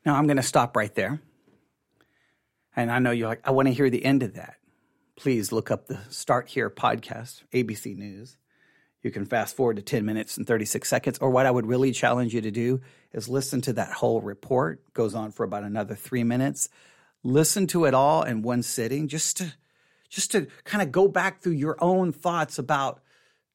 Now 0.03 0.15
I'm 0.15 0.25
going 0.25 0.37
to 0.37 0.43
stop 0.43 0.75
right 0.75 0.93
there. 0.95 1.21
And 2.75 2.91
I 2.91 2.97
know 2.97 3.11
you're 3.11 3.27
like, 3.27 3.47
I 3.47 3.51
want 3.51 3.67
to 3.67 3.73
hear 3.73 3.91
the 3.91 4.03
end 4.03 4.23
of 4.23 4.33
that. 4.33 4.55
Please 5.15 5.51
look 5.51 5.69
up 5.69 5.85
the 5.85 5.99
Start 6.09 6.49
Here 6.49 6.71
podcast, 6.71 7.43
ABC 7.53 7.95
News. 7.95 8.37
You 9.03 9.11
can 9.11 9.25
fast 9.25 9.55
forward 9.55 9.75
to 9.75 9.81
10 9.81 10.05
minutes 10.05 10.37
and 10.37 10.47
36 10.47 10.87
seconds. 10.87 11.19
Or 11.19 11.29
what 11.29 11.45
I 11.45 11.51
would 11.51 11.65
really 11.65 11.91
challenge 11.91 12.33
you 12.33 12.41
to 12.41 12.51
do 12.51 12.81
is 13.11 13.27
listen 13.27 13.61
to 13.61 13.73
that 13.73 13.91
whole 13.91 14.21
report. 14.21 14.81
It 14.87 14.93
goes 14.93 15.13
on 15.13 15.31
for 15.31 15.43
about 15.43 15.63
another 15.63 15.93
three 15.93 16.23
minutes. 16.23 16.69
Listen 17.21 17.67
to 17.67 17.85
it 17.85 17.93
all 17.93 18.23
in 18.23 18.41
one 18.41 18.63
sitting 18.63 19.07
just 19.07 19.37
to 19.37 19.53
just 20.09 20.31
to 20.31 20.47
kind 20.63 20.81
of 20.83 20.91
go 20.91 21.07
back 21.07 21.41
through 21.41 21.53
your 21.53 21.75
own 21.81 22.11
thoughts 22.11 22.59
about 22.59 23.01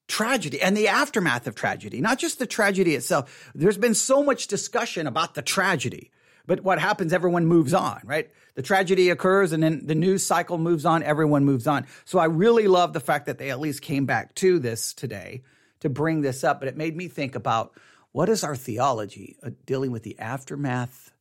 tragedy 0.09 0.61
and 0.61 0.77
the 0.77 0.89
aftermath 0.89 1.47
of 1.47 1.55
tragedy, 1.55 2.01
not 2.01 2.19
just 2.19 2.39
the 2.39 2.47
tragedy 2.47 2.95
itself. 2.95 3.51
There's 3.55 3.79
been 3.79 3.95
so 3.95 4.25
much 4.25 4.49
discussion 4.49 5.07
about 5.07 5.35
the 5.35 5.43
tragedy, 5.43 6.11
but 6.49 6.65
what 6.65 6.81
happens, 6.81 7.13
everyone 7.13 7.45
moves 7.45 7.75
on, 7.75 8.01
right? 8.05 8.31
The 8.55 8.63
tragedy 8.63 9.11
occurs 9.11 9.53
and 9.53 9.63
then 9.63 9.87
the 9.87 9.95
news 9.95 10.25
cycle 10.25 10.57
moves 10.57 10.87
on, 10.87 11.03
everyone 11.03 11.45
moves 11.45 11.67
on. 11.67 11.87
So 12.07 12.19
I 12.19 12.25
really 12.25 12.67
love 12.67 12.95
the 12.95 13.01
fact 13.01 13.27
that 13.27 13.37
they 13.37 13.51
at 13.51 13.61
least 13.61 13.83
came 13.83 14.07
back 14.07 14.35
to 14.37 14.59
this 14.59 14.95
today 14.95 15.43
to 15.81 15.91
bring 15.91 16.23
this 16.23 16.43
up, 16.45 16.59
but 16.59 16.69
it 16.69 16.77
made 16.77 16.97
me 16.97 17.07
think 17.07 17.35
about 17.35 17.75
what 18.13 18.31
is 18.31 18.45
our 18.45 18.57
theology 18.57 19.37
uh, 19.43 19.51
dealing 19.67 19.93
with 19.93 20.05
the 20.05 20.19
aftermath 20.19 21.13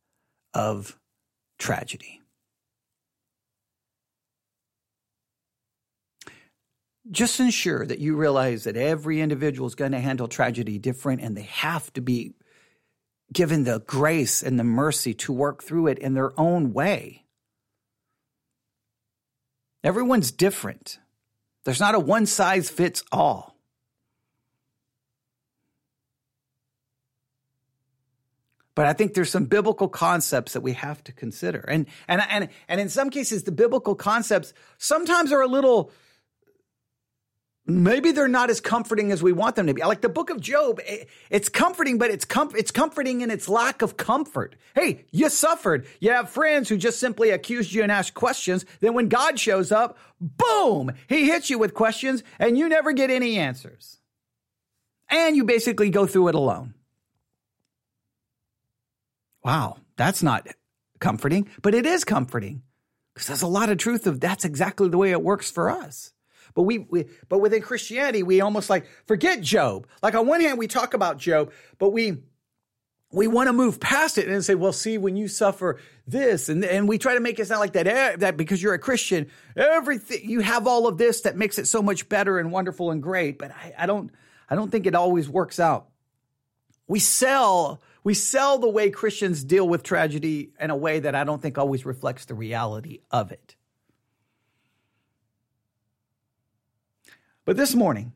of 0.53 0.97
tragedy? 1.59 2.21
just 7.09 7.39
ensure 7.39 7.85
that 7.85 7.99
you 7.99 8.17
realize 8.17 8.65
that 8.65 8.75
every 8.75 9.21
individual 9.21 9.65
is 9.65 9.75
going 9.75 9.93
to 9.93 9.99
handle 9.99 10.27
tragedy 10.27 10.77
different 10.77 11.21
and 11.21 11.37
they 11.37 11.43
have 11.43 11.91
to 11.93 12.01
be 12.01 12.33
given 13.31 13.63
the 13.63 13.79
grace 13.79 14.41
and 14.41 14.59
the 14.59 14.63
mercy 14.63 15.13
to 15.13 15.33
work 15.33 15.63
through 15.63 15.87
it 15.87 15.99
in 15.99 16.13
their 16.13 16.37
own 16.39 16.73
way. 16.73 17.23
Everyone's 19.83 20.31
different. 20.31 20.99
There's 21.65 21.79
not 21.79 21.95
a 21.95 21.99
one 21.99 22.25
size 22.25 22.69
fits 22.69 23.03
all. 23.11 23.57
But 28.77 28.85
I 28.85 28.93
think 28.93 29.15
there's 29.15 29.31
some 29.31 29.45
biblical 29.45 29.87
concepts 29.87 30.53
that 30.53 30.61
we 30.61 30.73
have 30.73 31.03
to 31.05 31.11
consider. 31.11 31.59
And 31.67 31.87
and 32.07 32.21
and 32.29 32.49
and 32.67 32.79
in 32.79 32.89
some 32.89 33.09
cases 33.09 33.43
the 33.43 33.51
biblical 33.51 33.95
concepts 33.95 34.53
sometimes 34.77 35.31
are 35.31 35.41
a 35.41 35.47
little 35.47 35.91
maybe 37.67 38.11
they're 38.11 38.27
not 38.27 38.49
as 38.49 38.61
comforting 38.61 39.11
as 39.11 39.21
we 39.21 39.33
want 39.33 39.55
them 39.55 39.67
to 39.67 39.73
be. 39.73 39.83
Like 39.83 40.01
the 40.01 40.09
book 40.09 40.29
of 40.29 40.39
Job, 40.39 40.79
eh, 40.85 41.03
it's 41.29 41.49
comforting, 41.49 41.97
but 41.97 42.09
it's 42.09 42.25
com- 42.25 42.55
it's 42.55 42.71
comforting 42.71 43.21
in 43.21 43.29
its 43.29 43.47
lack 43.49 43.81
of 43.81 43.97
comfort. 43.97 44.55
Hey, 44.73 45.05
you 45.11 45.29
suffered. 45.29 45.85
You 45.99 46.11
have 46.11 46.29
friends 46.29 46.69
who 46.69 46.77
just 46.77 46.99
simply 46.99 47.29
accused 47.29 47.73
you 47.73 47.83
and 47.83 47.91
asked 47.91 48.13
questions. 48.13 48.65
Then 48.79 48.93
when 48.93 49.09
God 49.09 49.39
shows 49.39 49.71
up, 49.71 49.97
boom, 50.19 50.93
he 51.07 51.25
hits 51.25 51.49
you 51.49 51.59
with 51.59 51.73
questions 51.73 52.23
and 52.39 52.57
you 52.57 52.69
never 52.69 52.93
get 52.93 53.09
any 53.09 53.37
answers. 53.37 53.99
And 55.09 55.35
you 55.35 55.43
basically 55.43 55.89
go 55.89 56.05
through 56.05 56.29
it 56.29 56.35
alone. 56.35 56.73
Wow, 59.43 59.77
that's 59.95 60.23
not 60.23 60.47
comforting, 60.99 61.47
but 61.61 61.73
it 61.73 61.85
is 61.85 62.03
comforting 62.03 62.63
because 63.13 63.27
there's 63.27 63.41
a 63.41 63.47
lot 63.47 63.69
of 63.69 63.77
truth 63.77 64.07
of 64.07 64.19
that's 64.19 64.43
exactly 64.45 64.89
the 64.89 64.97
way 64.97 65.11
it 65.11 65.21
works 65.21 65.49
for 65.49 65.69
us. 65.69 66.11
But 66.57 66.63
we, 66.63 66.79
we, 66.79 67.05
but 67.29 67.37
within 67.37 67.61
Christianity, 67.61 68.23
we 68.23 68.41
almost 68.41 68.67
like 68.67 68.87
forget 69.05 69.41
Job. 69.41 69.85
Like 70.01 70.15
on 70.15 70.25
one 70.25 70.41
hand, 70.41 70.57
we 70.57 70.65
talk 70.65 70.95
about 70.95 71.19
Job, 71.19 71.51
but 71.77 71.91
we 71.91 72.17
we 73.11 73.27
want 73.27 73.45
to 73.45 73.53
move 73.53 73.79
past 73.79 74.17
it 74.17 74.27
and 74.27 74.43
say, 74.43 74.55
well, 74.55 74.73
see, 74.73 74.97
when 74.97 75.15
you 75.15 75.27
suffer 75.27 75.79
this, 76.07 76.49
and 76.49 76.65
and 76.65 76.89
we 76.89 76.97
try 76.97 77.13
to 77.13 77.19
make 77.19 77.37
it 77.37 77.45
sound 77.45 77.59
like 77.59 77.73
that 77.73 77.85
eh, 77.85 78.15
that 78.15 78.37
because 78.37 78.63
you're 78.63 78.73
a 78.73 78.79
Christian, 78.79 79.29
everything 79.55 80.27
you 80.27 80.39
have 80.39 80.65
all 80.65 80.87
of 80.87 80.97
this 80.97 81.21
that 81.21 81.37
makes 81.37 81.59
it 81.59 81.67
so 81.67 81.83
much 81.83 82.09
better 82.09 82.39
and 82.39 82.51
wonderful 82.51 82.89
and 82.89 83.03
great. 83.03 83.37
But 83.37 83.51
I, 83.51 83.75
I 83.77 83.85
don't 83.85 84.09
I 84.49 84.55
don't 84.55 84.71
think 84.71 84.87
it 84.87 84.95
always 84.95 85.29
works 85.29 85.59
out. 85.59 85.89
We 86.87 86.97
sell 86.97 87.83
we 88.03 88.15
sell 88.15 88.57
the 88.57 88.67
way 88.67 88.89
Christians 88.89 89.43
deal 89.43 89.69
with 89.69 89.83
tragedy 89.83 90.53
in 90.59 90.71
a 90.71 90.75
way 90.75 91.01
that 91.01 91.13
I 91.13 91.23
don't 91.23 91.39
think 91.39 91.59
always 91.59 91.85
reflects 91.85 92.25
the 92.25 92.33
reality 92.33 93.01
of 93.11 93.31
it. 93.31 93.56
But 97.47 97.55
this 97.55 97.73
morning, 97.73 98.11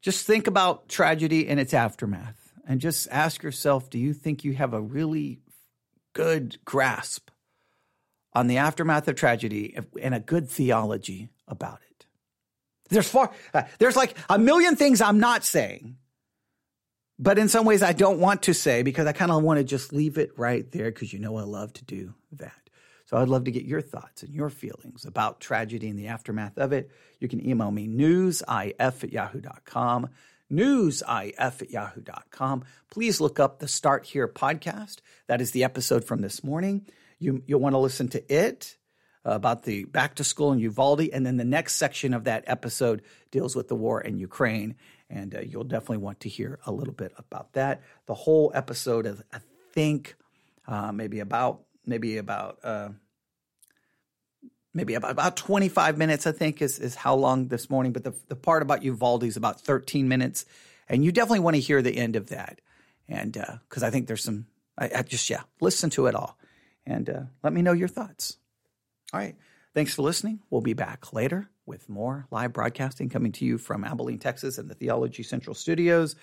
just 0.00 0.24
think 0.24 0.46
about 0.46 0.88
tragedy 0.88 1.48
and 1.48 1.58
its 1.58 1.74
aftermath 1.74 2.52
and 2.64 2.80
just 2.80 3.08
ask 3.10 3.42
yourself 3.42 3.90
do 3.90 3.98
you 3.98 4.14
think 4.14 4.44
you 4.44 4.52
have 4.52 4.72
a 4.72 4.80
really 4.80 5.40
good 6.12 6.58
grasp 6.64 7.30
on 8.32 8.46
the 8.46 8.58
aftermath 8.58 9.08
of 9.08 9.16
tragedy 9.16 9.76
and 10.00 10.14
a 10.14 10.20
good 10.20 10.48
theology 10.48 11.28
about 11.48 11.80
it? 11.90 12.06
There's 12.88 13.08
far, 13.08 13.32
uh, 13.52 13.64
there's 13.80 13.96
like 13.96 14.16
a 14.30 14.38
million 14.38 14.76
things 14.76 15.00
I'm 15.00 15.18
not 15.18 15.42
saying, 15.42 15.96
but 17.18 17.36
in 17.36 17.48
some 17.48 17.66
ways 17.66 17.82
I 17.82 17.94
don't 17.94 18.20
want 18.20 18.42
to 18.44 18.54
say 18.54 18.84
because 18.84 19.08
I 19.08 19.12
kind 19.12 19.32
of 19.32 19.42
want 19.42 19.58
to 19.58 19.64
just 19.64 19.92
leave 19.92 20.18
it 20.18 20.38
right 20.38 20.70
there 20.70 20.92
because 20.92 21.12
you 21.12 21.18
know 21.18 21.36
I 21.36 21.42
love 21.42 21.72
to 21.72 21.84
do 21.84 22.14
that. 22.30 22.67
So 23.08 23.16
I'd 23.16 23.28
love 23.28 23.44
to 23.44 23.50
get 23.50 23.64
your 23.64 23.80
thoughts 23.80 24.22
and 24.22 24.34
your 24.34 24.50
feelings 24.50 25.06
about 25.06 25.40
tragedy 25.40 25.88
and 25.88 25.98
the 25.98 26.08
aftermath 26.08 26.58
of 26.58 26.74
it. 26.74 26.90
You 27.20 27.26
can 27.26 27.46
email 27.46 27.70
me 27.70 27.88
newsif 27.88 28.74
at 28.78 29.10
yahoo.com, 29.10 30.10
newsif 30.52 31.32
at 31.38 31.70
yahoo.com. 31.70 32.64
Please 32.90 33.18
look 33.18 33.40
up 33.40 33.60
the 33.60 33.66
Start 33.66 34.04
Here 34.04 34.28
podcast. 34.28 34.98
That 35.26 35.40
is 35.40 35.52
the 35.52 35.64
episode 35.64 36.04
from 36.04 36.20
this 36.20 36.44
morning. 36.44 36.86
You, 37.18 37.42
you'll 37.46 37.60
want 37.60 37.72
to 37.72 37.78
listen 37.78 38.08
to 38.08 38.30
it 38.30 38.76
uh, 39.24 39.30
about 39.30 39.62
the 39.62 39.84
back 39.84 40.16
to 40.16 40.24
school 40.24 40.52
in 40.52 40.58
Uvalde. 40.58 41.08
And 41.10 41.24
then 41.24 41.38
the 41.38 41.46
next 41.46 41.76
section 41.76 42.12
of 42.12 42.24
that 42.24 42.44
episode 42.46 43.00
deals 43.30 43.56
with 43.56 43.68
the 43.68 43.74
war 43.74 44.02
in 44.02 44.18
Ukraine. 44.18 44.76
And 45.08 45.34
uh, 45.34 45.40
you'll 45.40 45.64
definitely 45.64 45.96
want 45.96 46.20
to 46.20 46.28
hear 46.28 46.58
a 46.66 46.72
little 46.72 46.92
bit 46.92 47.14
about 47.16 47.54
that. 47.54 47.80
The 48.04 48.12
whole 48.12 48.52
episode 48.54 49.06
is, 49.06 49.22
I 49.32 49.38
think, 49.72 50.14
uh, 50.66 50.92
maybe 50.92 51.20
about 51.20 51.62
maybe 51.88 52.18
about 52.18 52.58
uh, 52.62 52.90
maybe 54.74 54.94
about, 54.94 55.10
about 55.10 55.36
25 55.36 55.98
minutes, 55.98 56.26
I 56.26 56.32
think, 56.32 56.62
is, 56.62 56.78
is 56.78 56.94
how 56.94 57.14
long 57.14 57.48
this 57.48 57.68
morning. 57.68 57.92
But 57.92 58.04
the, 58.04 58.14
the 58.28 58.36
part 58.36 58.62
about 58.62 58.82
Uvalde 58.82 59.24
is 59.24 59.36
about 59.36 59.60
13 59.60 60.08
minutes. 60.08 60.44
And 60.88 61.04
you 61.04 61.12
definitely 61.12 61.40
want 61.40 61.56
to 61.56 61.60
hear 61.60 61.82
the 61.82 61.96
end 61.96 62.16
of 62.16 62.28
that. 62.28 62.60
And 63.08 63.32
because 63.32 63.82
uh, 63.82 63.86
I 63.86 63.90
think 63.90 64.06
there's 64.06 64.22
some, 64.22 64.46
I, 64.78 64.90
I, 64.96 65.02
just, 65.02 65.28
yeah, 65.28 65.42
listen 65.60 65.90
to 65.90 66.06
it 66.06 66.14
all 66.14 66.38
and 66.86 67.08
uh, 67.10 67.22
let 67.42 67.52
me 67.52 67.62
know 67.62 67.72
your 67.72 67.88
thoughts. 67.88 68.36
All 69.12 69.20
right. 69.20 69.36
Thanks 69.74 69.94
for 69.94 70.02
listening. 70.02 70.40
We'll 70.50 70.60
be 70.60 70.74
back 70.74 71.12
later 71.12 71.48
with 71.66 71.88
more 71.88 72.26
live 72.30 72.52
broadcasting 72.52 73.08
coming 73.08 73.32
to 73.32 73.44
you 73.44 73.58
from 73.58 73.84
Abilene, 73.84 74.18
Texas, 74.18 74.58
and 74.58 74.68
the 74.68 74.74
Theology 74.74 75.22
Central 75.22 75.54
studios, 75.54 76.16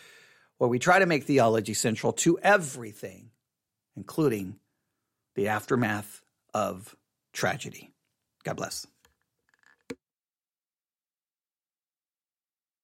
where 0.58 0.70
we 0.70 0.80
try 0.80 1.00
to 1.00 1.06
make 1.06 1.24
theology 1.24 1.74
central 1.74 2.14
to 2.14 2.40
everything, 2.40 3.32
including 3.96 4.60
the 5.36 5.48
aftermath 5.50 6.22
of 6.54 6.96
tragedy. 7.34 7.92
God 8.44 8.58
bless. 8.58 8.88